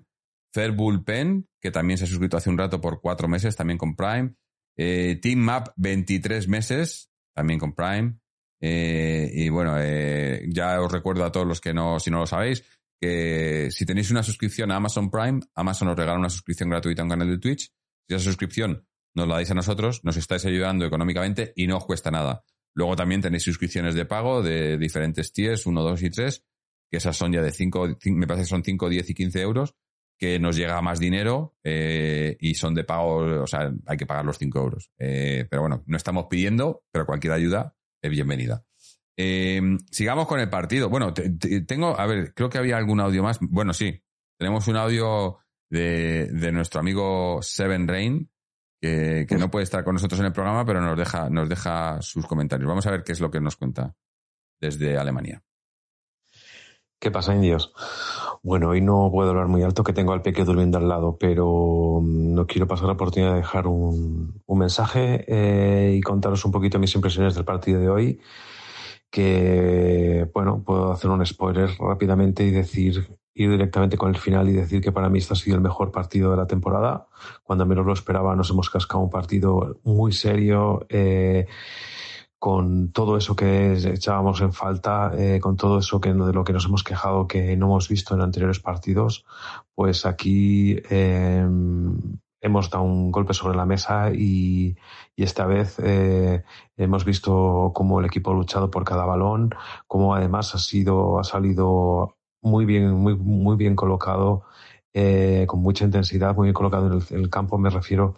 [0.52, 3.96] Fair Bullpen, que también se ha suscrito hace un rato por 4 meses, también con
[3.96, 4.36] Prime.
[4.76, 8.14] Eh, Team Map, 23 meses, también con Prime.
[8.60, 12.28] Eh, y bueno, eh, ya os recuerdo a todos los que no, si no lo
[12.28, 12.64] sabéis,
[13.00, 17.06] que si tenéis una suscripción a Amazon Prime, Amazon os regala una suscripción gratuita a
[17.06, 17.72] un canal de Twitch.
[18.08, 21.84] Si esa suscripción nos la dais a nosotros, nos estáis ayudando económicamente y no os
[21.84, 22.44] cuesta nada.
[22.72, 26.44] Luego también tenéis suscripciones de pago de diferentes tiers, 1, 2 y 3,
[26.94, 29.74] que esas son ya de 5, me parece que son 5, 10 y 15 euros,
[30.16, 34.24] que nos llega más dinero eh, y son de pago, o sea, hay que pagar
[34.24, 34.92] los 5 euros.
[34.96, 38.64] Eh, pero bueno, no estamos pidiendo, pero cualquier ayuda es bienvenida.
[39.16, 40.88] Eh, sigamos con el partido.
[40.88, 43.38] Bueno, tengo, a ver, creo que había algún audio más.
[43.40, 44.00] Bueno, sí,
[44.38, 45.38] tenemos un audio
[45.68, 48.30] de, de nuestro amigo Seven Rain,
[48.80, 52.00] que, que, no puede estar con nosotros en el programa, pero nos deja, nos deja
[52.02, 52.68] sus comentarios.
[52.68, 53.96] Vamos a ver qué es lo que nos cuenta
[54.60, 55.42] desde Alemania.
[57.04, 57.74] ¿Qué pasa, indios?
[58.42, 62.00] Bueno, hoy no puedo hablar muy alto, que tengo al peque durmiendo al lado, pero
[62.00, 66.78] mm, no quiero pasar la oportunidad de dejar un, mensaje eh, y contaros un poquito
[66.78, 68.20] mis impresiones del partido de hoy.
[69.10, 74.52] Que, bueno, puedo hacer un spoiler rápidamente y decir, ir directamente con el final y
[74.52, 77.08] decir que para mí este ha sido el mejor partido de la temporada.
[77.42, 80.86] Cuando menos lo esperaba, nos hemos cascado un partido muy serio.
[80.88, 81.48] Eh,
[82.44, 86.52] con todo eso que echábamos en falta, eh, con todo eso que de lo que
[86.52, 89.24] nos hemos quejado que no hemos visto en anteriores partidos,
[89.74, 91.42] pues aquí eh,
[92.42, 94.76] hemos dado un golpe sobre la mesa y,
[95.16, 96.44] y esta vez eh,
[96.76, 99.48] hemos visto cómo el equipo ha luchado por cada balón,
[99.86, 104.44] cómo además ha sido, ha salido muy bien, muy, muy bien colocado,
[104.92, 108.16] eh, con mucha intensidad, muy bien colocado en el, en el, campo, me refiero,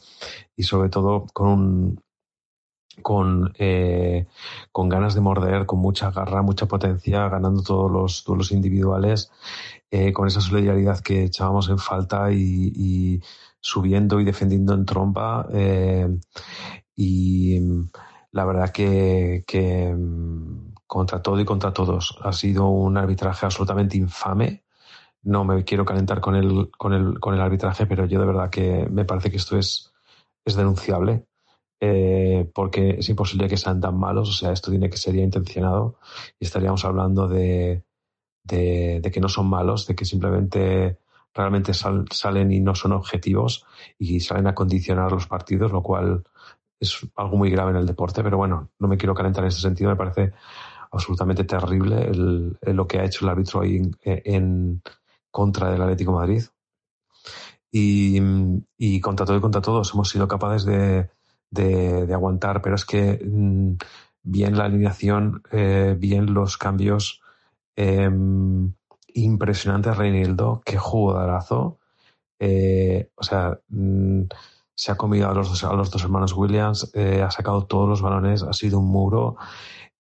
[0.57, 2.06] y sobre todo con un,
[3.03, 4.27] con, eh,
[4.73, 9.31] con ganas de morder, con mucha garra, mucha potencia, ganando todos los duelos individuales,
[9.91, 13.23] eh, con esa solidaridad que echábamos en falta y,
[13.61, 15.47] subiendo y defendiendo en trompa.
[15.53, 16.09] Eh,
[16.95, 17.61] y
[18.33, 19.95] la verdad que, que
[20.87, 24.65] contra todo y contra todos ha sido un arbitraje absolutamente infame.
[25.23, 28.51] No me quiero calentar con el, con el, con el arbitraje, pero yo de verdad
[28.51, 29.93] que me parece que esto es,
[30.45, 31.27] es denunciable
[31.81, 35.99] eh, porque es imposible que sean tan malos, o sea, esto tiene que ser intencionado
[36.39, 37.85] y estaríamos hablando de,
[38.45, 40.99] de, de que no son malos, de que simplemente
[41.35, 43.67] realmente sal, salen y no son objetivos
[43.99, 46.25] y salen a condicionar los partidos, lo cual
[46.81, 49.61] es algo muy grave en el deporte, pero bueno, no me quiero calentar en ese
[49.61, 50.33] sentido, me parece
[50.91, 54.83] absolutamente terrible el, el lo que ha hecho el árbitro ahí en, en
[55.31, 56.43] contra del Atlético Madrid.
[57.71, 58.19] Y,
[58.79, 61.11] y contra todo y contra todos hemos sido capaces de,
[61.51, 63.75] de, aguantar, pero es que mmm,
[64.23, 67.23] bien la alineación, eh, bien los cambios,
[67.77, 68.11] eh,
[69.15, 71.79] impresionante Reinildo, qué jugadazo.
[72.39, 74.23] Eh, o sea, mmm,
[74.75, 77.89] se ha comido a los dos, a los dos hermanos Williams, eh, ha sacado todos
[77.89, 79.37] los balones, ha sido un muro,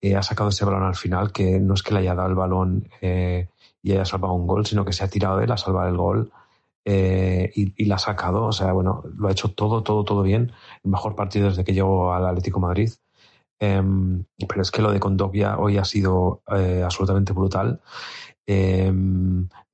[0.01, 2.35] eh, ha sacado ese balón al final, que no es que le haya dado el
[2.35, 5.89] balón y haya salvado un gol, sino que se ha tirado de él a salvar
[5.89, 6.31] el gol
[6.87, 8.45] eh, y, la ha sacado.
[8.47, 10.53] O sea, bueno, lo ha hecho todo, todo, todo bien.
[10.83, 12.91] El mejor partido desde que llegó al Atlético Madrid.
[13.59, 13.83] Eh,
[14.49, 17.81] pero es que lo de Condovia hoy ha sido eh, absolutamente brutal.
[18.47, 18.93] Eh,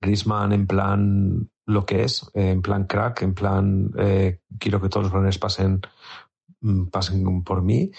[0.00, 5.04] Griezmann en plan lo que es, en plan crack, en plan eh, quiero que todos
[5.04, 5.80] los balones pasen
[6.60, 7.90] mm, pasen por mí.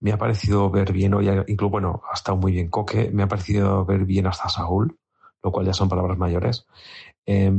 [0.00, 3.28] Me ha parecido ver bien hoy, incluso, bueno, ha estado muy bien Coque, me ha
[3.28, 4.96] parecido ver bien hasta Saúl,
[5.42, 6.66] lo cual ya son palabras mayores.
[7.26, 7.52] Eh,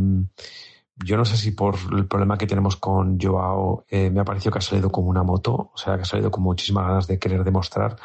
[1.04, 4.52] yo no sé si por el problema que tenemos con Joao eh, me ha parecido
[4.52, 7.20] que ha salido como una moto, o sea, que ha salido con muchísimas ganas de
[7.20, 7.98] querer demostrar.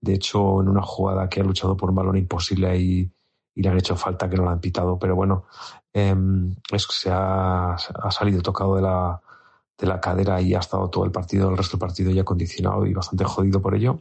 [0.00, 3.10] De hecho, en una jugada que ha luchado por un balón imposible y,
[3.54, 5.46] y le han hecho falta que no la han pitado, pero bueno,
[5.92, 6.14] eh,
[6.72, 9.20] es que se ha, ha, salido tocado de la,
[9.78, 12.86] de la cadera y ha estado todo el partido, el resto del partido ya condicionado
[12.86, 13.98] y bastante jodido por ello.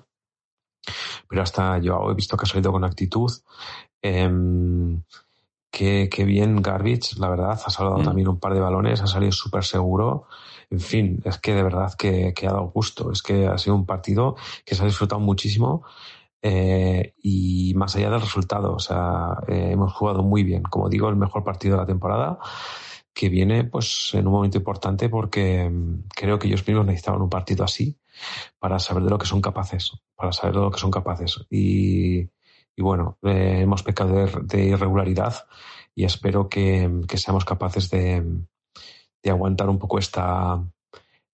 [1.28, 3.32] Pero hasta Joao he visto que ha salido con actitud.
[4.02, 4.30] Eh,
[5.74, 8.04] Qué, qué, bien Garbage, la verdad, ha salvado mm.
[8.04, 10.28] también un par de balones, ha salido súper seguro.
[10.70, 13.12] En fin, es que de verdad que, que, ha dado gusto.
[13.12, 15.84] Es que ha sido un partido que se ha disfrutado muchísimo
[16.44, 20.62] eh, y más allá del resultado, o sea, eh, hemos jugado muy bien.
[20.62, 22.38] Como digo, el mejor partido de la temporada
[23.12, 27.30] que viene pues en un momento importante porque mm, creo que ellos mismos necesitaban un
[27.30, 27.98] partido así
[28.60, 31.44] para saber de lo que son capaces, para saber de lo que son capaces.
[31.50, 32.30] Y,
[32.76, 35.48] y bueno, eh, hemos pecado de, irregularidad
[35.96, 38.24] y espero que, que seamos capaces de,
[39.22, 40.64] de, aguantar un poco esta,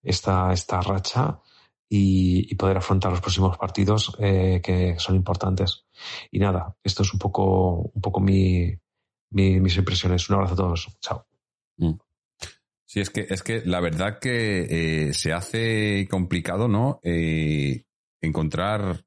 [0.02, 1.40] esta, esta racha
[1.88, 5.86] y, y, poder afrontar los próximos partidos eh, que son importantes.
[6.30, 8.78] Y nada, esto es un poco, un poco mi,
[9.30, 10.28] mis impresiones.
[10.28, 10.88] Un abrazo a todos.
[11.00, 11.26] Chao.
[11.78, 11.94] Mm.
[12.84, 17.00] Sí, es que, es que la verdad que eh, se hace complicado, ¿no?
[17.04, 17.84] Eh,
[18.20, 19.04] encontrar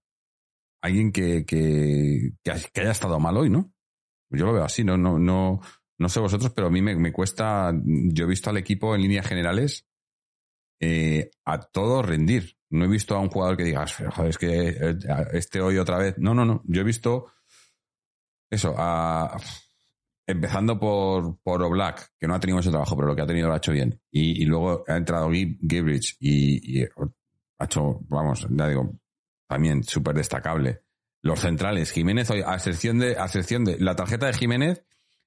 [0.84, 3.72] alguien que, que, que, haya estado mal hoy, ¿no?
[4.30, 5.62] Yo lo veo así, no, no, no,
[5.98, 9.02] no sé vosotros, pero a mí me, me cuesta, yo he visto al equipo en
[9.02, 9.88] líneas generales
[10.82, 12.58] eh, a todo rendir.
[12.70, 14.98] No he visto a un jugador que diga, joder, es que eh,
[15.32, 16.16] este hoy otra vez.
[16.18, 16.62] No, no, no.
[16.66, 17.28] Yo he visto
[18.50, 19.40] eso, a,
[20.28, 23.48] empezando por, por Oblak, que no ha tenido mucho trabajo, pero lo que ha tenido
[23.48, 24.02] lo ha hecho bien.
[24.12, 29.00] Y, luego ha entrado Gibrich y, y ha hecho, vamos, ya digo,
[29.54, 30.82] también súper destacable.
[31.22, 34.84] Los centrales, Jiménez, a excepción de, a excepción de la tarjeta de Jiménez,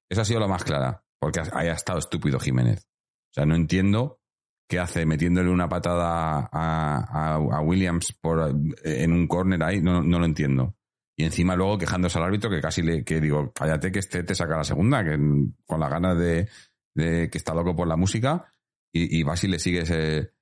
[0.09, 2.89] esa ha sido la más clara, porque haya estado estúpido Jiménez.
[3.31, 4.21] O sea, no entiendo
[4.69, 8.53] qué hace metiéndole una patada a, Williams por,
[8.83, 10.75] en un córner ahí, no, no, lo entiendo.
[11.17, 14.35] Y encima luego quejándose al árbitro que casi le, que digo, cállate que este te
[14.35, 15.17] saca la segunda, que
[15.65, 16.49] con las ganas de,
[16.97, 18.53] de que está loco por la música,
[18.93, 20.33] y, y vas y le sigues, eh,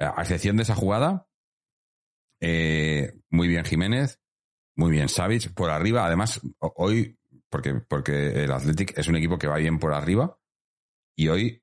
[0.00, 1.28] a excepción de esa jugada,
[2.42, 4.20] eh, muy bien Jiménez,
[4.76, 6.04] muy bien Savic, por arriba.
[6.06, 7.18] Además, hoy,
[7.48, 10.38] porque, porque el Athletic es un equipo que va bien por arriba,
[11.16, 11.62] y hoy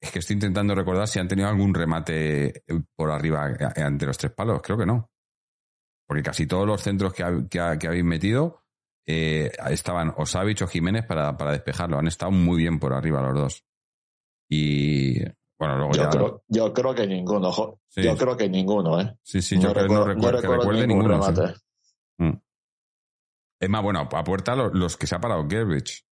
[0.00, 2.64] es que estoy intentando recordar si han tenido algún remate
[2.96, 4.60] por arriba ante los tres palos.
[4.62, 5.10] Creo que no.
[6.06, 8.64] porque casi todos los centros que, ha- que, ha- que habéis metido
[9.06, 11.98] eh, estaban o Savic o Jiménez para, para despejarlo.
[11.98, 13.64] Han estado muy bien por arriba los dos.
[14.50, 15.20] Y
[15.62, 16.10] bueno, luego Yo ya.
[16.10, 17.52] creo, yo creo que ninguno.
[17.52, 18.02] jo- Sí.
[18.02, 19.16] Yo creo que ninguno, ¿eh?
[19.22, 21.22] Sí, sí, yo creo que no recuerdo, que recuerde ninguno.
[21.22, 21.32] sí.
[22.18, 22.32] Mm.
[23.60, 26.04] Es más, bueno, a puerta los, los que se ha parado Gerbich.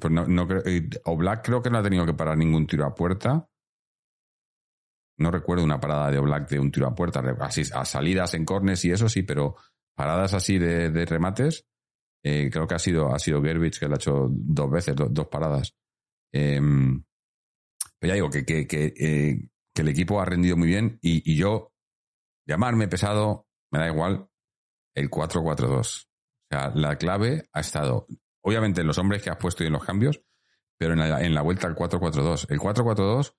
[0.00, 0.62] Pues no, no creo,
[1.04, 3.48] o Black creo que no ha tenido que parar ningún tiro a puerta.
[5.18, 8.44] No recuerdo una parada de Oblak de un tiro a puerta, así a salidas en
[8.44, 9.54] cornes y eso sí, pero
[9.94, 11.64] paradas así de, de remates,
[12.24, 15.08] eh, creo que ha sido, ha sido Gerbich que lo ha hecho dos veces, do-
[15.08, 15.74] dos paradas.
[16.32, 17.02] Em,
[18.06, 21.72] ya digo que, que, que, eh, que el equipo ha rendido muy bien y, yo,
[22.46, 24.28] llamarme pesado, me da igual,
[24.94, 25.78] el 4-4-2.
[25.78, 26.06] O
[26.50, 28.06] sea, la clave ha estado,
[28.42, 30.22] obviamente, en los hombres que has puesto y en los cambios,
[30.78, 32.46] pero en la, en la vuelta al 4-4-2.
[32.50, 33.34] El 4-4-2,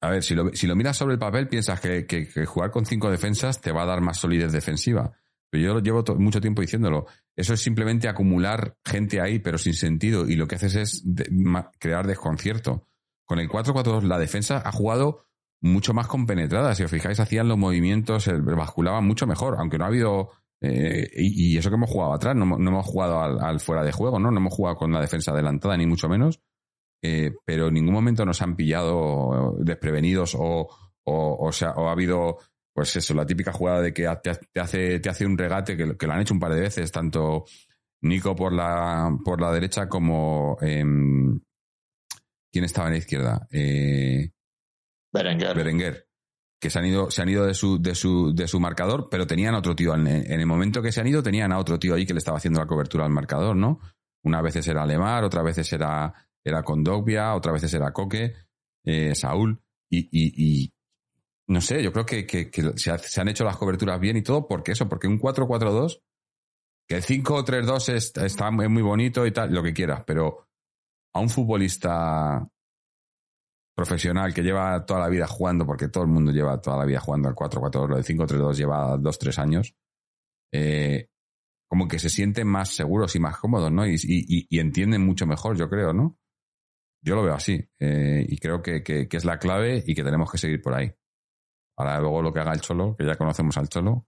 [0.00, 2.86] a ver, si lo, si lo miras sobre el papel, piensas que, que- jugar con
[2.86, 5.12] cinco defensas te va a dar más solidez defensiva.
[5.50, 7.06] Pero yo lo llevo mucho tiempo diciéndolo.
[7.34, 10.28] Eso es simplemente acumular gente ahí, pero sin sentido.
[10.28, 11.04] Y lo que haces es
[11.80, 12.86] crear desconcierto.
[13.28, 15.26] Con el 4-4-2, la defensa ha jugado
[15.60, 16.74] mucho más compenetrada.
[16.74, 20.30] Si os fijáis, hacían los movimientos, basculaban mucho mejor, aunque no ha habido.
[20.62, 24.18] eh, y, eso que hemos jugado atrás, no, no hemos jugado al, fuera de juego,
[24.18, 24.30] ¿no?
[24.30, 26.40] No hemos jugado con la defensa adelantada, ni mucho menos.
[27.02, 30.68] Eh, pero en ningún momento nos han pillado desprevenidos o,
[31.04, 32.38] o, o ha habido,
[32.74, 34.08] pues eso, la típica jugada de que
[34.52, 36.60] te, hace, te hace un regate, que, lo- que lo han hecho un par de
[36.62, 37.44] veces, tanto
[38.02, 40.56] Nico por la, por la derecha como.
[40.60, 41.38] em,
[42.52, 43.46] ¿Quién estaba en la izquierda?
[43.50, 44.30] Eh,
[45.12, 45.56] Berenguer.
[45.56, 46.08] Berenguer.
[46.60, 49.26] Que se han ido, se han ido de su, de su, de su marcador, pero
[49.26, 49.94] tenían a otro tío.
[49.94, 52.18] En, en el momento que se han ido, tenían a otro tío ahí que le
[52.18, 53.80] estaba haciendo la cobertura al marcador, ¿no?
[54.24, 56.12] Una veces era Lemar, otras veces era,
[56.44, 58.34] era Condogbia, otras veces era Coque,
[58.84, 59.62] eh, Saúl.
[59.88, 60.72] Y, y, y
[61.46, 64.16] no sé, yo creo que, que- que se, ha- se han hecho las coberturas bien
[64.16, 66.02] y todo, porque eso, porque un 4-4-2,
[66.88, 70.47] que el 5-3-2 es- está muy muy bonito y tal, lo que quieras, pero
[71.14, 72.46] a un futbolista
[73.76, 77.00] profesional que lleva toda la vida jugando, porque todo el mundo lleva toda la vida
[77.00, 79.74] jugando al 4-4-2, lo del 5-3-2 lleva 2-3 años,
[80.52, 81.08] eh,
[81.68, 83.86] como que se sienten más seguros y más cómodos, ¿no?
[83.86, 86.18] Y, y- y entienden mucho mejor, yo creo, ¿no?
[87.04, 87.64] Yo lo veo así.
[87.78, 90.74] eh, y creo que, que- que es la clave y que tenemos que seguir por
[90.74, 90.92] ahí.
[91.76, 94.06] Ahora luego lo que haga el Cholo, que ya conocemos al Cholo.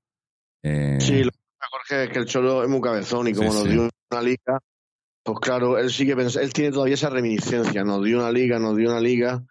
[0.65, 3.53] eh, Sí, lo que pasa, Jorge, es que el Cholo es muy cabezón y como
[3.53, 3.71] Sí, nos sí.
[3.71, 4.59] dio una liga,
[5.23, 8.91] pues claro, él pensa- él tiene todavía esa reminiscencia, nos dio una liga, nos dio
[8.91, 9.45] una liga,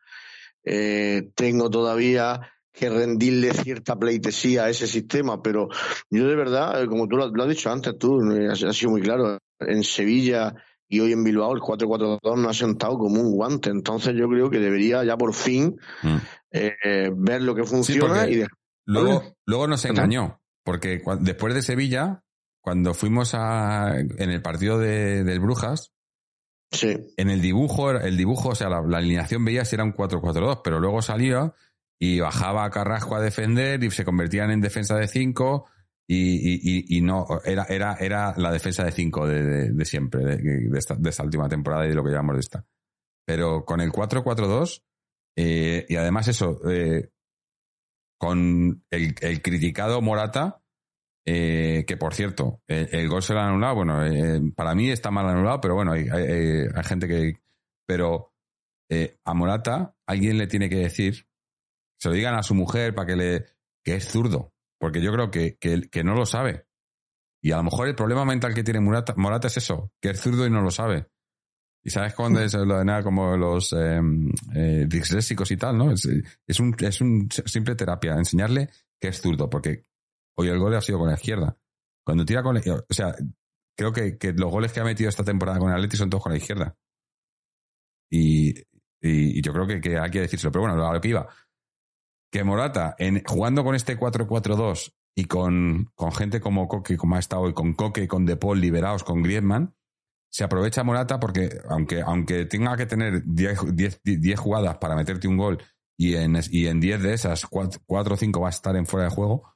[0.63, 2.41] eh, tengo todavía
[2.71, 5.67] que rendirle cierta pleitesía a ese sistema, pero
[6.09, 8.75] yo de verdad, eh, como tú lo, lo has dicho antes, tú, eh, has, has
[8.75, 10.53] sido muy claro, en Sevilla
[10.87, 14.49] y hoy en Bilbao el 4-4-2 no ha sentado como un guante, entonces yo creo
[14.49, 16.17] que debería ya por fin mm.
[16.51, 18.59] eh, ver lo que funciona y dejar
[18.89, 22.23] Luego, luego nos engañó, porque después de Sevilla,
[22.61, 25.91] cuando fuimos a, en el partido de, del Brujas,
[26.71, 29.91] Sí, en el dibujo, el dibujo, o sea, la, la alineación veía si era un
[29.93, 31.51] 4-4-2, pero luego salía
[31.99, 35.65] y bajaba a Carrasco a defender y se convertían en defensa de 5
[36.07, 39.85] y, y- y- y no, era, era, era la defensa de 5 de, de- de
[39.85, 40.37] siempre, de,
[40.69, 42.65] de esta, de esta última temporada y de lo que llevamos de esta.
[43.25, 44.83] Pero con el 4-4-2,
[45.37, 47.09] eh, y además eso, eh,
[48.19, 50.61] con el, el criticado Morata,
[51.31, 53.75] eh, que por cierto, el, gol se lo han anulado.
[53.75, 57.33] Bueno, eh, para mí está mal anulado, pero bueno, hay, hay- gente que.
[57.85, 58.33] Pero
[58.89, 61.27] eh, a Morata alguien le tiene que decir,
[61.99, 63.45] se lo digan a su mujer para que le.
[63.83, 64.53] que es zurdo.
[64.79, 66.65] Porque yo creo que, que, no lo sabe.
[67.43, 69.13] Y a lo mejor el problema mental que tiene Morata,
[69.47, 71.09] es eso, que es zurdo y no lo sabe.
[71.83, 74.01] Y sabes cuándo es lo de nada como los eh,
[74.55, 75.91] eh, disléxicos y tal, ¿no?
[75.91, 76.07] Es,
[76.47, 78.69] es un, es un simple terapia, enseñarle
[78.99, 79.88] que es zurdo, porque
[80.39, 81.57] hoy el gol ha sido con la izquierda.
[82.05, 83.13] Cuando tira con o sea,
[83.75, 86.23] creo que, que los goles que ha metido esta temporada con el Atleti son todos
[86.23, 86.75] con la izquierda.
[88.09, 88.55] Y,
[89.01, 90.51] y, yo creo que, que hay que decírselo.
[90.51, 91.27] Pero bueno, lo que iba.
[92.31, 97.19] Que Morata, en, jugando con este 4-4-2 y con, con gente como Coque, como ha
[97.19, 99.75] estado hoy, con Coque, con De liberados, con Griezmann,
[100.31, 105.27] se aprovecha Morata porque aunque, aunque tenga que tener 10, 10, 10 jugadas para meterte
[105.27, 105.61] un gol
[105.97, 109.05] y en, y en 10 de esas 4 o 5 va a estar en fuera
[109.05, 109.55] de juego,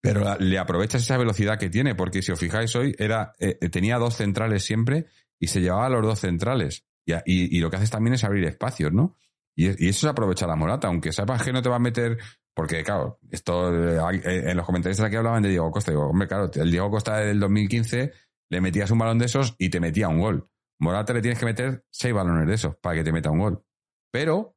[0.00, 3.54] pero la- le aprovechas esa velocidad que tiene, porque si os fijáis hoy, era, eh,
[3.70, 5.06] tenía dos centrales siempre
[5.38, 6.84] y se llevaba a los dos centrales.
[7.06, 9.16] Y, y- y lo que haces también es abrir espacios, ¿no?
[9.56, 12.18] Y, y eso se aprovecha la Morata, aunque sepas que no te va a meter.
[12.54, 15.92] Porque, claro, esto eh, eh, en los comentarios aquí hablaban de Diego Costa.
[15.92, 18.12] Digo, hombre, claro, el Diego Costa del 2015
[18.50, 20.48] le metías un balón de esos y te metía un gol.
[20.80, 23.64] Morata le tienes que meter seis balones de esos para que te meta un gol.
[24.10, 24.56] Pero,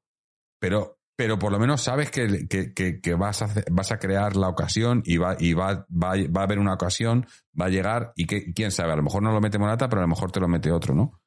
[0.60, 4.50] pero pero por lo menos sabes que, que, que, vas, a, vas a crear la
[4.50, 7.28] ocasión y, va, y va, va, va a haber una ocasión,
[7.60, 10.02] va a llegar y que, quién sabe, a lo mejor no lo mete Morata, pero
[10.02, 11.22] a lo mejor te lo mete otro, ¿no?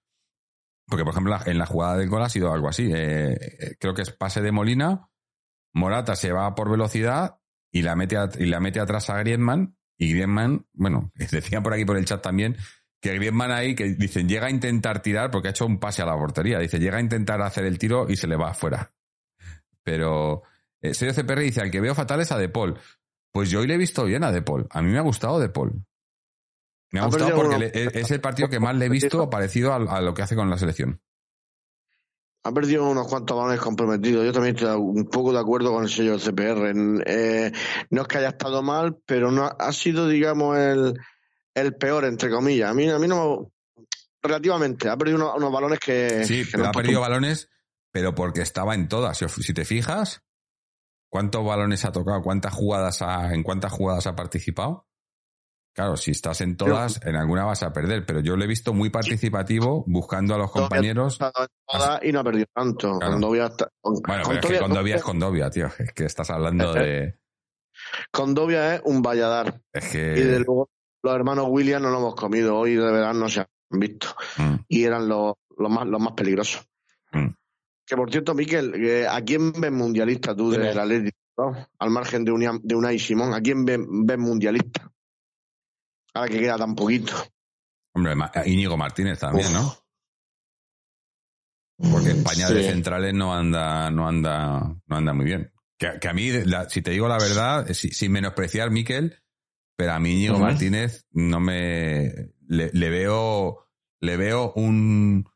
[0.89, 2.91] Porque, por ejemplo, en la jugada del gol ha sido algo así.
[2.93, 5.09] eh, eh, creo que es pase de Molina,
[5.72, 7.39] Morata se va por velocidad
[7.72, 11.84] y la mete, y la mete atrás a Griezmann y Griezmann, bueno, decían por aquí
[11.84, 12.57] por el chat también
[13.01, 16.07] que Griezmann ahí, que dicen, llega a intentar tirar porque ha hecho un pase a
[16.07, 16.59] la portería.
[16.59, 18.95] Dice, llega a intentar hacer el tiro y se le va afuera.
[19.87, 20.43] Pero
[20.82, 22.76] eh, Sergio CPR dice, al que veo fatal es a De Paul.
[23.32, 24.66] Pues yo hoy le he visto bien a De Paul.
[24.70, 25.84] A mí me ha gustado De Paul.
[26.91, 29.30] Me ha Ha gustado porque le- es es el partido que más le he visto
[29.30, 31.01] parecido a, a lo que hace con la selección.
[32.43, 34.24] Ha perdido unos cuantos balones comprometidos.
[34.24, 36.72] Yo también estoy un poco de acuerdo con el sello del CPR.
[37.07, 37.53] Eh,
[37.91, 40.95] no es que haya estado mal, pero no ha sido, digamos, el,
[41.55, 42.70] el peor, entre comillas.
[42.70, 43.53] A mí, a mí no.
[44.22, 44.89] Relativamente.
[44.89, 46.24] Ha perdido unos, unos balones que.
[46.24, 47.49] Sí, que pero no ha perdido balones,
[47.97, 49.16] pero porque estaba en todas.
[49.16, 50.20] Si, te fijas,
[51.09, 52.20] ¿cuántos balones ha tocado?
[52.20, 54.86] ¿Cuántas jugadas ha, ¿En cuántas jugadas ha participado?
[55.74, 58.74] Claro, si estás en todas, en alguna vas a perder, pero yo lo he visto
[58.74, 61.18] muy participativo, buscando a los compañeros.
[62.03, 62.99] Y no ha perdido tanto.
[62.99, 63.12] Claro.
[63.14, 65.68] Condovia está- con, Bueno, pero es que Condovia- es Condovia, tío.
[65.78, 67.18] Es que estás hablando de.
[68.12, 69.62] Condovia es un valladar.
[69.72, 70.68] Es Y de luego
[71.03, 72.59] los hermanos Williams no lo hemos comido.
[72.59, 74.09] Hoy de verdad no se han visto.
[74.36, 76.66] Mm, Y eran los, los, más, los más peligrosos.
[77.12, 77.28] Mm.
[77.87, 81.16] Que por cierto, Miquel, que ¿a quién ves mundialista tú del Atlético?
[81.39, 81.68] no?
[81.78, 84.91] Al margen de, Unia- de Unai Simón, ¿a quién ves, ves mundialista?
[86.14, 87.12] Ahora que queda tan poquito.
[87.95, 89.74] Hombre, Ma- Íñigo Martínez también, ¿no?
[91.93, 95.53] Porque España de centrales no anda, no anda, no anda muy bien.
[95.78, 99.22] Que, que a mí, la- si te digo la verdad, si- sin menospreciar Miquel,
[99.76, 100.39] pero a mí Íñigo.
[100.39, 103.68] Martínez no me le, le veo,
[104.01, 105.28] le veo un,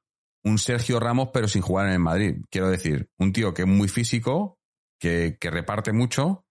[0.45, 2.37] un Sergio Ramos, pero sin jugar en el Madrid.
[2.51, 4.59] Quiero decir, un tío que es muy físico,
[4.99, 6.45] que, que reparte mucho,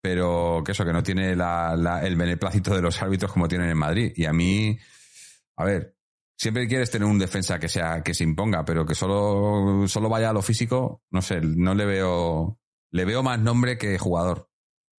[0.00, 4.12] pero que eso, que no tiene el beneplácito de los árbitros como tienen en Madrid.
[4.16, 4.76] Y a mí,
[5.56, 5.96] a ver,
[6.36, 10.30] siempre quieres tener un defensa que sea, que se imponga, pero que solo, solo vaya
[10.30, 12.58] a lo físico, no sé, no le veo,
[12.90, 14.50] le veo más nombre que jugador,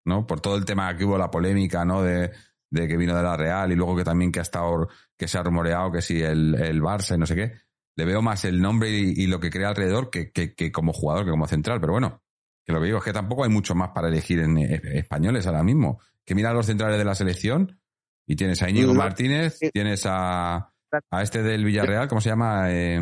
[0.05, 0.25] ¿no?
[0.25, 2.01] Por todo el tema que hubo la polémica, ¿no?
[2.01, 2.31] De,
[2.71, 5.37] de que vino de la Real y luego que también que ha estado, que se
[5.37, 7.53] ha rumoreado que si el, el Barça y no sé qué.
[7.95, 10.93] Le veo más el nombre y, y lo que crea alrededor que, que, que como
[10.93, 12.21] jugador, que como central, pero bueno,
[12.65, 15.45] que lo que digo es que tampoco hay mucho más para elegir en eh, españoles
[15.47, 15.99] ahora mismo.
[16.25, 17.79] Que mira a los centrales de la selección
[18.25, 18.93] y tienes a Íñigo.
[18.93, 20.71] Martínez, tienes a,
[21.11, 22.71] a este del Villarreal, ¿cómo se llama?
[22.71, 22.99] Eh,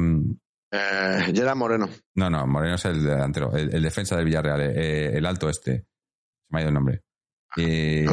[0.73, 1.89] Eh, Gerard Moreno.
[2.15, 5.79] no, no, Moreno es el delantero, el, el defensa del Villarreal, eh, el alto este.
[5.81, 5.85] Se
[6.49, 7.01] me ha ido el nombre.
[7.57, 8.07] Eh,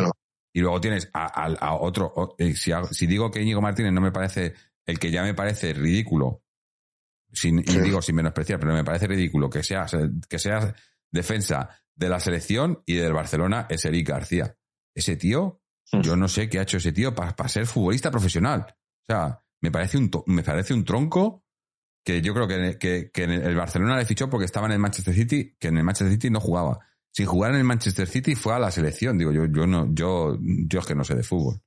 [0.53, 2.13] y luego tienes a, a- a otro.
[2.15, 4.55] o- eh, si, hago- si digo que Íñigo Martínez no me parece
[4.87, 6.43] el que ya me parece ridículo,
[7.39, 9.87] sin, y digo sin menospreciar, pero me parece ridículo que sea,
[10.29, 10.75] que sea
[11.11, 14.57] defensa de la selección y del Barcelona es Eric García.
[14.95, 15.61] Ese tío,
[15.91, 16.03] Hmm.
[16.03, 18.67] yo no sé qué ha hecho ese tío para ser futbolista profesional.
[18.69, 21.45] O sea, me parece un, to- me parece un tronco
[22.05, 24.79] que yo creo que, que, que en el Barcelona le fichó porque estaba en el
[24.81, 26.79] Manchester City, que en el Manchester City no jugaba.
[27.11, 29.17] Sin jugar en el Manchester City fue a la selección.
[29.17, 31.59] Digo, yo, yo no, yo, yo es que no sé de fútbol.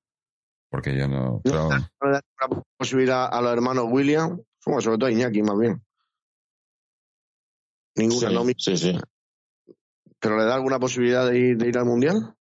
[0.70, 1.42] Porque yo no.
[1.44, 5.42] pero- No le da una posibilidad a los hermanos Williams, bueno, sobre todo a Iñaki
[5.44, 5.82] más bien.
[7.96, 9.00] Ninguna, Sí, no, sí, sí.
[10.20, 12.36] pero le da alguna posibilidad de ir, de ir al mundial.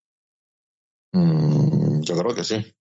[1.12, 2.74] Mm, yo creo que sí.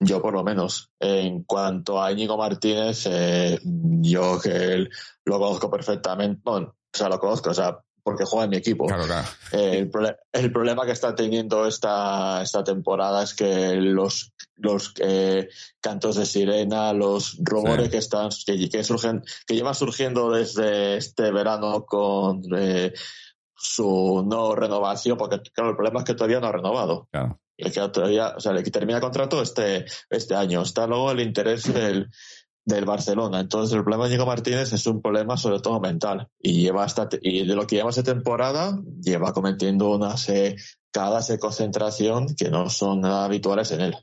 [0.00, 0.90] Yo por lo menos.
[0.98, 4.90] En cuanto a Íñigo Martínez, eh, yo que él
[5.24, 8.86] lo conozco perfectamente, bueno, o sea, lo conozco, o sea, porque juega en mi equipo.
[8.86, 9.28] claro, claro.
[9.52, 9.88] Eh,
[10.32, 15.48] el, problema que está teniendo esta, esta temporada es que los, los eh,
[15.80, 17.90] cantos de sirena, los rumores Sí.
[17.90, 22.92] que están, que, que surgen, que llevan surgiendo desde este verano con eh,
[23.56, 27.08] su no renovación, porque claro, el problema es que todavía no ha renovado.
[27.10, 27.38] claro.
[27.54, 30.62] Y que todavía, o sea, le termina el contrato este, este año.
[30.62, 32.08] Está luego el interés del,
[32.64, 33.40] del Barcelona.
[33.40, 36.28] Entonces el problema de Diego Martínez es un problema sobre todo mental.
[36.40, 40.56] Y lleva hasta, y de lo que lleva esta temporada, lleva cometiendo unas eh,
[40.90, 43.96] cadas de concentración que no son nada habituales en él.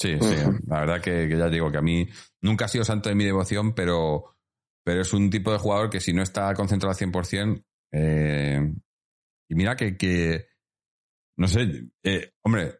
[0.00, 0.34] Sí, sí.
[0.34, 0.58] Ujú.
[0.66, 2.08] La verdad que, que ya digo que a mí
[2.40, 4.34] nunca ha sido santo de mi devoción, pero,
[4.82, 7.62] pero es un tipo de jugador que si no está concentrado al 100%,
[7.92, 8.72] eh,
[9.50, 10.46] y mira que, que
[11.36, 12.78] no sé, eh, hombre,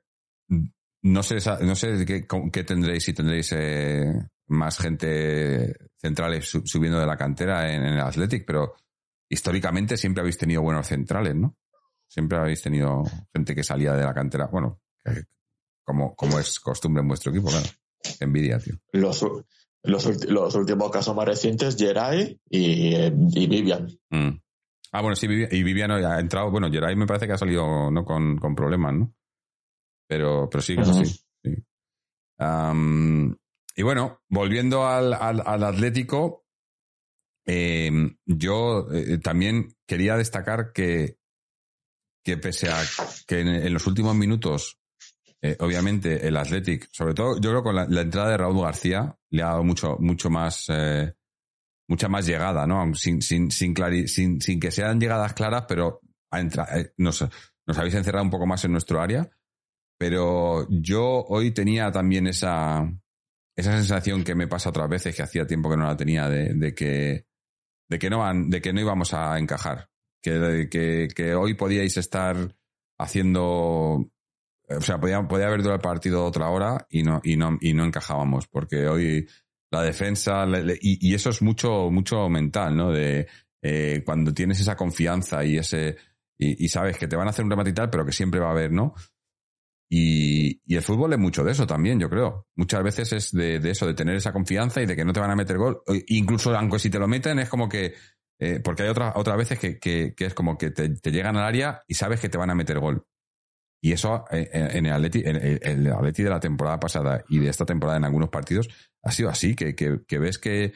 [1.02, 4.12] no sé, no sé qué, tendréis, si tendréis eh,
[4.48, 8.74] más gente centrales su- subiendo de la cantera en, en el Athletic, pero
[9.28, 11.56] históricamente siempre habéis tenido buenos centrales, ¿no?
[12.08, 14.80] Siempre habéis tenido gente que salía de la cantera, bueno,
[15.84, 17.66] como, como es costumbre en vuestro equipo, claro.
[18.18, 18.74] Envidia, tío.
[18.92, 19.24] Los,
[19.82, 23.88] los, los últimos casos más recientes, Geray y, y Vivian.
[24.10, 24.30] Mm.
[24.92, 26.50] Ah, bueno, sí, y Viviano ha entrado.
[26.50, 29.14] Bueno, Geray me parece que ha salido no con, con problemas, ¿no?
[30.10, 31.04] Pero, pero sí, sí.
[31.44, 31.64] sí.
[33.76, 36.46] y bueno, volviendo al, al, Atlético,
[37.46, 41.18] em, yo eh, también quería destacar que,
[42.24, 42.82] que pese a
[43.24, 44.80] que en, los últimos minutos,
[45.40, 49.16] eh, obviamente, el Athletic, sobre todo, yo creo que con la, entrada de Raúl García
[49.30, 51.14] le ha dado mucho, mucho más, eh,
[51.88, 52.96] mucha más llegada, ¿no?
[52.96, 53.76] Sin, sin, sin,
[54.08, 56.00] sin, sin que sean llegadas claras, pero
[56.96, 57.24] nos,
[57.64, 59.30] nos habéis encerrado un poco más en nuestro área
[60.00, 62.90] pero yo hoy tenía también esa,
[63.54, 66.74] esa sensación que me pasa otras veces, que hacía tiempo que no la tenía, de,
[66.74, 67.26] que,
[67.86, 69.90] de, que, no, de que no íbamos a encajar.
[70.22, 72.56] Que, que, que hoy podíais estar
[72.98, 73.42] haciendo.
[73.42, 77.74] O sea, podía, podía haber durado el partido otra hora y no, y no, y
[77.74, 79.28] no encajábamos, porque hoy
[79.70, 80.46] la defensa,
[80.80, 82.90] y, eso es mucho, mucho mental, ¿no?
[82.90, 83.28] De
[83.60, 85.98] eh, cuando tienes esa confianza y ese,
[86.38, 88.40] y, y, sabes que te van a hacer un remate y tal, pero que siempre
[88.40, 88.94] va a haber, ¿no?
[89.92, 92.46] Y, y, el fútbol es mucho de eso también, yo creo.
[92.54, 95.18] Muchas veces es de, de, eso, de tener esa confianza y de que no te
[95.18, 95.82] van a meter gol.
[96.06, 97.94] Incluso, aunque si te lo meten, es como que.
[98.38, 101.36] Eh, porque hay otras otras veces que, que, que, es como que te, te, llegan
[101.36, 103.04] al área y sabes que te van a meter gol.
[103.82, 107.48] Y eso eh, en el Atleti, en el Atleti de la temporada pasada y de
[107.50, 108.68] esta temporada en algunos partidos
[109.02, 110.72] ha sido así, que, que ves que,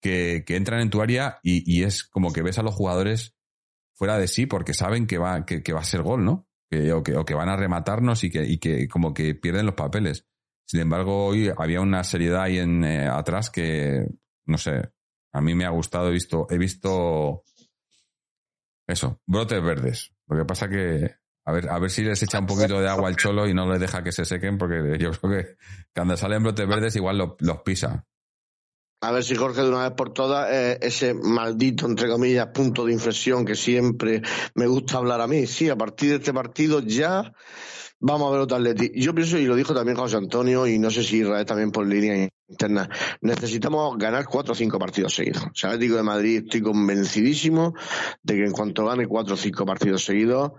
[0.00, 3.34] que, entran en tu área y, y, es como que ves a los jugadores
[3.94, 6.47] fuera de sí porque saben que va, que, que va a ser gol, ¿no?
[6.70, 9.74] O, que, o, que, van a rematarnos y que, y que como que pierden los
[9.74, 10.26] papeles.
[10.66, 14.06] Sin embargo, hoy había una seriedad ahí en, eh, atrás que,
[14.44, 14.90] no sé,
[15.32, 17.42] a mí me ha gustado, he visto, he visto
[18.86, 20.12] eso, brotes verdes.
[20.26, 21.16] Lo que pasa que,
[21.46, 23.70] a ver, a ver si les echa un poquito de agua al cholo y no
[23.70, 25.56] les deja que se sequen, porque yo creo que
[25.94, 28.06] cuando salen brotes verdes igual los pisa
[29.00, 32.84] a ver si Jorge de una vez por todas eh, ese maldito, entre comillas, punto
[32.84, 34.22] de inflexión que siempre
[34.54, 35.46] me gusta hablar a mí.
[35.46, 37.32] Sí, a partir de este partido ya
[38.00, 38.90] vamos a ver otro Atleti.
[39.00, 41.86] Yo pienso, y lo dijo también José Antonio, y no sé si Israel también por
[41.86, 42.88] línea interna,
[43.20, 45.44] necesitamos ganar cuatro o cinco partidos seguidos.
[45.44, 47.74] O sea, Atlético de Madrid estoy convencidísimo
[48.22, 50.52] de que en cuanto gane cuatro o cinco partidos seguidos,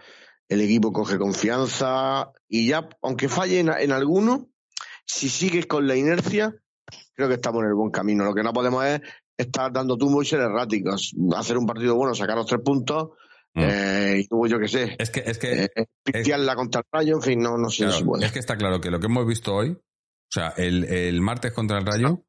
[0.48, 4.50] el equipo coge confianza y ya, aunque falle en alguno,
[5.06, 6.56] si sigues con la inercia,
[7.14, 8.24] creo que estamos en el buen camino.
[8.26, 9.02] Lo que no podemos es
[9.38, 11.14] estar dando tumbos y ser erráticos.
[11.36, 13.10] Hacer un partido bueno, sacar los tres puntos.
[13.54, 13.62] Mm.
[13.62, 14.96] Eh, y yo qué sé.
[15.00, 15.70] Es que, es que.
[15.76, 18.26] Eh, la contra el Rayo, en fin, no, no sé si puede.
[18.26, 21.52] Es que está claro que lo que hemos visto hoy, o sea, el, el martes
[21.54, 22.24] contra el Rayo,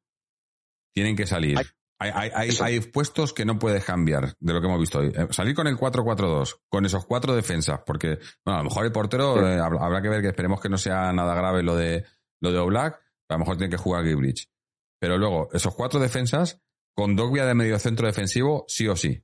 [0.93, 1.57] tienen que salir.
[1.99, 5.13] Hay, hay, hay, hay, puestos que no puedes cambiar de lo que hemos visto hoy.
[5.15, 8.91] Eh, salir con el 4-4-2, con esos cuatro defensas, porque, bueno, a lo mejor el
[8.91, 12.03] portero habrá que ver que esperemos que no sea nada grave lo de
[12.41, 12.99] lo de Oblak,
[13.31, 14.49] a lo mejor tiene que jugar Gibrich.
[14.99, 16.61] Pero luego, esos cuatro defensas,
[16.95, 19.23] con Dogbia de medio centro defensivo, sí o sí.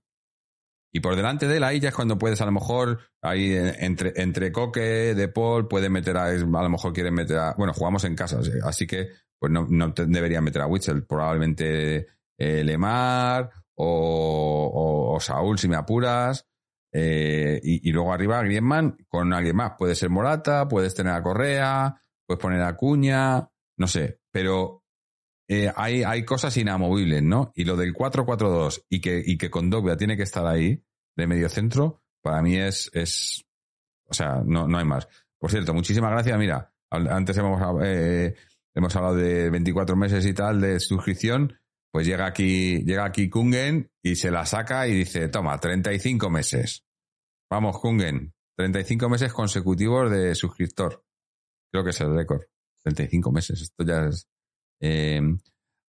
[0.94, 4.14] Y por delante de él, ahí ya es cuando puedes, a lo mejor, ahí entre,
[4.16, 8.04] entre Coque, De Paul, puede meter a, a lo mejor quieren meter a, bueno, jugamos
[8.06, 12.08] en casa, así que, pues no, no deberían meter a Witzel, probablemente
[12.40, 16.48] eh, Lemar o, o, Saúl, si me apuras.
[16.92, 19.74] Eh, y, y, luego arriba Griezmann con alguien más.
[19.78, 24.20] Puede ser Morata, puedes tener a Correa, puedes poner a Cuña, no sé.
[24.32, 24.84] Pero
[25.48, 27.52] eh, hay, hay cosas inamovibles, ¿no?
[27.56, 30.84] Y lo del 4-4-2 y que, y que Condovia tiene que estar ahí,
[31.16, 33.48] de medio centro, para mí es, es
[34.08, 35.08] o sea, no, no hay más.
[35.40, 36.38] Por cierto, muchísimas gracias.
[36.38, 38.36] Mira, antes hemos, eh,
[38.74, 41.60] hemos hablado de 24 meses y tal de suscripción.
[41.92, 46.86] Pues llega aquí, llega aquí Kungen y se la saca y dice, toma, 35 meses.
[47.50, 51.06] Vamos, Kungen, 35 meses consecutivos de suscriptor.
[51.72, 52.44] Creo que es el récord.
[52.96, 53.62] 35 meses.
[53.62, 54.28] Esto ya es,
[54.80, 55.22] eh,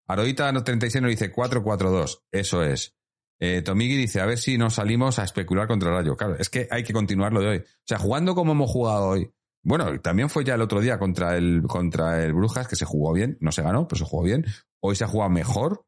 [0.07, 2.23] Aroita 36 nos dice 4-4-2.
[2.31, 2.95] Eso es.
[3.39, 6.15] Eh, dice, a ver si nos salimos a especular contra el Rayo.
[6.15, 7.57] Claro, es que hay que continuar lo de hoy.
[7.57, 9.33] O sea, jugando como hemos jugado hoy.
[9.63, 13.13] Bueno, también fue ya el otro día contra el, contra el Brujas, que se jugó
[13.13, 13.37] bien.
[13.39, 14.45] No se ganó, pero se jugó bien.
[14.81, 15.85] Hoy se ha jugado mejor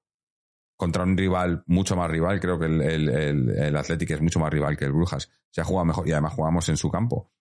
[0.77, 2.39] contra un rival mucho más rival.
[2.39, 5.29] Creo que el, el, el, Athletic es mucho más rival que el Brujas.
[5.51, 7.31] Se ha jugado mejor y además jugamos en su campo,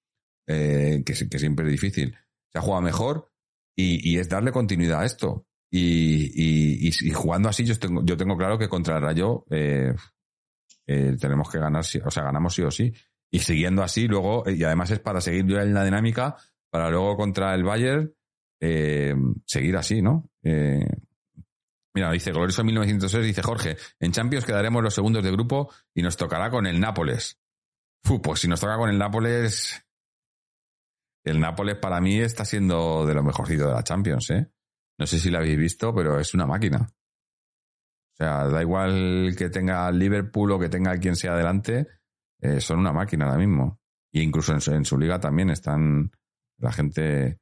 [0.47, 2.17] eh, que, que siempre es difícil.
[2.53, 3.34] Se ha jugado mejor
[3.77, 5.47] y, es darle continuidad a esto.
[5.71, 9.93] Y, y, jugando así, yo tengo, yo tengo claro que contra el Rayo eh,
[10.87, 12.93] eh, tenemos que ganar, o sea, ganamos sí o sí.
[13.31, 16.37] Y siguiendo así, luego, y además es para seguir en la dinámica,
[16.71, 18.15] para luego contra el Bayern,
[18.61, 19.15] eh,
[19.47, 20.31] seguir así, ¿no?
[21.97, 26.17] mira, dice Glorioso 1906, dice Jorge, en Champions quedaremos los segundos de grupo y nos
[26.17, 27.39] tocará con el Nápoles.
[28.05, 29.84] Fu, pues si nos toca con el Nápoles,
[31.25, 34.47] el Nápoles para mí está siendo de lo mejorcito de la Champions, ¿eh?
[34.99, 36.89] No sé si lo habéis visto, pero es una máquina.
[38.13, 41.87] O sea, da igual que tenga Liverpool o que tenga quien sea adelante,
[42.41, 43.81] eh, son una máquina ahora mismo.
[44.13, 46.13] Y incluso en su, en su liga también están
[46.59, 47.41] la gente.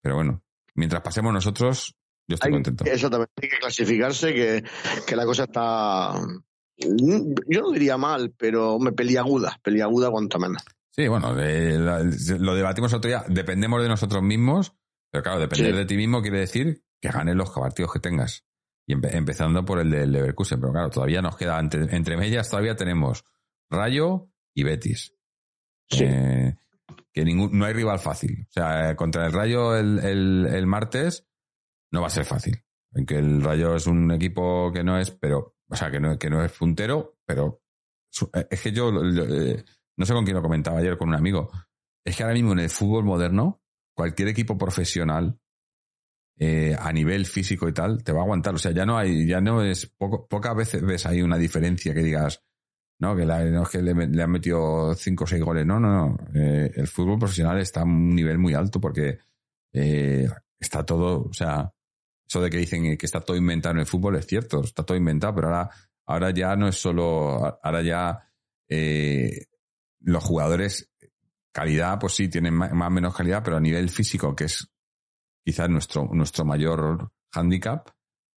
[0.00, 0.42] Pero bueno,
[0.76, 1.96] mientras pasemos nosotros,
[2.28, 2.84] yo estoy Hay- contento.
[2.84, 4.64] Eso también hay que clasificarse, que,
[5.06, 6.12] que la cosa está.
[6.76, 10.62] Yo no diría mal, pero me peliaguda, peliaguda cuanto menos.
[10.94, 12.02] Sí, bueno, la-
[12.38, 13.24] lo debatimos otro día.
[13.28, 14.74] Dependemos de nosotros mismos,
[15.10, 15.78] pero claro, depender Sí.
[15.78, 18.44] de ti mismo quiere decir que ganes los partidos que tengas.
[18.86, 22.50] Y empe- empezando por el del Leverkusen, pero claro, todavía nos queda, entre, entre medias
[22.50, 23.24] todavía tenemos
[23.70, 25.14] Rayo y Betis.
[25.88, 26.04] Sí.
[26.06, 26.56] Eh,
[27.12, 28.46] que ningún, no hay rival fácil.
[28.48, 31.26] O sea, eh, contra el Rayo el, el, el martes
[31.90, 32.62] no va a ser fácil.
[32.94, 36.28] Aunque el Rayo es un equipo que no es, pero, o sea, que no, que
[36.28, 37.62] no es puntero, pero
[38.34, 39.64] eh, es que yo lo- eh,
[39.96, 41.50] no sé con quién lo comentaba ayer con un amigo.
[42.04, 43.62] Es que ahora mismo en el fútbol moderno,
[43.94, 45.38] cualquier equipo profesional
[46.38, 48.54] eh, a nivel físico y tal te va a aguantar.
[48.54, 52.02] O sea, ya no hay, ya no es pocas veces ves ahí una diferencia que
[52.02, 52.42] digas,
[53.00, 55.66] no, que, la- no es que le, le han metido cinco o seis goles.
[55.66, 56.18] No, no, no.
[56.34, 59.18] Eh, el fútbol profesional está a un nivel muy alto porque
[59.72, 60.28] eh,
[60.58, 61.72] está todo, o sea,
[62.26, 64.96] eso de que dicen que está todo inventado en el fútbol es cierto, está todo
[64.96, 65.70] inventado, pero ahora,
[66.06, 68.32] ahora ya no es solo, ahora ya
[70.02, 70.90] los jugadores,
[71.52, 74.68] calidad, pues sí, tienen más o menos calidad, pero a nivel físico, que es
[75.44, 77.88] quizás nuestro, nuestro mayor handicap,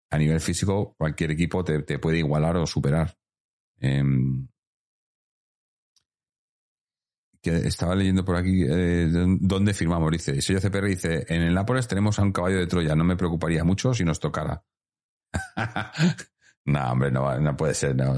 [0.09, 3.18] a nivel físico cualquier equipo te, te puede igualar o superar.
[3.80, 4.47] Em,
[7.43, 9.07] estaba leyendo por aquí eh,
[9.39, 12.95] dónde firmamos, dice, Sello CPR dice, en el Nápoles tenemos a un caballo de Troya,
[12.95, 14.63] no me preocuparía mucho si nos tocara.
[16.66, 18.16] no, hombre, no, no puede ser, no.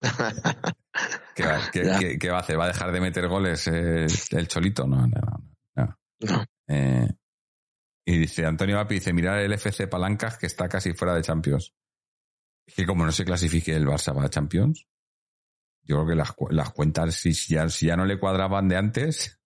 [1.34, 1.98] ¿Qué, va, qué- Ya.
[1.98, 2.58] qué- qué va a hacer?
[2.58, 4.86] ¿Va a dejar de meter goles eh, el Cholito?
[4.86, 5.20] No, no,
[5.76, 5.98] no.
[6.20, 6.44] no.
[6.68, 7.08] Eh,
[8.04, 11.74] y dice, Antonio Api dice, mirar el FC Palancas que está casi fuera de Champions.
[12.66, 14.86] Es que como no se clasifique el Barça para Champions,
[15.82, 18.76] yo creo que las, las cuentas, si, si ya, si ya no le cuadraban de
[18.76, 19.40] antes,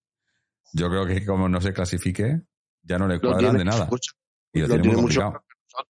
[0.72, 2.42] yo creo que como no se clasifique,
[2.82, 3.86] ya no le cuadran tiene, de nada.
[3.90, 4.12] mucho-
[4.52, 5.44] Y lo, lo tiene, mucho complicado.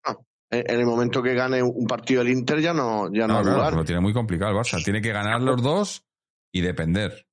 [0.05, 0.27] nosotros.
[0.55, 3.45] En el momento que gane un partido el Inter ya no, ya no, No, hay
[3.45, 3.73] claro, lugar.
[3.75, 4.85] lo tiene muy complicado el Barça.
[4.85, 6.05] Tiene que ganar los dos
[6.53, 7.27] y depender.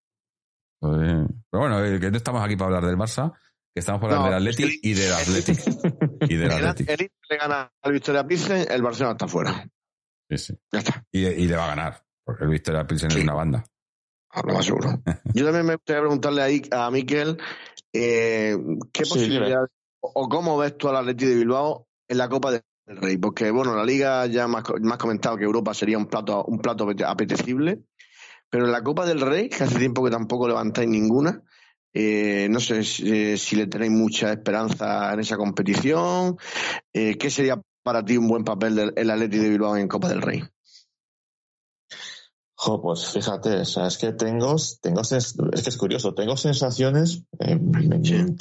[0.80, 0.98] Pues,
[1.52, 3.34] pero bueno, eh, que no estamos aquí para hablar del Barça,
[3.74, 5.14] que estamos para hablar No, del es Athletic y del
[6.30, 9.68] y del El, Inter le gana al Victoria Pilsen, el Barcelona está fuera.
[10.30, 10.54] Sí, sí.
[10.72, 13.22] Ya está, Y, y le va a ganar, porque el Victoria Pilsen es Sí.
[13.24, 13.66] una banda.
[14.48, 15.02] lo más seguro.
[15.34, 17.38] Yo también me gustaría preguntarle ahí a Miquel
[17.94, 18.56] eh,
[18.94, 19.68] qué Sí, posibilidad
[20.02, 22.52] o cómo ves tú al Atleti de Bilbao en la Copa
[22.90, 26.44] del Rey, porque bueno, la Liga ya me has comentado que Europa sería un plato
[26.46, 27.84] un plato apete- apetecible,
[28.50, 31.44] pero en la Copa del Rey, que hace tiempo que tampoco levantáis ninguna,
[31.94, 36.38] eh, no sé si, eh, si le tenéis mucha esperanza en esa competición,
[36.92, 40.10] eh, ¿qué sería para ti un buen papel del el Atleti de Bilbao en Copa
[40.10, 40.44] del Rey?
[42.62, 45.34] Jo, pues fíjate, o sea, es que tengo, tengo es
[45.64, 47.90] que es curioso, tengo sensaciones eh, en,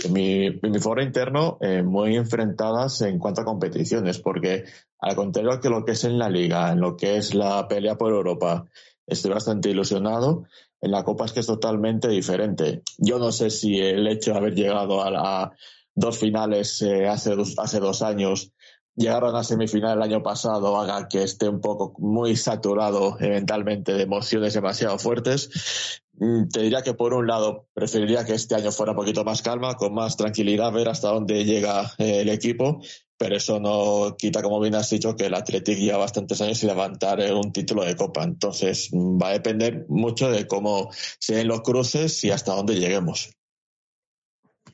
[0.04, 4.64] en mi, en mi foro interno eh, muy enfrentadas en cuanto a competiciones, porque
[4.98, 7.96] al contrario que lo que es en la liga, en lo que es la pelea
[7.96, 8.66] por Europa,
[9.06, 10.42] estoy bastante ilusionado.
[10.80, 12.82] En la Copa es que es totalmente diferente.
[12.98, 15.52] Yo no sé si el hecho de haber llegado a, la-
[15.94, 18.52] dos finales eh, hace, dos, hace dos años
[18.98, 24.02] llegaron a semifinal el año pasado haga que esté un poco muy saturado eventualmente de
[24.02, 26.02] emociones demasiado fuertes.
[26.14, 29.40] Mm, Te diría que por un lado preferiría que este año fuera un poquito más
[29.40, 32.80] calma, con más tranquilidad, ver hasta dónde llega eh, el equipo,
[33.16, 36.68] pero eso no quita, como bien has dicho, que el Athletic lleva bastantes años sin
[36.68, 38.24] levantar eh, un título de Copa.
[38.24, 42.74] Entonces mm, va a depender mucho de cómo se den los cruces y hasta dónde
[42.74, 43.30] lleguemos.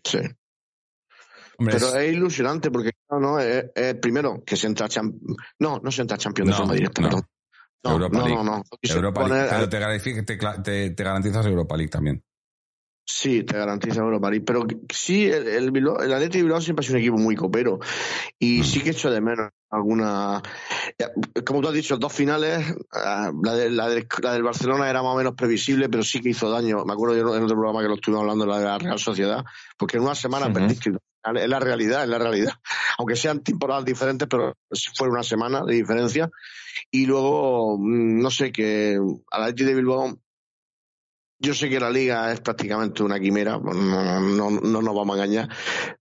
[0.03, 0.19] Sí.
[1.59, 5.18] Hombre, Pero es- es ilusionante porque no, no, es, es primero que se entra champ-
[5.59, 7.09] no, no se entra campeón de No, forma directa, no.
[7.09, 7.26] perdón.
[7.85, 8.44] No, Europa no, League.
[8.44, 8.62] no, no.
[8.82, 12.24] Europa poner League, pero te, garantiza- te, cla- te- te garantizas Europa League también.
[13.06, 14.44] Sí, te garantiza Europa League.
[14.47, 17.36] Pero sí, el, el, Bilbao- el Athletic de Bilbao siempre ha sido un equipo muy
[17.36, 17.78] copero.
[18.39, 18.64] Y Mm.
[18.64, 20.40] sí que echo de menos alguna.
[20.98, 21.10] ya,
[21.44, 22.64] Como tú has dicho, dos finales.
[22.93, 26.22] ah, La, de- la, del- la del Barcelona era más o menos previsible, pero sí
[26.22, 26.86] que hizo daño.
[26.86, 29.44] Me acuerdo yo en otro programa que lo estuvimos hablando, la de la Real Sociedad,
[29.76, 30.55] porque en una semana Ujú.
[30.55, 30.93] perdiste.
[31.35, 32.53] Es la realidad, es la realidad.
[32.99, 34.57] Aunque sean temporadas diferentes, pero
[34.95, 36.31] fue una semana de diferencia.
[36.91, 38.99] Y luego, mm, no sé, que
[39.31, 40.19] al Athletic de Bilbao
[41.45, 45.11] yo sé que la liga es prácticamente una quimera, no, no, no, no nos vamos
[45.11, 45.49] a engañar,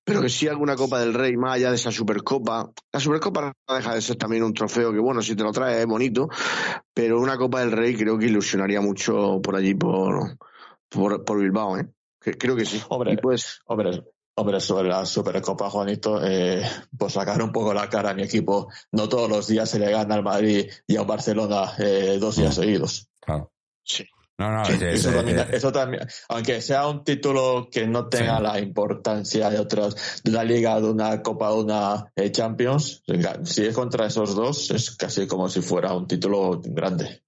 [0.03, 2.71] pero que sí alguna Copa del Rey, más allá de esa Supercopa.
[2.91, 5.85] La Supercopa deja de ser también un trofeo que, bueno, si te lo traes es
[5.85, 6.29] bonito,
[6.93, 10.37] pero una Copa del Rey creo que ilusionaría mucho por allí, por,
[10.89, 11.89] por, por Bilbao, ¿eh?
[12.19, 12.81] Creo que sí.
[12.87, 14.01] Hombre, Y pues, Hombre,
[14.35, 16.63] hombre, sobre la Supercopa, Juanito, eh,
[16.97, 18.69] pues sacar un poco la cara a mi equipo.
[18.91, 22.55] No todos los días se le gana al Madrid y a Barcelona eh, dos días
[22.55, 23.09] seguidos.
[23.19, 23.51] Claro.
[23.83, 24.05] sí.
[24.35, 28.43] No, no, Sí, eso, también, eso también, aunque sea un título que no tenga Sí.
[28.43, 33.45] la importancia de otras, de una liga, de una copa, de una eh, Champions, venga,
[33.45, 37.22] si es contra esos dos, es casi como si fuera un título grande.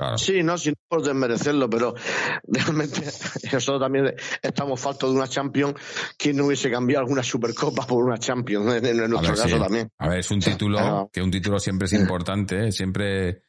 [0.00, 0.18] Claro.
[0.18, 1.94] Sí, no, sin por desmerecerlo, pero
[2.48, 3.02] realmente
[3.52, 5.74] nosotros también estamos faltos de una Champions.
[6.16, 8.74] ¿Quién no hubiese cambiado alguna Supercopa por una Champions?
[8.76, 9.58] En, en nuestro ver, caso sí.
[9.62, 9.88] también.
[9.98, 12.72] A ver, es un título, que un título siempre es importante, ¿eh?
[12.72, 13.42] siempre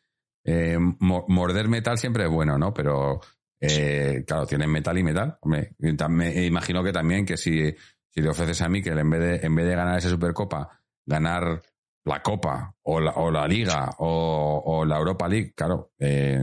[0.43, 2.73] eh, mo- morder metal siempre es bueno, ¿no?
[2.73, 3.21] Pero
[3.59, 5.37] eh, claro, tienen metal y metal.
[5.41, 5.75] Hombre,
[6.09, 7.73] me imagino que también que si,
[8.09, 11.61] si le ofreces a Mikel, en vez de, en vez de ganar esa Supercopa, ganar
[12.05, 16.39] la Copa o la, o la Liga o, o la Europa League, claro, eh,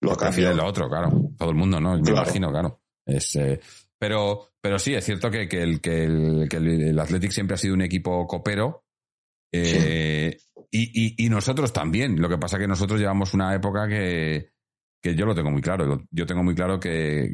[0.00, 0.62] Lo prefiere cambio.
[0.62, 1.10] lo otro, claro.
[1.36, 1.96] Todo el mundo, ¿no?
[1.96, 2.22] Me Claro.
[2.22, 2.80] imagino, claro.
[3.06, 3.60] Es, eh,
[3.98, 7.58] pero, pero sí, es cierto que, que el, que, el, que el, Athletic siempre ha
[7.58, 8.84] sido un equipo copero.
[9.52, 10.36] eh,
[10.70, 12.20] y, y, y nosotros también.
[12.20, 14.50] Lo que pasa que nosotros llevamos una época que,
[15.02, 16.02] que yo lo tengo muy claro.
[16.10, 17.28] Yo tengo muy claro que,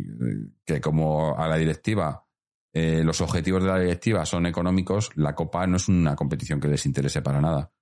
[0.64, 2.24] que como a la directiva,
[2.72, 6.68] eh, los objetivos de la directiva son económicos, la Copa no es una competición que
[6.68, 7.72] les interese para nada.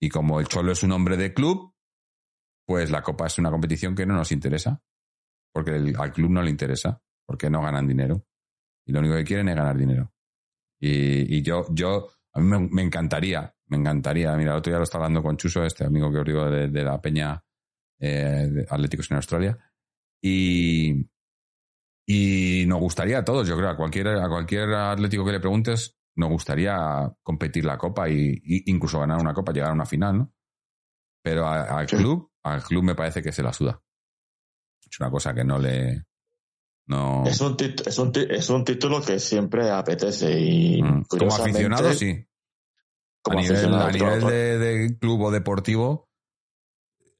[0.00, 1.74] Y como el Cholo es un hombre de club,
[2.66, 4.82] pues la Copa es una competición que no nos interesa.
[5.52, 8.24] Porque al club no le interesa, porque no ganan dinero.
[8.86, 10.12] Y lo único que quieren es ganar dinero.
[10.80, 14.34] Y, yo, yo, a mí me, encantaría, me encantaría.
[14.36, 16.68] Mira, el otro día lo estaba hablando con Chuso, este amigo que os digo de,
[16.68, 17.44] de la Peña
[18.00, 19.58] eh, de Atléticos en Australia.
[20.20, 21.06] Y,
[22.12, 25.96] y nos gustaría a todos, yo creo, a cualquier, a cualquier atlético que le preguntes,
[26.16, 26.76] nos gustaría
[27.22, 30.32] competir la copa y, y incluso ganar una copa, llegar a una final, ¿no?
[31.22, 31.96] Pero al Sí.
[31.96, 33.80] club, al club me parece que se la suda.
[34.90, 36.04] Es una cosa que no le.
[36.86, 37.24] No.
[37.24, 41.04] Es un, es, un es un título que siempre apetece y Mm.
[41.04, 42.26] Como aficionado, sí.
[43.22, 46.10] como a nivel, aficionado, a nivel de, de club o deportivo,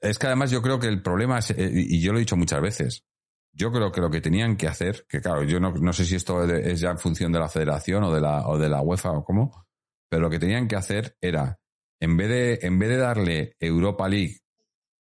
[0.01, 2.37] es que además yo creo que el problema es, eh, y yo lo he dicho
[2.37, 3.05] muchas veces,
[3.53, 6.17] yo creo que lo que tenían que hacer, que claro, yo no, no sé si
[6.17, 9.11] esto es ya en función de la federación o de la, o de la UEFA
[9.13, 9.67] o cómo,
[10.09, 11.59] pero lo que tenían que hacer era,
[12.01, 14.39] en vez de, en vez de darle Europa League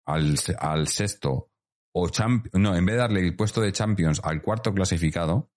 [0.07, 1.51] al, al sexto,
[1.95, 5.51] o champ, no, en vez de darle el puesto de Champions al cuarto clasificado,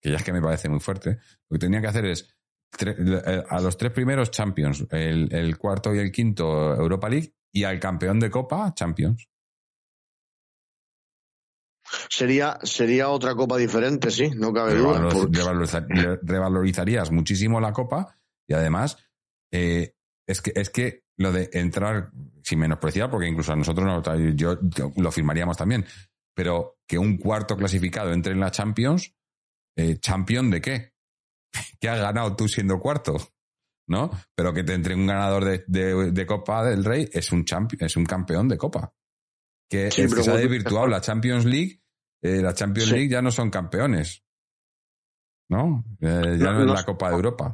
[0.00, 1.18] que ya es que me parece muy fuerte,
[1.48, 2.34] lo que tenían que hacer es
[2.80, 7.78] eh, a los tres primeros Champions, el cuarto y el quinto Europa League, y al
[7.78, 9.28] campeón de Copa Champions.
[12.08, 15.00] Sería, sería otra copa diferente, sí, no cabe duda.
[15.20, 15.38] Porque-
[16.22, 18.96] revalorizarías muchísimo la Copa y además
[19.52, 19.94] eh,
[20.26, 22.10] es que es que lo de entrar
[22.42, 25.84] sin menospreciar, porque incluso a nosotros no- yo, yo lo firmaríamos también,
[26.34, 29.14] pero que un cuarto clasificado entre en la Champions,
[29.76, 30.92] eh, ¿champion de qué?
[31.80, 33.16] ¿Qué has ganado tú siendo cuarto?
[33.88, 34.10] ¿No?
[34.34, 37.76] Pero que te entre un ganador de, de- de Copa del Rey es un, champi-
[37.84, 38.94] es un campeón de Copa.
[39.68, 41.81] Que, Sí, se ha desvirtuado la Champions League.
[42.22, 42.94] Eh, la Champions Sí.
[42.94, 44.22] League ya no son campeones.
[45.50, 45.84] ¿No?
[46.00, 46.84] Eh, ya No, no, es la.
[46.84, 47.52] Copa de Europa.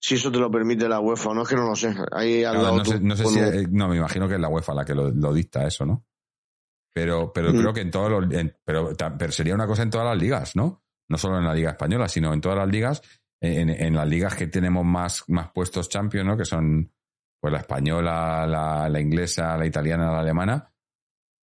[0.00, 1.94] Si eso te lo permite la UEFA, no es que no lo sé.
[2.12, 3.66] Ahí al No, sé, no si.
[3.70, 6.04] no, me imagino que es la UEFA la que lo, lo dicta eso, ¿no?
[6.94, 7.58] Pero, pero Mm.
[7.58, 8.32] creo que en todos los.
[8.32, 10.84] en- pero, pero sería una cosa en todas las ligas, ¿no?
[11.10, 13.02] No solo en la Liga Española, sino en todas las ligas.
[13.40, 16.36] En, en las ligas que tenemos más, más puestos champions, ¿no?
[16.36, 16.92] Que son
[17.40, 20.67] pues la española, la, la inglesa, la italiana, la alemana.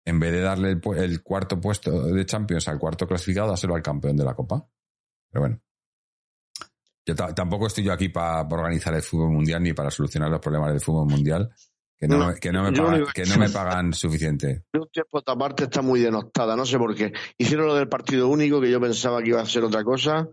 [0.10, 4.18] En vez de darle el, cuarto puesto de Champions al cuarto clasificado, dárselo al campeón
[4.18, 4.68] de la Copa.
[5.30, 5.61] Pero bueno.
[7.06, 10.40] Yo ta- tampoco estoy yo aquí para organizar el fútbol mundial ni para solucionar los
[10.40, 11.52] problemas del fútbol mundial,
[11.98, 14.64] que no, No, me- que no, me, yo pagan, que no me pagan suficiente.
[14.73, 17.14] un tiempo esta parte está muy denostada, no sé por qué.
[17.38, 20.27] Hicieron lo del partido único, que yo pensaba que iba a ser otra cosa,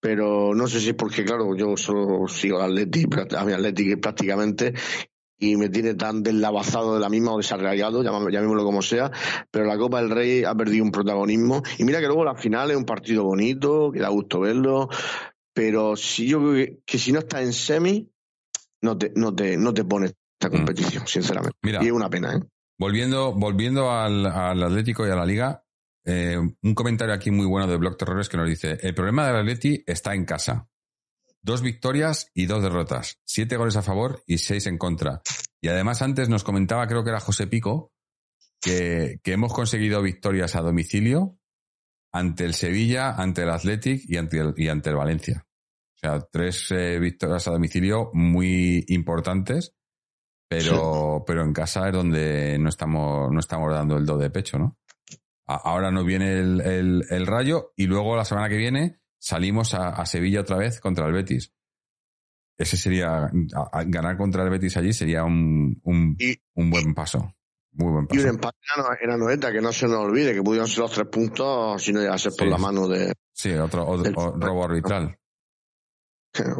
[0.00, 3.06] pero no sé si es porque, claro, yo solo sigo al Atleti,
[3.36, 4.72] a mi Atleti prácticamente,
[5.38, 9.10] y me tiene tan deslavazado de la misma o desarraigado, llámame- llamémoslo como sea,
[9.50, 11.62] pero la Copa del Rey ha perdido un protagonismo.
[11.78, 14.88] Y mira que luego la final es un partido bonito, que da gusto verlo,
[15.54, 18.10] pero si yo creo que, que si no estás en semi,
[18.82, 20.52] no te, no te, no te pone esta Mm.
[20.52, 21.56] competición, sinceramente.
[21.62, 22.40] Mira, Y es una pena, ¿eh?
[22.78, 25.64] volviendo, volviendo al, al Atlético y a la Liga,
[26.04, 29.36] eh, un comentario aquí muy bueno de Blog Terrores que nos dice: El problema del
[29.36, 30.67] Atleti está en casa.
[31.48, 33.20] Dos victorias y dos derrotas.
[33.24, 35.22] Siete goles a favor y seis en contra.
[35.62, 37.90] Y además antes nos comentaba, creo que era José Pico,
[38.60, 41.38] que, que hemos conseguido victorias a domicilio
[42.12, 45.46] ante el Sevilla, ante el Athletic y ante el, y ante el Valencia.
[45.96, 49.72] O sea, tres eh, victorias a domicilio muy importantes,
[50.50, 54.58] pero, pero en casa es donde no estamos, no estamos dando el do de pecho,
[54.58, 54.76] ¿no?
[55.46, 59.74] A- Ahora nos viene el, el- el Rayo y luego la semana que viene salimos
[59.74, 61.52] a, a Sevilla otra vez contra el Betis.
[62.56, 63.24] Ese sería,
[63.54, 67.34] a- a ganar contra el Betis allí sería un, un, Y- un buen paso.
[67.72, 68.28] Muy buen Y un paso.
[68.28, 71.06] empate en Ano- en Anoeta, que no se nos olvide, que pudieron ser los tres
[71.06, 73.12] puntos si no llegase por la mano de.
[73.32, 75.16] Sí, otro, otro- del- o- robo arbitral.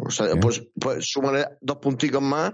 [0.05, 0.39] O sea, Sí.
[0.41, 2.53] pues, pues súmale dos punticos más,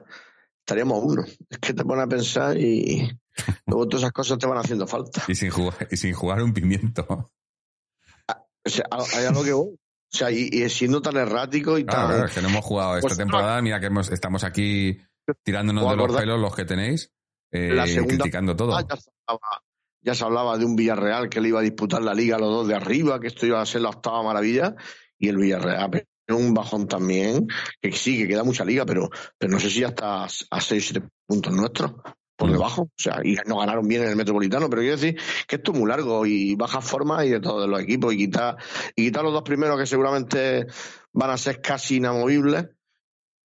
[0.60, 1.24] estaríamos uno.
[1.50, 3.08] Es que te pones a pensar y
[3.68, 5.24] luego todas esas cosas te van haciendo falta.
[5.28, 7.06] Y sin jugar, y sin jugar un pimiento.
[7.08, 9.76] O sea, a- hay algo que voy.
[10.14, 12.10] O sea, y, y siendo tan errático y Claro, tan.
[12.12, 13.62] claro, es que no hemos jugado esta Pues, temporada.
[13.62, 14.98] Mira que hemos- estamos aquí
[15.44, 17.12] tirándonos ¿Os de los pelos los que tenéis
[17.52, 18.76] eh, La segunda- criticando todo.
[18.76, 19.62] Ah, ya, se hablaba,
[20.02, 22.50] ya se hablaba de un Villarreal que le iba a disputar la liga a los
[22.50, 24.76] dos de arriba, que esto iba a ser la octava maravilla,
[25.18, 25.90] y el Villarreal
[26.28, 27.48] pero un bajón también,
[27.80, 30.50] que sí, que queda mucha liga, pero, pero no sé si ya está a 6
[30.90, 31.92] o 7 puntos nuestros,
[32.36, 32.84] por debajo.
[32.84, 35.80] O sea, y no ganaron bien en el Metropolitano, pero quiero decir que esto es
[35.80, 38.58] muy largo y baja forma y de todos los equipos, y quitar,
[38.96, 40.68] y quitar los dos primeros que seguramente
[41.14, 42.68] van a ser casi inamovibles,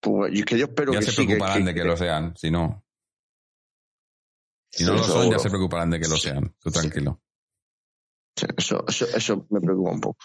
[0.00, 1.84] pues y es que yo espero ya que se sí, que- preocuparán que- de que
[1.84, 2.84] lo sean, si no.
[4.72, 6.54] Si no Sí, lo son, ya se preocuparán de que lo sean.
[6.60, 7.20] Tú tranquilo.
[8.36, 10.24] Sí, Eso, eso, eso me preocupa un poco.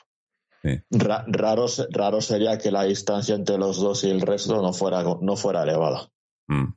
[0.90, 4.74] Ra- raro, se- raro sería que la distancia entre los dos y el resto no
[4.74, 6.10] fuera, no fuera elevada
[6.48, 6.74] Mm.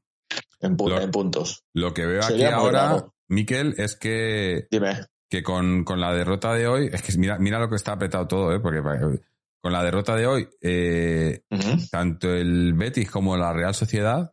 [0.61, 1.65] En, pu- Lo- en puntos.
[1.75, 3.15] Lo que veo aquí Sería ahora, raro.
[3.29, 5.05] Miquel, es que, Dime.
[5.31, 8.27] que con, con la derrota de hoy, es que mira, mira lo que está apretado
[8.27, 8.61] todo, ¿eh?
[8.61, 11.43] porque con la derrota de hoy, eh,
[11.91, 14.33] tanto el Betis como la Real Sociedad,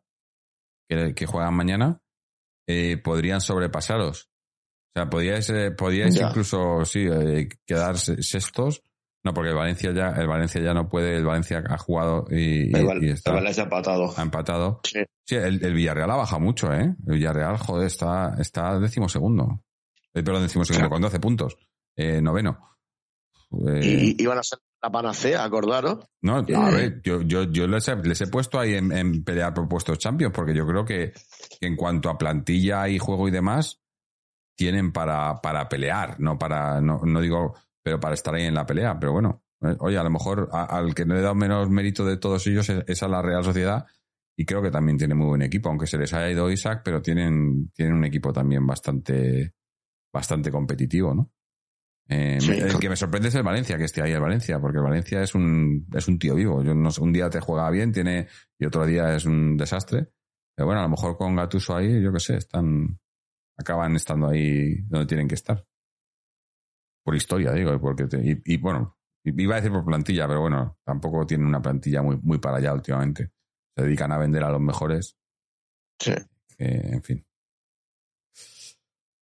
[0.89, 1.99] que, que juegan mañana,
[2.67, 4.29] eh, podrían sobrepasaros.
[4.95, 6.29] O sea, podíais, eh, podíais Ya.
[6.29, 8.81] incluso, sí, eh, quedar se- sextos.
[9.25, 12.69] No, porque el Valencia ya, el Valencia ya no puede, el Valencia ha jugado y,
[12.69, 14.13] y- está, el Valencia empatado.
[14.15, 14.79] ha empatado.
[14.83, 14.99] Sí.
[15.27, 16.95] Sí, el, el Villarreal ha bajado mucho, ¿eh?
[17.07, 19.61] El Villarreal, joder, está, está decimosegundo.
[20.13, 20.91] Eh, perdón, decimosegundo, Claro.
[20.95, 21.57] con 12 puntos.
[21.95, 22.59] Eh, noveno.
[23.67, 26.05] Eh, Y, y iban a ser la panacea, acordaros.
[26.21, 26.71] no, a Eh.
[26.75, 29.97] ver, yo, yo, yo les, he, les he puesto ahí en, en pelear por puestos
[29.97, 31.11] Champions, porque yo creo que,
[31.59, 33.81] que en cuanto a plantilla y juego y demás,
[34.55, 38.65] tienen para, para pelear, no para, no, no digo, pero para estar ahí en la
[38.65, 38.97] pelea.
[38.99, 41.69] Pero bueno, eh, oye, a lo mejor a- al que no le he dado menos
[41.69, 43.85] mérito de todos ellos es, es a la Real Sociedad,
[44.37, 47.01] y creo que también tiene muy buen equipo, aunque se les haya ido Isaac, pero
[47.01, 49.53] tienen, tienen un equipo también bastante,
[50.13, 51.31] bastante competitivo, ¿no?
[52.07, 54.77] Eh, Sí, el que me sorprende es el Valencia, que esté ahí el Valencia, porque
[54.77, 56.61] el Valencia es un, es un tío vivo.
[56.63, 58.27] Yo no sé, un día te juega bien, tiene,
[58.59, 60.09] y otro día es un desastre.
[60.55, 62.99] Pero bueno, a lo mejor con Gatuso ahí, yo qué sé, están,
[63.57, 65.65] acaban estando ahí donde tienen que estar.
[67.03, 70.77] Por historia, digo, porque te- y, y bueno, iba a decir por plantilla, pero bueno,
[70.83, 73.31] tampoco tienen una plantilla muy, muy para allá últimamente.
[73.75, 75.17] Se dedican a vender a los mejores.
[75.99, 76.13] Sí.
[76.57, 77.25] Eh, en fin.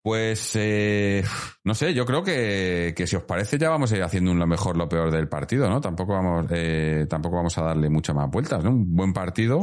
[0.01, 1.21] Pues, eh,
[1.65, 4.39] no sé, yo creo que, que si os parece ya vamos a ir haciendo un
[4.39, 5.81] lo mejor, lo peor del partido, ¿no?
[5.81, 8.69] Tampoco vamos, eh, tampoco vamos a darle muchas más vueltas, ¿no?
[8.69, 9.59] Un buen partido.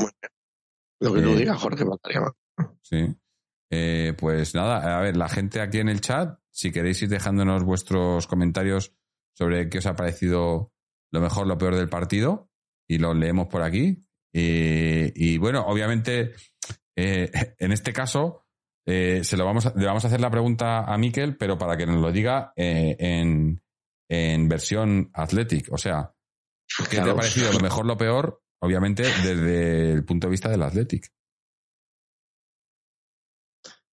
[1.01, 1.85] Lo que tú Eh, digas, Jorge.
[2.83, 3.17] Sí.
[4.19, 8.27] Pues nada, a ver, la gente aquí en el chat, si queréis ir dejándonos vuestros
[8.27, 8.93] comentarios
[9.33, 10.73] sobre qué os ha parecido
[11.11, 12.51] lo mejor, lo peor del partido,
[12.87, 14.05] y los leemos por aquí.
[14.35, 16.35] Eh, y bueno, obviamente,
[16.97, 18.45] eh, en este caso,
[18.87, 21.77] eh, se lo vamos a, le vamos a hacer la pregunta a Miquel, pero para
[21.77, 23.63] que nos lo diga eh, en,
[24.09, 25.73] en versión Athletic.
[25.73, 26.13] O sea,
[26.91, 28.43] ¿qué te ha parecido lo mejor, lo peor?
[28.61, 31.11] Obviamente, desde el punto de vista del Athletic.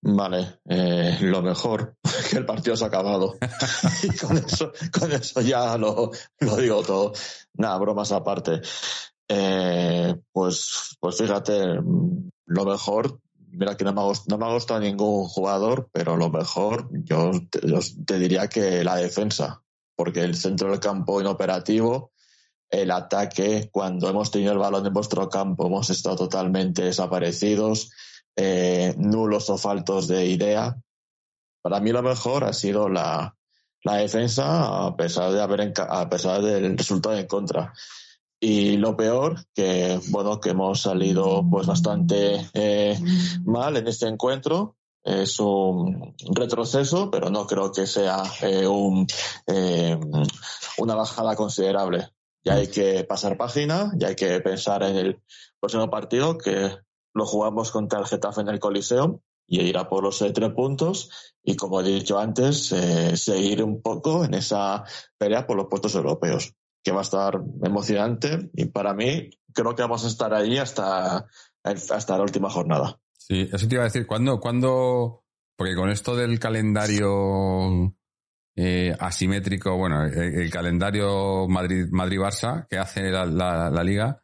[0.03, 1.97] Vale, eh, lo mejor,
[2.29, 3.37] que el partido se ha acabado.
[4.03, 7.13] y con eso, con eso ya lo, lo digo todo.
[7.53, 8.61] Nada, bromas aparte.
[9.27, 13.19] Eh, pues, pues fíjate, mm, lo mejor,
[13.49, 18.83] mira que no me, ha, gustado ningún jugador, pero lo mejor yo te, diría que
[18.83, 19.61] la defensa,
[19.95, 22.11] porque el centro del campo inoperativo,
[22.69, 27.91] el ataque, cuando hemos tenido el balón en vuestro campo, hemos estado totalmente desaparecidos
[28.35, 30.77] eh, nulos o faltos de idea.
[31.61, 33.35] Para mí lo mejor ha sido la,
[33.83, 37.73] la defensa a pesar de haber a pesar del resultado en contra.
[38.43, 42.99] Y lo peor, que bueno, que hemos salido pues bastante eh,
[43.45, 44.75] mal en este encuentro.
[45.03, 49.05] Es un retroceso, pero no creo que sea eh, un,
[49.45, 49.95] eh,
[50.77, 52.09] una bajada considerable.
[52.43, 55.21] Ya hay que pasar página, ya hay que pensar en el
[55.59, 56.71] próximo partido, que
[57.13, 60.51] lo jugamos contra el Getafe en el Coliseo y ir a por los eh, tres
[60.53, 64.83] puntos y como he dicho antes, eh, seguir un poco en esa
[65.17, 66.53] pelea por los puestos europeos,
[66.83, 71.27] que va a estar emocionante y para mí creo que vamos a estar ahí hasta,
[71.63, 72.99] hasta la última jornada.
[73.17, 75.23] Sí, eso te iba a decir, ¿cuándo, cuándo?
[75.55, 77.93] Porque con esto del calendario
[78.55, 84.23] eh, asimétrico, bueno, el, el calendario Madrid, Madrid-Barça que hace la, la- la liga,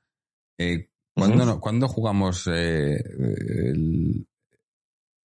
[0.58, 4.28] eh, ¿cuándo, cuándo jugamos eh, el,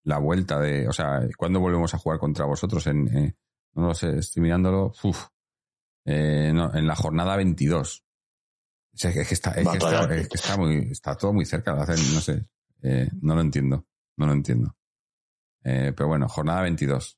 [0.05, 2.87] la vuelta de, o sea, ¿cuándo volvemos a jugar contra vosotros?
[2.87, 3.37] En, eh,
[3.75, 5.27] no lo sé, estoy mirándolo, uf,
[6.13, 8.05] eh, no, en la jornada 22.
[8.93, 11.47] O sea, es que está, es que está, es que está muy, está todo muy
[11.47, 12.47] cerca de hacer, no sé,
[12.83, 14.77] eh, no lo entiendo, no lo entiendo.
[15.63, 17.17] Eh, pero bueno, jornada 22.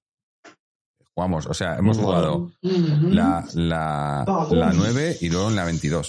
[1.15, 6.09] Jugamos, o sea, hemos jugado la, la, la 9 y luego en la 22.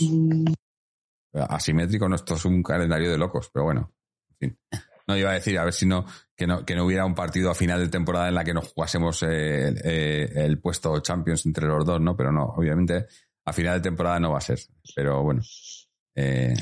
[1.33, 3.93] Asimétrico, no, esto es un calendario de locos, pero bueno,
[4.29, 4.59] en fin.
[5.07, 6.05] No iba a decir, a ver si no,
[6.35, 8.71] que no, que no hubiera un partido a final de temporada en la que nos
[8.71, 12.15] jugásemos eh, eh, el puesto Champions entre los dos, ¿no?
[12.15, 13.07] Pero no, obviamente
[13.45, 14.59] a final de temporada no va a ser.
[14.95, 15.41] Pero bueno,
[16.15, 16.53] eh,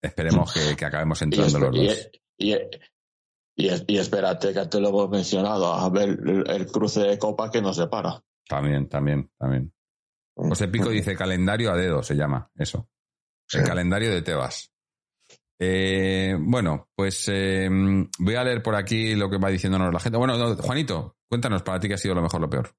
[0.00, 2.10] esperemos que, que acabemos entrando los dos.
[2.38, 2.56] y, y,
[3.56, 7.50] y- y espérate, que te lo hemos mencionado, a ver el, el cruce de copa
[7.50, 8.22] que nos separa.
[8.48, 9.72] También, también, también.
[10.34, 12.88] José Pico dice calendario a dedo, se llama eso.
[13.52, 13.66] El Sí.
[13.66, 14.69] calendario de Tebas.
[15.62, 17.68] Eh, bueno, pues eh,
[18.18, 20.16] voy a leer por aquí lo que va diciéndonos la gente.
[20.16, 22.70] Bueno, no, Juanito, cuéntanos para ti qué ha sido lo mejor, lo peor.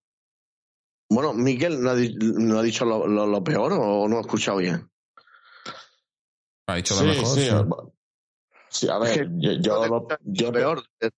[1.09, 4.21] Bueno, Miquel no ha, di- no ha dicho lo, lo- lo peor o no ha
[4.21, 4.89] escuchado bien.
[6.67, 7.37] ¿Ha dicho lo Sí, mejor?
[7.37, 7.51] sí, Sí.
[8.69, 11.11] sí, a ver, yo, yo, lo- yo peor de,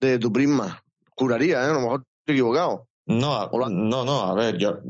[0.00, 0.82] de tu prisma.
[1.16, 1.70] Juraría, ¿eh?
[1.70, 2.86] A lo mejor estoy equivocado.
[3.06, 4.80] No, no, no, a ver, yo,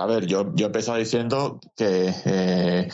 [0.00, 2.88] a ver, yo, yo empezaba diciendo que eh,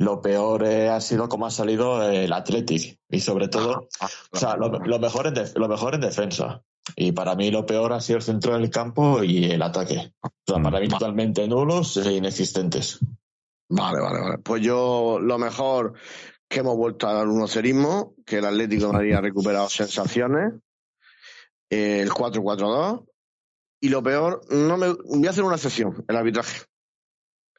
[0.00, 3.88] lo peor eh, ha sido cómo ha salido el Athletic y sobre todo,
[4.32, 6.62] o sea, lo, lo mejor en def- lo mejor en defensa.
[6.96, 10.14] Y para mí lo peor ha sido el centro del campo y el ataque.
[10.22, 10.62] O sea, Mm.
[10.62, 12.98] para mí totalmente nulos e inexistentes.
[13.68, 14.38] Vale, vale, vale.
[14.38, 15.92] Pues yo lo mejor
[16.48, 20.54] que hemos vuelto al 1 cerismo, que el Atlético de Madrid ha recuperado sensaciones,
[21.68, 23.04] eh, el 4-4-2,
[23.82, 26.62] y lo peor, no me, voy a hacer una excepción, el arbitraje.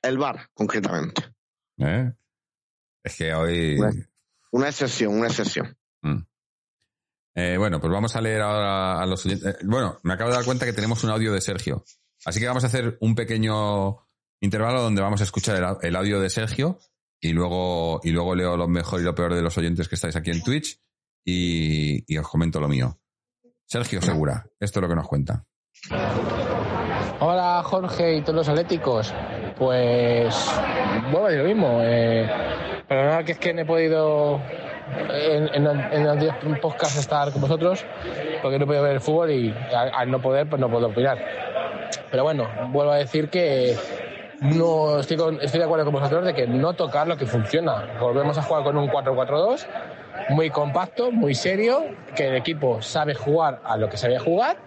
[0.02, 1.24] El VAR, concretamente.
[1.78, 2.12] ¿Eh?
[3.04, 3.78] Es que hoy.
[3.78, 4.04] Bueno.
[4.52, 5.78] Una excepción, una excepción.
[6.02, 6.20] Mm.
[7.36, 9.56] Eh, bueno, pues vamos a leer ahora a los oyentes.
[9.56, 11.84] Eh, Bueno, me acabo de dar cuenta que tenemos un audio de Sergio.
[12.26, 13.98] Así que vamos a hacer un pequeño
[14.42, 16.80] intervalo donde vamos a escuchar el, au- el audio de Sergio
[17.20, 20.16] y luego, y luego leo lo mejor y lo peor de los oyentes que estáis
[20.16, 20.80] aquí en Twitch
[21.24, 23.00] y, y os comento lo mío.
[23.66, 25.46] Sergio Segura, esto es lo que nos cuenta.
[27.20, 29.14] Hola Jorge y todos los atléticos.
[29.58, 31.80] Pues a decir lo mismo.
[31.82, 32.28] Eh,
[32.92, 34.42] perdonad que es que no he podido
[35.14, 37.86] en, en, en los días podcast estar con vosotros
[38.42, 40.88] porque no he podido ver el fútbol y al, al no poder pues no puedo
[40.88, 41.18] opinar.
[42.12, 43.78] Pero bueno, vuelvo a decir que
[44.42, 47.86] no estoy, con- estoy de acuerdo con vosotros de que no tocar lo que funciona.
[47.98, 49.66] Volvemos a jugar con un 4-4-2
[50.30, 54.58] muy compacto, muy serio, que el equipo sabe jugar a lo que sabía jugar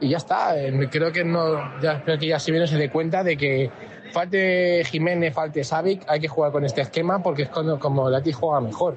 [0.00, 0.58] y ya está.
[0.58, 3.70] Eh, Creo que no, ya espero que ya si viene se dé cuenta de que
[4.12, 8.14] falte Jiménez, falte Savic, hay que jugar con este esquema porque es cuando, como el
[8.14, 8.96] Atleti juega mejor.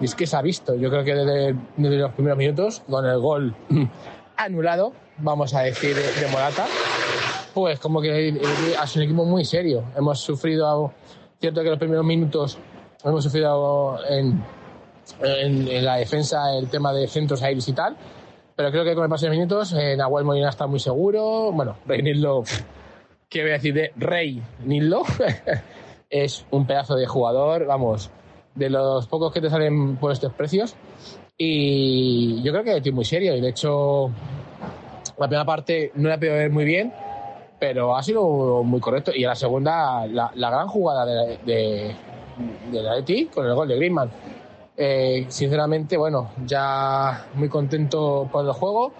[0.00, 3.04] Y es que se ha visto, yo creo que desde, desde los primeros minutos, con
[3.06, 3.54] el gol
[4.36, 6.66] anulado, vamos a decir, de, de Morata,
[7.54, 8.40] pues como que el-
[8.80, 9.84] ha sido un equipo muy serio.
[9.96, 10.92] Hemos sufrido,
[11.40, 12.58] cierto que los primeros minutos
[13.04, 14.42] hemos sufrido en,
[15.22, 17.96] en, en la defensa el tema de centros aéreos y tal,
[18.56, 21.52] pero creo que con el paso de minutos eh, Nahuel Molina está muy seguro.
[21.52, 22.42] Bueno, Rey Nillo,
[23.34, 25.02] ¿qué voy a decir de Rey Nillo?
[26.08, 28.08] es un pedazo de jugador, vamos,
[28.54, 30.76] de los pocos que te salen por estos precios.
[31.36, 33.34] Y yo creo que es muy serio.
[33.34, 34.08] Y de hecho,
[35.18, 36.92] la primera parte no la he podido ver muy bien,
[37.58, 39.10] pero ha sido muy correcto.
[39.12, 41.96] Y la segunda, la, la gran jugada de, de,
[42.70, 44.10] de la Atleti con el gol de Griezmann.
[44.76, 48.92] Eh, sinceramente, bueno, ya muy contento por el juego.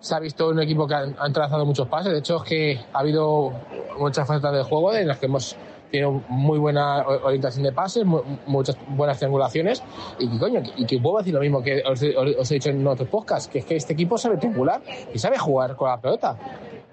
[0.00, 2.12] Se ha visto un equipo que han, trazado muchos pases.
[2.12, 3.52] De hecho, es que ha habido
[3.98, 5.56] muchas facetas del juego en las que hemos
[5.90, 9.82] tenido muy buena orientación de pases, mu- muchas buenas triangulaciones.
[10.18, 12.86] Y coño, y que puedo decir lo mismo que os, he- os he dicho en
[12.86, 14.80] otros podcasts, que es que este equipo sabe triangular
[15.12, 16.36] y sabe jugar con la pelota.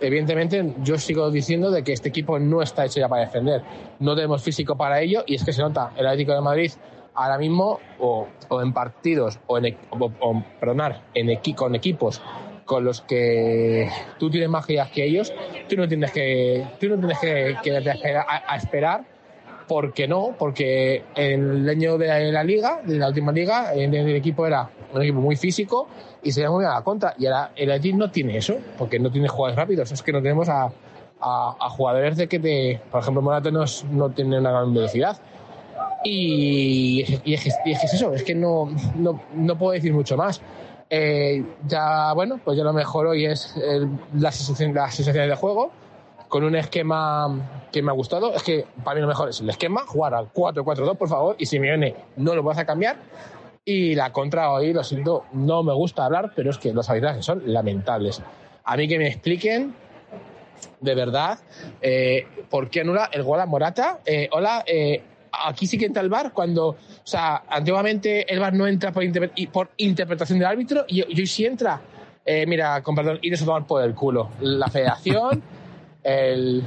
[0.02, 3.62] Evidentemente, yo sigo diciendo de que este equipo no está hecho ya para defender.
[4.00, 5.92] No tenemos físico para ello y es que se nota.
[5.96, 6.72] El Atlético de Madrid
[7.16, 11.74] ahora mismo, o, o en partidos, o en, e- o, o, perdonar, en equi- con
[11.74, 12.22] equipos
[12.68, 13.90] con los que
[14.20, 15.34] tú tienes más ideas que ellos,
[15.68, 19.04] tú no tienes que, tú no tienes que, que a, a, esperar
[19.68, 20.34] ¿Por qué no?
[20.40, 24.48] Porque el año de la, de la liga, de la última liga, el, el equipo
[24.48, 25.90] era un equipo muy físico
[26.24, 27.14] y se muy a la contra.
[27.18, 29.92] Y ahora el Athletic no tiene eso, porque no tiene jugadores rápidos.
[29.92, 30.72] Es que no tenemos a,
[31.20, 32.80] a, a jugadores de que te.
[32.90, 35.18] Por ejemplo, Morata no, no tiene una gran velocidad.
[36.06, 40.42] Y, y es, y es eso, es que no, no, no puedo decir mucho más.
[40.90, 45.72] Eh, ya, bueno, pues ya lo mejor hoy es sensación, las sensaciones de juego
[46.28, 48.34] con un esquema que me ha gustado.
[48.34, 51.46] Es que para mí lo mejor es el esquema, jugar al 4-4-2, por favor, y
[51.46, 52.98] Simeone no lo vas a cambiar.
[53.66, 57.26] Y la contra hoy, lo siento, no me gusta hablar, pero es que los arbitrajes
[57.26, 58.22] son lamentables.
[58.64, 59.74] A mí que me expliquen,
[60.80, 61.40] de verdad,
[61.82, 64.00] eh, por qué anula el gol a Morata.
[64.06, 65.02] Eh, hola, eh,
[65.32, 66.78] aquí sí que entra el VAR cuando,
[67.08, 71.04] o sea, antiguamente el VAR no entra por, interpre- y por interpretación del árbitro y,
[71.04, 71.80] hoy sí entra.
[72.26, 74.32] Eh, mira, con perdón, iros a tomar por el culo.
[74.42, 75.42] La federación,
[76.04, 76.62] el,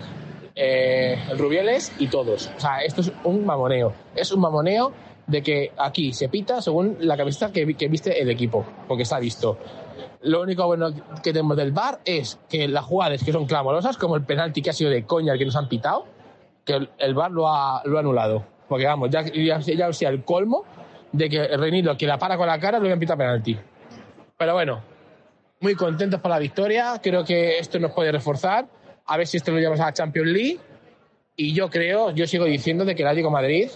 [0.54, 2.50] eh, el Rubieles y todos.
[2.56, 3.92] O sea, esto es un mamoneo.
[4.16, 4.92] Es un mamoneo
[5.26, 9.02] de que aquí se pita según la camiseta que, vi- que viste el equipo, porque
[9.02, 9.58] está visto.
[10.22, 10.88] Lo único bueno
[11.22, 14.70] que tenemos del VAR es que las jugadas que son clamorosas, como el penalti que
[14.70, 16.06] ha sido de coña el que nos han pitado,
[16.64, 18.44] que el, el VAR lo ha, lo ha anulado.
[18.70, 20.64] Porque vamos, ya, ya, ya sea el colmo
[21.10, 23.58] de que Reinildo, que la para con la cara, lo habían pitado penalti.
[24.38, 24.80] Pero bueno,
[25.58, 27.00] muy contentos por la victoria.
[27.02, 28.68] Creo que esto nos puede reforzar.
[29.06, 30.58] A ver si esto lo llevamos a la Champions League.
[31.34, 33.68] Y yo creo, yo sigo diciendo de que el Atlético Madrid,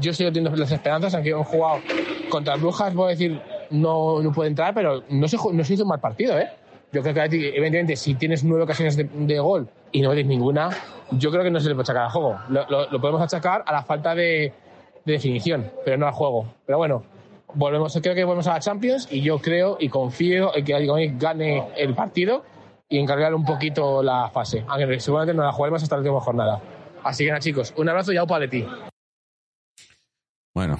[0.00, 1.82] yo sigo teniendo las esperanzas, aunque han jugado
[2.30, 3.38] contra Brujas, voy a decir,
[3.68, 6.48] no, no puede entrar, pero no se, no se hizo un mal partido, ¿eh?
[6.92, 10.70] Yo creo que evidentemente, si tienes nueve ocasiones de, de gol y no metes ninguna,
[11.12, 12.38] yo creo que no se le puede achacar al juego.
[12.48, 14.52] Lo, podemos achacar a la falta de,
[15.04, 16.54] de definición, pero no al juego.
[16.66, 17.04] Pero bueno,
[17.54, 21.12] volvemos, creo que volvemos a la Champions y yo creo y confío en que Madrid
[21.18, 22.44] gane el partido
[22.88, 24.64] y encargar un poquito la fase.
[24.68, 26.60] Aunque seguramente no la jugaremos hasta la última jornada.
[27.04, 28.66] Así que nada, chicos, un abrazo y aupa de ti.
[30.54, 30.78] Bueno,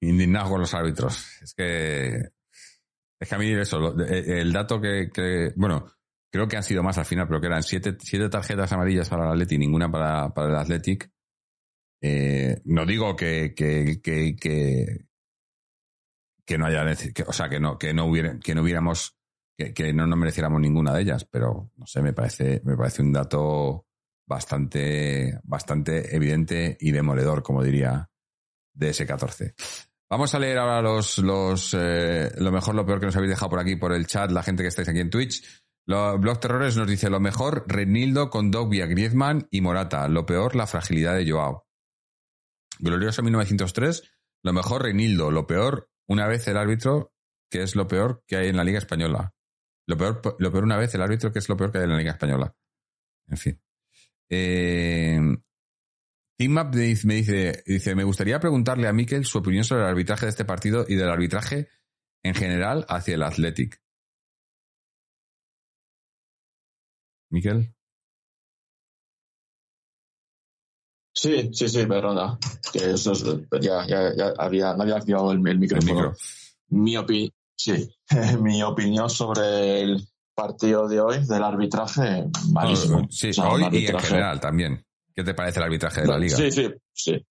[0.00, 1.40] indignado con los árbitros.
[1.42, 2.20] Es que.
[3.20, 5.84] Es que a mí eso, eh, el dato que, que- Bueno,
[6.30, 9.24] creo que han sido más al final, pero que eran siete, siete tarjetas amarillas para
[9.24, 11.10] el Atleti y ninguna para, para el Athletic.
[12.02, 15.06] Eh, no digo que, que, que, que,
[16.46, 16.84] que no haya.
[17.12, 19.16] que- o sea, que no, que no, hubiera, que no hubiéramos.
[19.58, 23.02] Que, que no nos mereciéramos ninguna de ellas, pero no sé, me parece, me parece
[23.02, 23.86] un dato
[24.26, 28.08] bastante, bastante evidente y demoledor, como diría
[28.74, 29.52] DS14.
[30.08, 33.50] Vamos a leer ahora los, los, eh, lo mejor, lo peor que nos habéis dejado
[33.50, 35.44] por aquí, por el chat, la gente que estáis aquí en Twitch.
[35.90, 40.06] Lo, Blog Terrores nos dice lo mejor, Renildo con Dogbia, Griezmann y Morata.
[40.06, 41.66] Lo peor, la fragilidad de Joao.
[42.78, 44.04] Glorioso 1903,
[44.44, 45.32] lo mejor, Renildo.
[45.32, 47.12] Lo peor, una vez el árbitro,
[47.50, 49.34] que es lo peor que hay en la Liga Española.
[49.88, 51.90] Lo peor, lo peor una vez el árbitro, que es lo peor que hay en
[51.90, 52.54] la Liga Española.
[53.26, 53.60] En fin.
[54.28, 55.18] Eh,
[56.38, 60.30] Teammap me dice, dice, me gustaría preguntarle a Mikel su opinión sobre el arbitraje de
[60.30, 61.68] este partido y del arbitraje
[62.22, 63.79] en general hacia el Athletic.
[67.30, 67.72] Miquel.
[71.12, 72.38] Sí, sí, sí, perdona.
[72.72, 73.24] Que eso es-
[73.60, 75.94] ya, ya, ya había, no había activado el, el micrófono.
[75.94, 76.14] micro.
[76.68, 77.88] Mi, opi- sí,
[78.40, 83.06] mi opinión sobre el partido de hoy, del arbitraje, malísimo.
[83.10, 84.84] Sí, O sea, un hoy y en general también.
[85.14, 86.36] ¿Qué te parece el arbitraje de la liga?
[86.36, 87.26] Sí, sí, sí.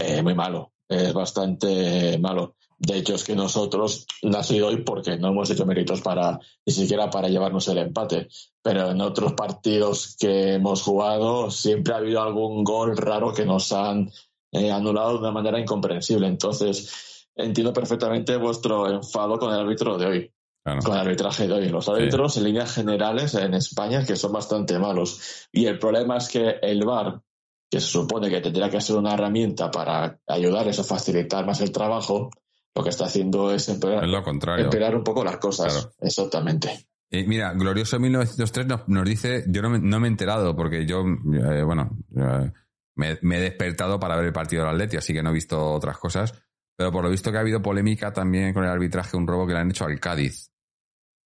[0.00, 2.56] Eh, muy malo, es bastante malo.
[2.82, 6.40] De hecho, es que nosotros no ha sido hoy porque no hemos hecho méritos para
[6.64, 8.28] ni siquiera para llevarnos el empate.
[8.62, 13.70] Pero en otros partidos que hemos jugado siempre ha habido algún gol raro que nos
[13.72, 14.10] han
[14.52, 16.26] eh, anulado de una manera incomprensible.
[16.26, 20.32] Entonces, entiendo perfectamente vuestro enfado con el árbitro de hoy,
[20.64, 20.80] Claro.
[20.82, 21.68] con el arbitraje de hoy.
[21.68, 25.48] Los árbitros en líneas generales en España que son bastante malos.
[25.52, 27.20] Y el problema es que el VAR
[27.70, 31.70] que se supone que tendría que ser una herramienta para ayudarles a facilitar más el
[31.70, 32.30] trabajo,
[32.74, 34.64] lo que está haciendo es empeorar, Es lo contrario.
[34.64, 35.72] empeorar un poco las cosas.
[35.72, 35.92] Claro.
[36.00, 36.86] Exactamente.
[37.10, 40.86] Eh, mira, Glorioso 1903 nos, nos dice, yo no me, no me he enterado porque
[40.86, 42.52] yo, eh, bueno, eh,
[42.94, 45.72] me, me he despertado para ver el partido del Atleti, así que no he visto
[45.72, 46.32] otras cosas,
[46.76, 49.54] pero por lo visto que ha habido polémica también con el arbitraje, un robo que
[49.54, 50.50] le han hecho al Cádiz.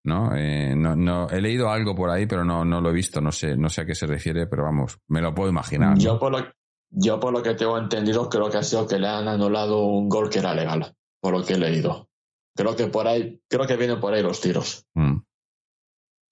[0.04, 0.34] ¿No?
[0.34, 3.30] Eh, no, no he leído algo por ahí, pero no, no lo he visto, no
[3.30, 5.96] sé, no sé a qué se refiere, pero vamos, me lo puedo imaginar.
[5.96, 6.44] Yo por, lo,
[6.90, 10.08] yo por lo que tengo entendido, creo que ha sido que le han anulado un
[10.08, 10.92] gol que era legal,
[11.22, 12.10] por lo que he leído.
[12.56, 14.86] Creo que por ahí, creo que vienen por ahí los tiros.
[14.94, 15.18] Mm.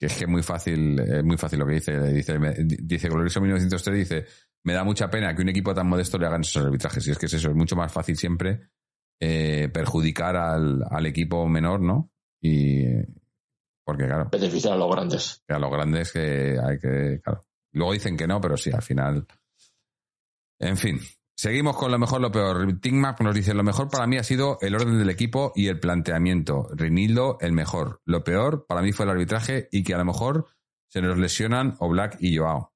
[0.00, 1.98] Es que es muy fácil, es muy fácil lo que dice.
[2.12, 4.26] Dice, me- dice Glorioso 1903, dice,
[4.64, 7.06] me da mucha pena que un equipo tan modesto le hagan esos arbitrajes.
[7.06, 8.70] Y es que es eso, es mucho más fácil siempre
[9.20, 12.10] eh, perjudicar al, al equipo menor, ¿no?
[12.42, 12.84] Y
[13.84, 15.42] porque claro, Beneficiar a los grandes.
[15.46, 17.42] que a los grandes que hay que, claro.
[17.72, 19.26] Luego dicen que no, pero sí, al final.
[20.58, 20.98] En fin.
[21.40, 22.78] Seguimos con lo mejor, lo peor.
[22.80, 25.80] Tingmap nos dice, lo mejor para mí ha sido el orden del equipo y el
[25.80, 26.68] planteamiento.
[26.74, 28.02] Rinildo, el mejor.
[28.04, 30.48] Lo peor para mí fue el arbitraje y que a lo mejor
[30.88, 32.74] se nos lesionan Oblak y Joao.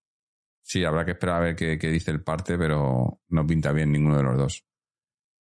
[0.63, 4.17] Sí, habrá que esperar a ver qué, dice el parte, pero no pinta bien ninguno
[4.17, 4.65] de los dos.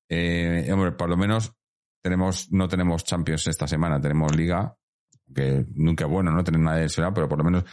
[0.08, 1.54] Eh, hombre, por lo menos
[2.02, 4.76] tenemos, no tenemos Champions esta semana, tenemos Liga,
[5.32, 7.64] que nunca es bueno no tener nada de eso, pero por lo menos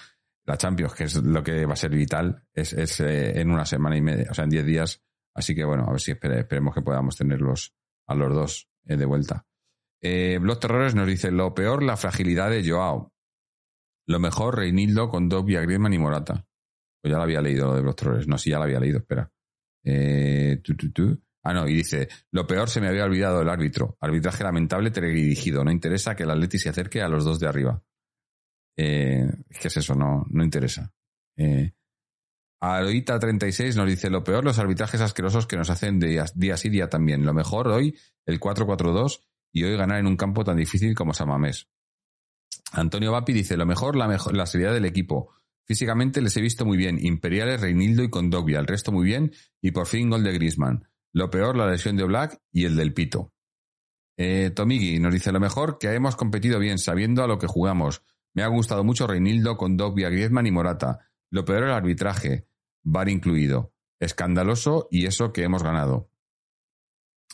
[0.45, 3.65] la Champions, que es lo que va a ser vital, es, es eh, en una
[3.65, 5.01] semana y media, o sea, en 10 días.
[5.39, 7.73] Así que bueno, a ver si espere- esperemos que podamos tenerlos
[8.07, 9.45] a los dos eh, de vuelta.
[10.01, 13.13] Eh, Blog Terrores nos dice, lo peor, la fragilidad de Joao.
[14.07, 16.45] Lo mejor, Reinildo con Dobby, Griezmann y Morata.
[17.01, 18.27] Pues ya lo había leído lo de Blog Terrores.
[18.27, 19.31] No, sí, ya lo había leído, espera.
[19.85, 20.61] Eh.
[21.43, 23.97] Ah, no, y dice, lo peor se me había olvidado el árbitro.
[24.01, 25.63] Arbitraje lamentable, teledirigido.
[25.63, 27.81] No interesa que el Atleti se acerque a los dos de arriba.
[28.77, 29.95] Eh, ¿Qué es eso?
[29.95, 30.91] No, no interesa.
[31.37, 31.71] Eh,
[32.61, 36.89] Aroita36 nos dice, lo peor, los arbitrajes asquerosos que nos hacen día, día sí día
[36.89, 37.25] también.
[37.25, 39.21] Lo mejor hoy, el 4-4-2
[39.51, 41.69] y hoy ganar en un campo tan difícil como Samamés.
[42.71, 45.33] Antonio Vapi dice, lo mejor, la, seriedad del equipo.
[45.65, 46.97] Físicamente les he visto muy bien.
[47.01, 48.59] Imperiales, Reinildo y Condovia.
[48.59, 49.31] El resto muy bien.
[49.61, 50.87] Y por fin gol de Grisman.
[51.13, 53.33] Lo peor, la lesión de Black y el del Pito.
[54.17, 58.03] Eh, Tomigi nos dice lo mejor que hemos competido bien, sabiendo a lo que jugamos.
[58.33, 60.99] Me ha gustado mucho Reinildo, Condovia, Griezmann y Morata.
[61.31, 62.48] Lo peor el arbitraje,
[62.91, 63.73] VAR incluido.
[63.99, 66.09] Escandaloso y eso que hemos ganado.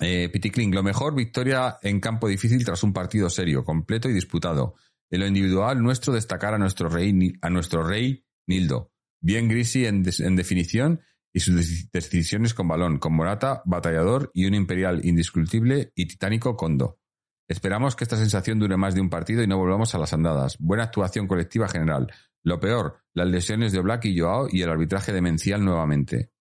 [0.01, 0.31] Eh,
[0.71, 4.75] lo mejor, victoria en campo difícil tras un partido serio, completo y disputado.
[5.09, 8.91] En lo individual, nuestro destacar a nuestro rey, a nuestro rey Nildo.
[9.21, 11.01] Bien Grisi en, en definición
[11.33, 16.99] y sus decisiones con balón, con Morata, batallador y un imperial indiscutible y titánico Condo.
[17.47, 20.57] Esperamos que esta sensación dure más de un partido y no volvamos a las andadas.
[20.59, 22.11] Buena actuación colectiva general.
[22.45, 26.31] Lo peor, las lesiones de Black y Joao y el arbitraje demencial nuevamente.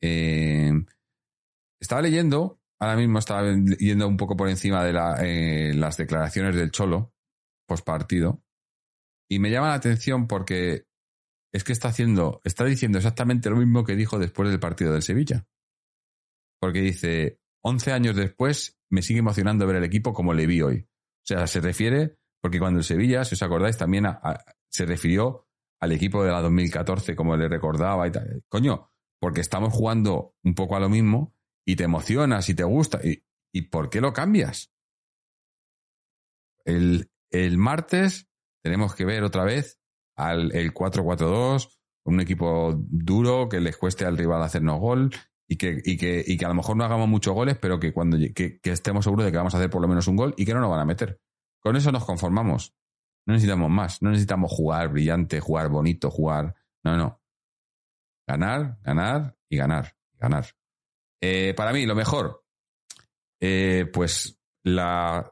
[0.00, 0.72] Eh,
[1.78, 6.70] estaba leyendo, ahora mismo estaba yendo un poco por encima de eh, las declaraciones del
[6.70, 7.12] Cholo,
[7.66, 8.42] post partido,
[9.30, 10.86] y me llama la atención porque
[11.52, 15.02] es que está haciendo, está diciendo exactamente lo mismo que dijo después del partido del
[15.02, 15.46] Sevilla.
[16.58, 20.78] Porque dice, 11 años después me sigue emocionando ver el equipo como le vi hoy.
[20.78, 24.06] O sea, se refiere, porque cuando el Sevilla, si os acordáis, también
[24.74, 25.46] se refirió
[25.80, 28.42] al equipo de la 2014 como le recordaba y tal.
[28.48, 28.90] Coño,
[29.20, 31.32] porque estamos jugando un poco a lo mismo
[31.64, 32.98] y te emocionas y te gusta.
[33.04, 34.72] ¿Y, y por qué lo cambias?
[36.64, 38.26] El, el, martes
[38.64, 39.78] tenemos que ver otra vez
[40.16, 45.14] al el 4-4-2, un equipo duro que les cueste al rival hacernos gol
[45.46, 47.92] y que, y que, y que a lo mejor no hagamos muchos goles, pero que
[47.92, 50.34] cuando que, que estemos seguros de que vamos a hacer por lo menos un gol
[50.36, 51.20] y que no nos van a meter.
[51.60, 52.74] Con eso nos conformamos.
[53.26, 54.02] No necesitamos más.
[54.02, 56.54] No necesitamos jugar brillante, jugar bonito, jugar.
[56.82, 57.20] No, no.
[58.26, 59.96] Ganar, ganar y ganar.
[60.18, 60.46] Ganar.
[61.20, 62.44] Eh, para mí, lo mejor.
[63.40, 65.30] Eh, pues la.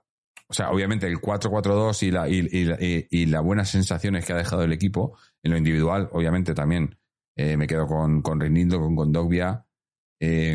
[0.48, 4.36] O sea, obviamente el 4-4-2 y, la, y, y, y, las buenas sensaciones que ha
[4.36, 5.16] dejado el equipo.
[5.42, 6.98] En lo individual, obviamente también
[7.36, 9.66] eh, me quedo con, con con Gondogbia.
[10.20, 10.52] y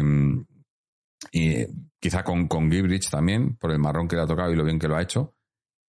[1.99, 4.77] quizá con, con Gibrich también, por el marrón que le ha tocado y lo bien
[4.77, 5.35] que lo ha hecho.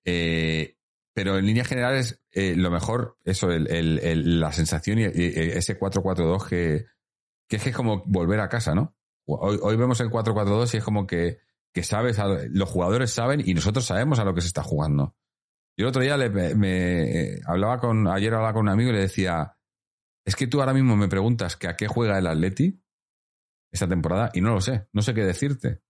[0.04, 0.77] Eh,
[1.18, 6.86] pero en líneas generales, eh, lo mejor, eso, la sensación y, ese 4-4-2 que,
[7.48, 8.94] que es como volver a casa, ¿no?
[9.26, 11.40] Hoy, hoy vemos el 4-4-2 y es como que,
[11.74, 12.20] que sabes,
[12.50, 15.16] los jugadores saben y nosotros sabemos a lo que se está jugando.
[15.76, 18.92] Yo el otro día le, me, me, hablaba con, ayer hablaba con un amigo y
[18.92, 19.56] le decía,
[20.24, 22.80] es que tú ahora mismo me preguntas que a qué juega el Atleti
[23.72, 25.82] esta temporada y no lo sé, no sé qué decirte.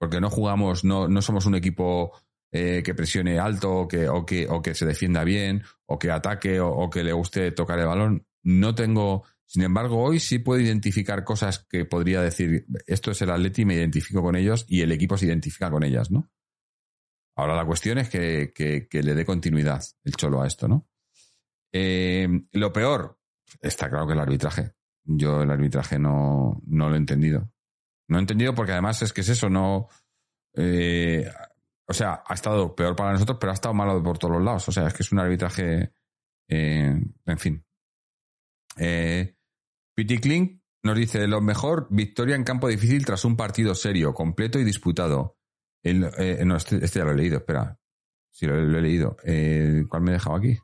[0.00, 2.12] Porque no jugamos, no, no somos un equipo
[2.50, 6.10] eh, que presione alto o que, o, que, o que se defienda bien o que
[6.10, 8.26] ataque o, que le guste tocar el balón.
[8.42, 13.30] No tengo, sin embargo, hoy sí puedo identificar cosas que podría decir, esto es el
[13.30, 16.30] Atleti, me identifico con ellos y el equipo se identifica con ellas, ¿no?
[17.36, 20.88] Ahora la cuestión es que, que, que le dé continuidad el cholo a esto, ¿no?
[21.72, 23.18] Eh, lo peor,
[23.60, 24.72] está claro que el arbitraje.
[25.04, 27.50] Yo el arbitraje no, no lo he entendido.
[28.08, 29.88] No he entendido porque además es que es eso, no...
[30.54, 31.30] Eh,
[31.88, 34.68] o sea, ha estado peor para nosotros, pero ha estado malo por todos los lados.
[34.68, 35.92] O sea, es que es un arbitraje.
[36.46, 37.64] Eh, en fin.
[38.76, 39.34] Eh,
[39.94, 44.58] Pity Klink nos dice: Lo mejor, victoria en campo difícil tras un partido serio, completo
[44.58, 45.38] y disputado.
[45.82, 45.94] Eh,
[46.44, 47.78] no, este, este, ya lo he leído, espera.
[48.30, 49.16] Sí, lo, lo he leído.
[49.24, 50.58] Eh, ¿Cuál me he dejado aquí?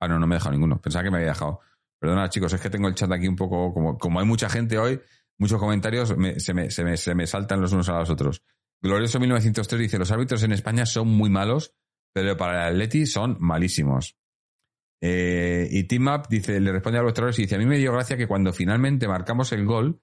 [0.00, 0.80] Ah, no, no me he dejado ninguno.
[0.80, 1.60] Pensaba que me había dejado.
[1.98, 3.74] Perdona, chicos, es que tengo el chat aquí un poco.
[3.74, 4.98] Como, como hay mucha gente hoy,
[5.36, 8.42] muchos comentarios, me, se, me, se, me, se me saltan los unos a los otros.
[8.84, 11.74] Glorioso 1903 dice, los árbitros en España son muy malos,
[12.12, 14.18] pero para el Atleti son malísimos.
[15.00, 17.78] Eh, y Team Up dice, le responde a los terrores y dice, a mí me
[17.78, 20.02] dio gracia que cuando finalmente marcamos el gol,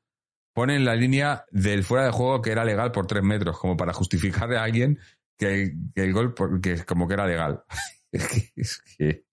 [0.56, 3.94] ponen la línea del fuera de juego que era legal por tres metros, como para
[3.94, 4.98] justificarle a alguien
[5.38, 7.64] que, que el gol que como que era legal.
[8.12, 9.26] es que, es que,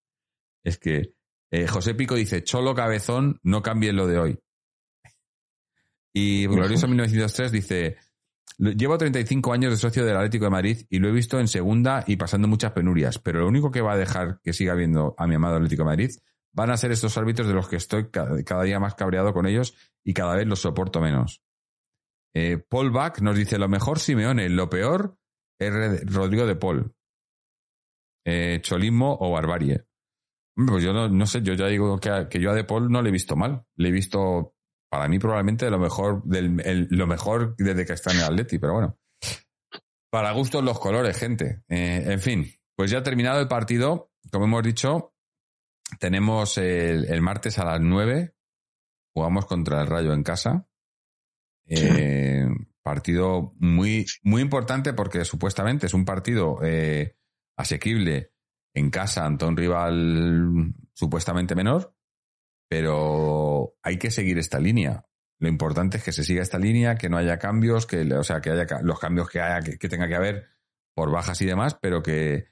[0.62, 1.14] es que
[1.50, 4.38] eh, José Pico dice, Cholo Cabezón, no cambien lo de hoy.
[6.12, 7.96] Y Glorioso 1903 dice,
[8.58, 12.02] Llevo 35 años de socio del Atlético de Madrid y lo he visto en segunda
[12.06, 15.28] y pasando muchas penurias, pero lo único que va a dejar que siga viendo a
[15.28, 16.10] mi amado Atlético de Madrid
[16.52, 19.76] van a ser estos árbitros de los que estoy cada día más cabreado con ellos
[20.02, 21.40] y cada vez los soporto menos.
[22.34, 25.16] Eh, Paul Bach nos dice lo mejor Simeone, lo peor
[25.58, 26.00] R.
[26.04, 26.94] Rodrigo de Paul.
[28.24, 29.84] Eh, cholismo o barbarie.
[30.54, 33.10] Pues yo no, sé, yo ya digo que, que yo a De Paul no le
[33.10, 33.64] he visto mal.
[33.76, 34.54] Le he visto,
[34.90, 38.58] para mí, probablemente lo mejor, del, el- lo mejor desde que está en el Atleti,
[38.58, 38.98] pero bueno.
[40.10, 41.62] Para gustos los colores, gente.
[41.68, 42.46] Eh, en fin,
[42.76, 45.14] pues ya terminado el partido, como hemos dicho,
[46.00, 48.34] tenemos el, el martes a las 9,
[49.14, 50.66] jugamos contra el Rayo en casa.
[51.66, 52.46] Eh,
[52.82, 57.16] partido muy, muy importante porque supuestamente es un partido eh,
[57.58, 58.32] asequible
[58.74, 61.94] en casa ante un rival supuestamente menor,
[62.68, 65.04] pero hay que seguir esta línea.
[65.40, 68.40] Lo importante es que se siga esta línea, que no haya cambios, que, o sea,
[68.40, 70.46] que haya los cambios que haya, que, tenga que haber
[70.94, 72.48] por bajas y demás, pero que,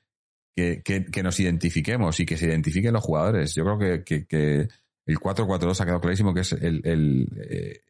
[0.54, 3.54] que, que- nos identifiquemos y que se identifiquen los jugadores.
[3.54, 4.68] Yo creo que, que-
[5.06, 7.80] el 4-4-2 ha quedado clarísimo que es el, el, eh,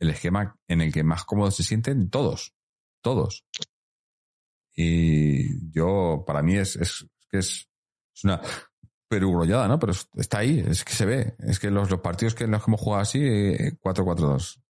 [0.00, 2.54] el esquema en el que más cómodos se sienten todos.
[3.02, 3.44] Todos.
[4.76, 7.68] Y yo, para mí, es, es, es
[8.16, 8.24] es, es
[9.08, 9.78] perugrollada, ¿no?
[9.78, 11.34] Pero es- está ahí, es que se ve.
[11.40, 14.60] Es que los, los partidos que los que hemos jugado así, eh, 4-4-2.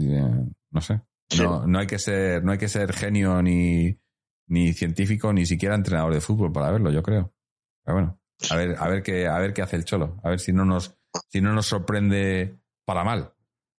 [0.00, 1.00] Eh, No sé.
[1.38, 3.96] No, no hay que ser, no hay que ser genio ni,
[4.48, 7.32] ni científico, ni siquiera entrenador de fútbol para verlo, yo creo.
[7.84, 10.40] Pero bueno, a ver, a ver qué, a ver qué hace el Cholo, a ver
[10.40, 10.96] si no nos,
[11.28, 13.32] si no nos sorprende para mal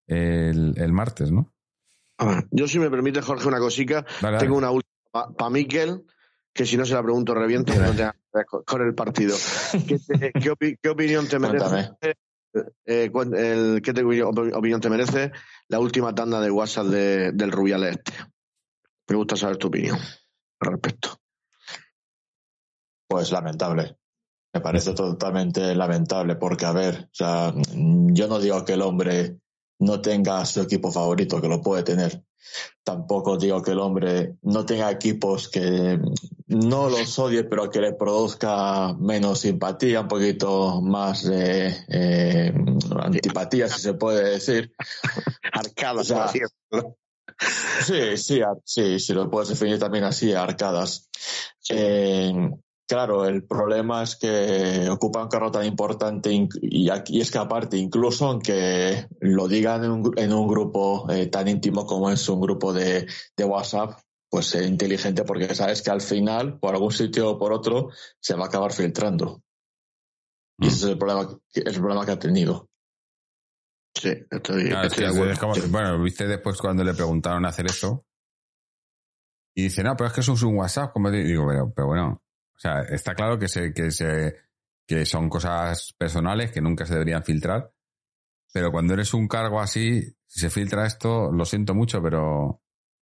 [0.06, 1.52] el, el martes, ¿no?
[2.18, 4.66] A ver, yo si me permite, Jorge, una cosica, Dale, tengo dale.
[4.66, 6.04] una última para Miquel,
[6.52, 9.36] que si no se la pregunto reviento, no con, el partido.
[9.86, 11.92] ¿Qué, te- qué opi- qué opinión te merece?
[12.84, 15.32] Eh, cuán- el- ¿Qué te- opi- opinión te merece
[15.68, 18.12] la última tanda de WhatsApp de- del Rubiales este?
[19.08, 19.98] Me gusta saber tu opinión
[20.60, 21.16] al respecto.
[23.08, 23.96] Pues lamentable.
[24.54, 29.38] Me parece totalmente lamentable porque, a ver, o sea, yo no digo que el hombre
[29.82, 32.22] no tenga su equipo favorito, que lo puede tener.
[32.84, 35.98] Tampoco digo que el hombre no tenga equipos que
[36.48, 42.52] no los odie, pero que le produzca menos simpatía, un poquito más de eh,
[43.00, 44.72] antipatía, si se puede decir.
[45.52, 46.30] Arcada, O sea.
[47.84, 51.08] Sí, sí, sí, sí, lo puedes definir también así, arcadas.
[51.70, 52.32] Eh,
[52.92, 57.38] claro, el problema es que ocupa un carro tan importante y, aquí- y es que
[57.38, 62.10] aparte, incluso aunque lo digan en un, gru- en un grupo eh, tan íntimo como
[62.10, 63.06] es un grupo de,
[63.36, 63.98] de WhatsApp,
[64.30, 67.88] pues es inteligente porque sabes que al final, por algún sitio o por otro,
[68.20, 69.42] se va a acabar filtrando.
[70.58, 72.68] Y ese es el problema, que- el problema que ha tenido.
[73.94, 75.32] Sí, estoy, Claro, es estoy que de acuerdo.
[75.32, 78.04] es como- bueno, viste después cuando le preguntaron hacer eso.
[79.54, 80.92] Y dice, no, pero es que eso es un WhatsApp.
[80.92, 82.22] Como digo, pero, pero bueno,
[82.62, 84.36] sea, está claro que se, que se,
[84.86, 87.72] que son cosas personales que nunca se deberían filtrar.
[88.52, 92.62] Pero cuando eres un cargo así, si se filtra esto, lo siento mucho, pero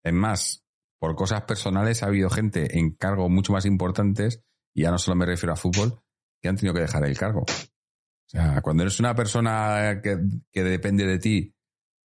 [0.04, 0.66] es más,
[1.00, 4.44] por cosas personales ha habido gente en cargos mucho más importantes,
[4.74, 6.02] y ya no solo me refiero a fútbol,
[6.42, 7.42] que han tenido que dejar el cargo.
[7.42, 10.18] O sea, cuando eres una persona que,
[10.52, 11.56] que depende de ti,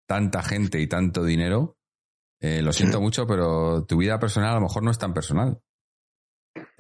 [0.07, 1.79] tanta gente y tanto dinero,
[2.41, 5.61] eh, lo siento mucho, pero tu vida personal a lo mejor no es tan personal.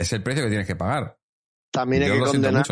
[0.02, 1.16] Es el precio que tienes que pagar.
[1.70, 2.66] También hay Yo que condenar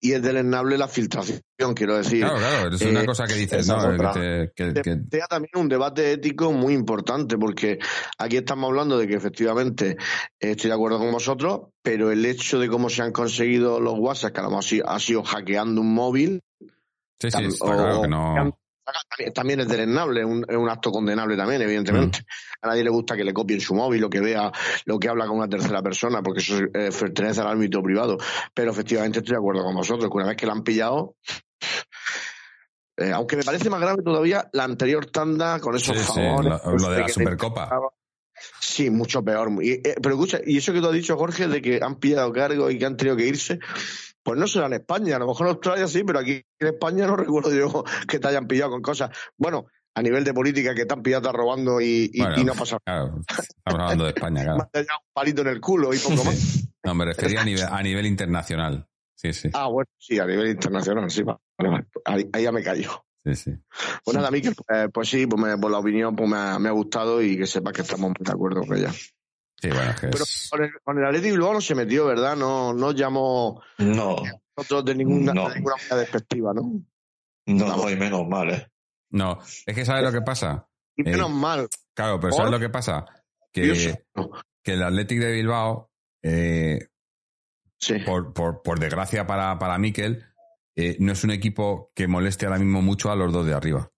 [0.00, 1.40] y es, deleznable la filtración,
[1.74, 2.20] quiero decir.
[2.20, 3.90] Claro, claro, es una Eh, cosa que dices, ¿no?
[4.14, 7.78] Que te- que- que- también un debate ético muy importante, porque
[8.18, 9.96] aquí estamos hablando de que efectivamente
[10.40, 14.32] estoy de acuerdo con vosotros, pero el hecho de cómo se han conseguido los WhatsApp,
[14.32, 16.40] que a lo mejor ha sido, ha sido hackeando un móvil,
[17.20, 18.58] sí, sí, está o- claro que no.
[19.08, 22.20] También, también es deleznable, es un, es un acto condenable también, evidentemente.
[22.62, 24.50] A nadie le gusta que le copien su móvil o que vea
[24.84, 28.16] lo que habla con una tercera persona, porque eso eh, pertenece al ámbito privado.
[28.54, 31.16] Pero efectivamente estoy de acuerdo con vosotros, que una vez que la han pillado,
[32.96, 36.60] eh, aunque me parece más grave todavía la anterior tanda con esos Sí, sí, favores.
[36.64, 37.70] lo, lo de la Supercopa.
[38.60, 39.50] Sí, mucho peor.
[39.62, 42.32] Y, eh, pero escucha, y eso que tú has dicho, Jorge, de que han pillado
[42.32, 43.58] cargo y que han tenido que irse,
[44.28, 45.16] pues no será en España.
[45.16, 48.28] A lo mejor en Australia sí, pero aquí en España no recuerdo yo que te
[48.28, 49.10] hayan pillado con cosas.
[49.36, 52.52] Bueno, a nivel de política que te han pillado robando y, y- Bueno, y no
[52.54, 54.68] pasa Claro, estamos hablando de España, nada.
[54.70, 54.86] claro.
[55.06, 56.68] Un palito en el culo y poco más.
[56.84, 58.86] No, me refería a nivel, a nivel internacional.
[59.14, 61.22] Sí, sí, Ah, bueno, sí, a nivel internacional, sí.
[61.24, 61.86] Vale, vale.
[62.04, 63.04] Ahí, ahí ya me callo.
[63.24, 63.50] sí, sí.
[64.04, 66.68] Pues nada, Miquel, eh, pues sí, pues me- por la opinión pues me ha, me
[66.68, 68.92] ha gustado y que sepas que estamos de acuerdo con ella.
[69.60, 72.06] Sí, bueno, es que Pero es- con el, con el Atleti Bilbao no se metió,
[72.06, 72.36] ¿verdad?
[72.36, 74.16] No, no llamó No,
[74.56, 75.48] nosotros de ninguna, No.
[75.48, 76.80] de ninguna manera despectiva, ¿no?
[77.46, 78.66] no, y menos mal, ¿eh?
[79.10, 80.68] No, es que ¿sabes lo que pasa?
[80.96, 81.68] Y menos Eh, mal.
[81.94, 82.36] Claro, pero ¿Por?
[82.36, 83.04] ¿sabes lo que pasa?
[83.52, 83.96] Que,
[84.62, 85.90] que el Athletic de Bilbao,
[86.22, 86.88] eh,
[87.80, 87.98] Sí.
[88.00, 90.24] por, por, por desgracia para, para Mikel,
[90.76, 93.90] eh, no es un equipo que moleste ahora mismo mucho a los dos de arriba.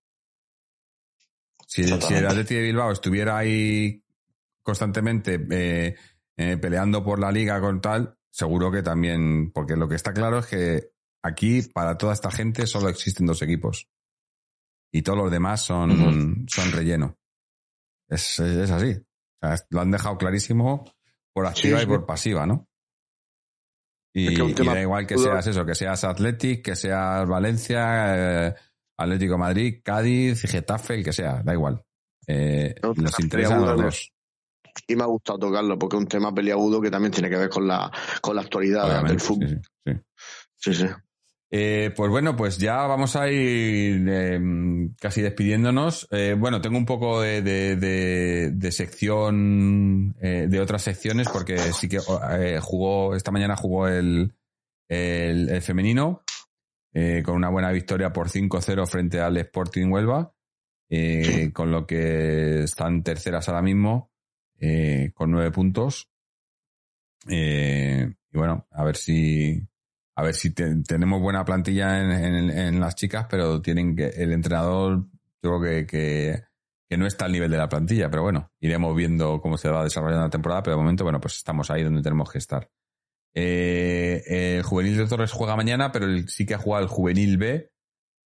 [1.66, 2.27] Si, si el.
[2.27, 4.03] Athletic de Bilbao estuviera ahí
[4.62, 5.97] constantemente eh,
[6.37, 10.39] eh, peleando por la liga con tal, seguro que también, porque lo que está claro
[10.39, 10.91] es que
[11.23, 13.89] aquí para toda esta gente solo existen dos equipos
[14.93, 17.16] y todos los demás son, son relleno.
[18.09, 18.97] Es, es así.
[19.43, 20.85] O sea, lo han dejado clarísimo
[21.32, 22.69] por activa Sí, y por pasiva, ¿no?
[24.12, 24.35] Y,
[24.65, 28.55] da igual que seas eso, que seas Athletic, que seas Valencia, eh,
[28.99, 31.85] Atlético de Madrid, Cádiz, Getafe, el que sea, da igual.
[32.27, 34.12] Eh, No, les tema interesan los dos.
[34.86, 37.48] Y me ha gustado tocarlo porque es un tema peliagudo que también tiene que ver
[37.48, 37.90] con la,
[38.20, 39.48] con la actualidad Obviamente, del fútbol.
[39.48, 40.01] sí, sí, sí.
[40.57, 40.86] Sí, sí.
[41.52, 44.40] Eh, pues bueno, pues ya vamos a ir eh,
[45.01, 46.07] casi despidiéndonos.
[46.12, 51.59] Eh, bueno, tengo un poco de, de- de- de sección, eh, de otras secciones, porque
[51.73, 51.98] sí que
[52.61, 54.32] jugó, esta mañana jugó el,
[54.89, 56.23] el, el femenino,
[57.24, 60.32] con una buena victoria por 5-0 frente al Sporting Huelva,
[60.89, 64.10] eh, con lo que están terceras ahora mismo,
[64.61, 66.09] eh, con nueve puntos.
[67.28, 69.61] Eh, y bueno, a ver si,
[70.16, 75.07] a ver si te- tenemos buena plantilla en las chicas, pero tienen que, el entrenador,
[75.43, 76.43] yo creo que, que,
[76.89, 79.85] que no está al nivel de la plantilla, pero bueno, iremos viendo cómo se va
[79.85, 82.70] desarrollando la temporada, pero de momento, bueno, pues estamos ahí donde tenemos que estar.
[83.35, 84.23] Eh,
[84.59, 87.70] el juvenil de Torres juega mañana, pero el- sí que ha jugado el juvenil B,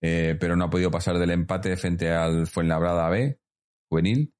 [0.02, 3.38] eh, pero no ha podido pasar del empate frente al Fuenlabrada B,
[3.90, 4.33] juvenil.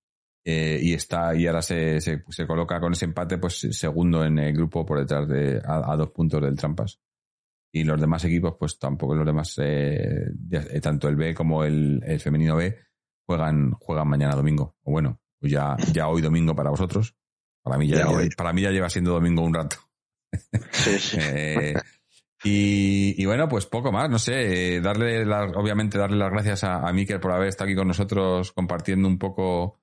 [0.44, 4.38] Eh, y está y ahora se, se, se coloca con ese empate pues segundo en
[4.38, 7.00] el grupo por detrás de a, a dos puntos del Trampas
[7.72, 10.26] y los demás equipos pues tampoco los demás eh,
[10.82, 12.76] tanto el B como el, el femenino B
[13.26, 17.14] juegan juegan mañana domingo o bueno pues ya ya hoy domingo para vosotros
[17.62, 18.28] para mí ya, Ya hoy.
[18.36, 19.76] para mí ya lleva siendo domingo un rato
[20.72, 21.16] Sí, sí.
[21.20, 21.74] eh,
[22.46, 26.62] y, y bueno, pues poco más, no sé, eh, darle la- obviamente darle las gracias
[26.64, 29.80] a, a Mikel por haber estado aquí con nosotros compartiendo un poco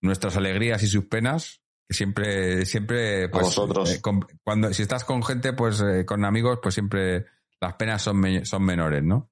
[0.00, 3.90] nuestras alegrías y sus penas, que siempre, siempre, pues, vosotros.
[3.90, 7.26] eh, con- cuando, si estás con gente, pues, eh, con amigos, pues siempre
[7.60, 9.30] las penas son, me- son menores, ¿no?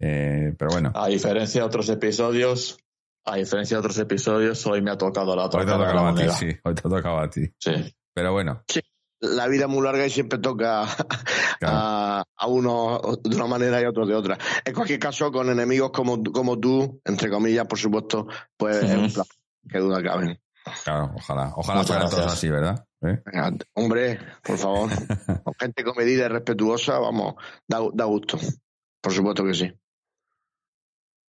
[0.00, 2.78] Eh, pero bueno, A diferencia de otros episodios,
[3.24, 6.06] a diferencia de otros episodios, hoy me ha tocado la otra hoy te ha tocado
[6.06, 7.42] a ti, sí, hoy te ha tocado a ti.
[7.58, 7.94] Sí.
[8.14, 8.62] Pero bueno,
[9.20, 10.82] La vida es muy larga y siempre toca
[11.62, 14.38] a, a uno de una manera y a otro de otra.
[14.64, 19.04] En cualquier caso, con enemigos como, como tú, entre comillas, por supuesto, pues es un
[19.06, 19.14] Ujú.
[19.14, 19.36] placer,
[19.68, 20.40] que duda caben.
[20.84, 22.84] claro, ojalá, ojalá Muchas fueran todos así, ¿verdad?
[23.02, 23.22] ¿Eh?
[23.24, 24.90] Venga, Hombre, por favor,
[25.44, 27.34] con gente comedida y respetuosa, vamos,
[27.66, 28.38] da, da gusto.
[29.00, 29.72] Por supuesto que sí.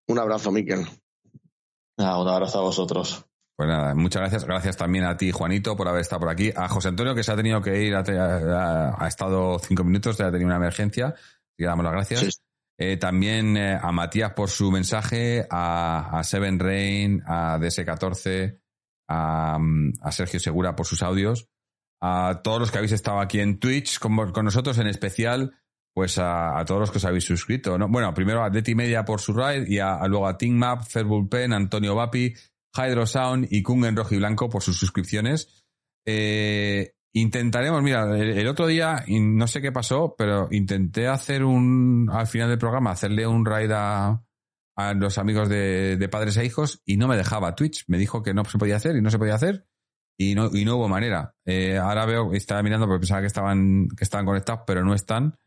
[0.07, 0.85] Un abrazo, Miquel.
[1.97, 3.25] Un abrazo a vosotros.
[3.55, 4.45] Pues nada, muchas gracias.
[4.45, 6.51] Gracias también a ti, Juanito, por haber estado por aquí.
[6.55, 10.19] A José Antonio, que se ha tenido que ir, ha, ha- ha estado cinco minutos,
[10.21, 11.13] ha tenido una emergencia.
[11.57, 12.19] Y le damos las gracias.
[12.21, 12.29] Sí.
[12.81, 18.57] Eh, también eh, a Matías por su mensaje, a, Seven Rain, a DS14,
[19.09, 21.49] a, mm, a Sergio Segura por sus audios,
[22.01, 25.53] a todos los que habéis estado aquí en Twitch con, con nosotros, en especial,
[25.93, 27.77] pues a, todos los que os habéis suscrito.
[27.77, 27.89] ¿no?
[27.89, 31.51] Bueno, primero a Deti Media por su ride y a, luego a Teammap, Fairbull Pen,
[31.51, 32.33] Antonio Vapi,
[32.73, 35.65] Hydro Sound y Kung en rojo y blanco por sus suscripciones.
[36.05, 42.27] Eh, intentaremos, mira, el, otro día, no sé qué pasó, pero intenté hacer un, al
[42.27, 44.23] final del programa, hacerle un raid a,
[44.75, 47.85] a los amigos de, de padres e hijos y no me dejaba Twitch.
[47.87, 49.67] Me dijo que no se podía hacer y no se podía hacer
[50.17, 51.33] y no, y no hubo manera.
[51.45, 55.37] Eh, ahora veo, estaba mirando porque pensaba que estaban, que estaban conectados, pero no están.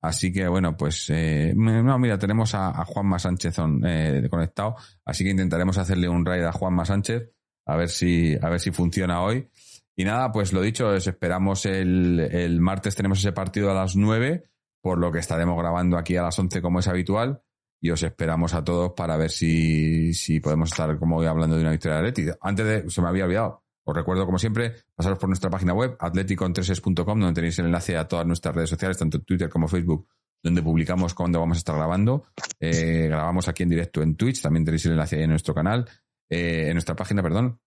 [0.00, 5.30] Así que bueno, pues eh, no, mira, tenemos a, Juanma Sánchez eh, conectado, así que
[5.30, 7.30] intentaremos hacerle un raid a Juanma Sánchez
[7.66, 9.48] a ver si a ver si funciona hoy.
[9.96, 13.94] Y nada, pues lo dicho, os esperamos el, el martes tenemos ese partido a las
[13.94, 14.44] 9,
[14.80, 17.42] por lo que estaremos grabando aquí a las 11 como es habitual
[17.82, 21.62] y os esperamos a todos para ver si, si podemos estar como hoy hablando de
[21.62, 22.30] una victoria de Atleti.
[22.40, 25.96] Antes de, se me había olvidado, os recuerdo como siempre, pasaros por nuestra página web
[25.98, 30.06] atleticontreses.com donde tenéis el enlace a todas nuestras redes sociales, tanto Twitter como Facebook,
[30.40, 32.24] donde publicamos cuando vamos a estar grabando.
[32.60, 35.88] Eh, grabamos aquí en directo en Twitch, también tenéis el enlace ahí en nuestro canal,
[36.30, 37.58] eh, en nuestra página, perdón.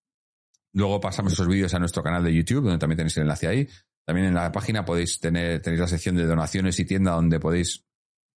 [0.76, 3.68] Luego pasamos esos vídeos a nuestro canal de YouTube, donde también tenéis el enlace ahí.
[4.06, 7.84] También en la página podéis tener, tenéis la sección de donaciones y tienda donde podéis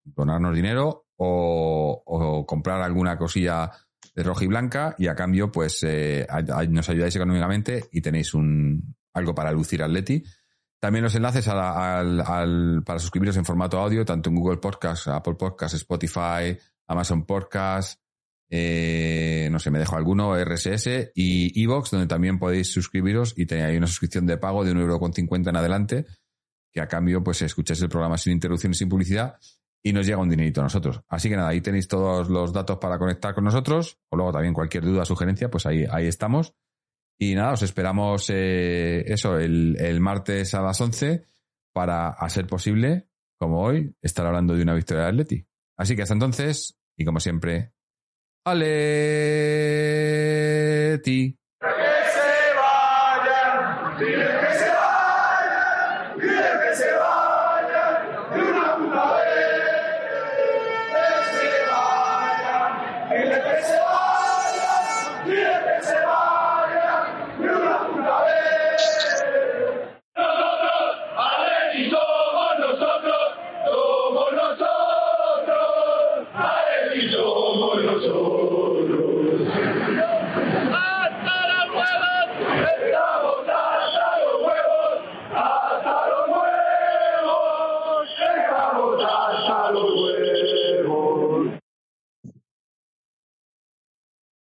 [0.05, 3.71] donarnos dinero o, o comprar alguna cosilla
[4.15, 6.27] de roja y blanca y a cambio pues eh,
[6.71, 10.23] nos ayudáis económicamente y tenéis un algo para lucir Atleti.
[10.81, 14.59] También los enlaces a la- al, al- para suscribiros en formato audio, tanto en Google
[14.59, 16.57] Podcast, Apple Podcast, Spotify,
[16.87, 18.01] Amazon Podcast,
[18.51, 23.79] eh, no sé, me dejo alguno, RSS y Evox, donde también podéis suscribiros y tenéis
[23.79, 26.07] una suscripción de pago de 1,50€ en adelante,
[26.73, 29.39] que a cambio pues escucháis el programa sin interrupciones, sin publicidad
[29.83, 31.03] y nos llega un dinerito a nosotros.
[31.09, 34.55] Así que nada, ahí tenéis todos los datos para conectar con nosotros, o luego también
[34.55, 36.55] cualquier duda, sugerencia, pues ahí, ahí estamos.
[37.19, 41.25] Y nada, os esperamos eh, eso el, el martes a las 11
[41.73, 43.09] para, a ser posible,
[43.39, 45.47] como hoy, estar hablando de una victoria de Atleti.
[45.77, 47.73] Así que hasta entonces, y como siempre,
[48.51, 48.69] Aleti.
[51.61, 51.69] Que
[52.13, 52.29] se.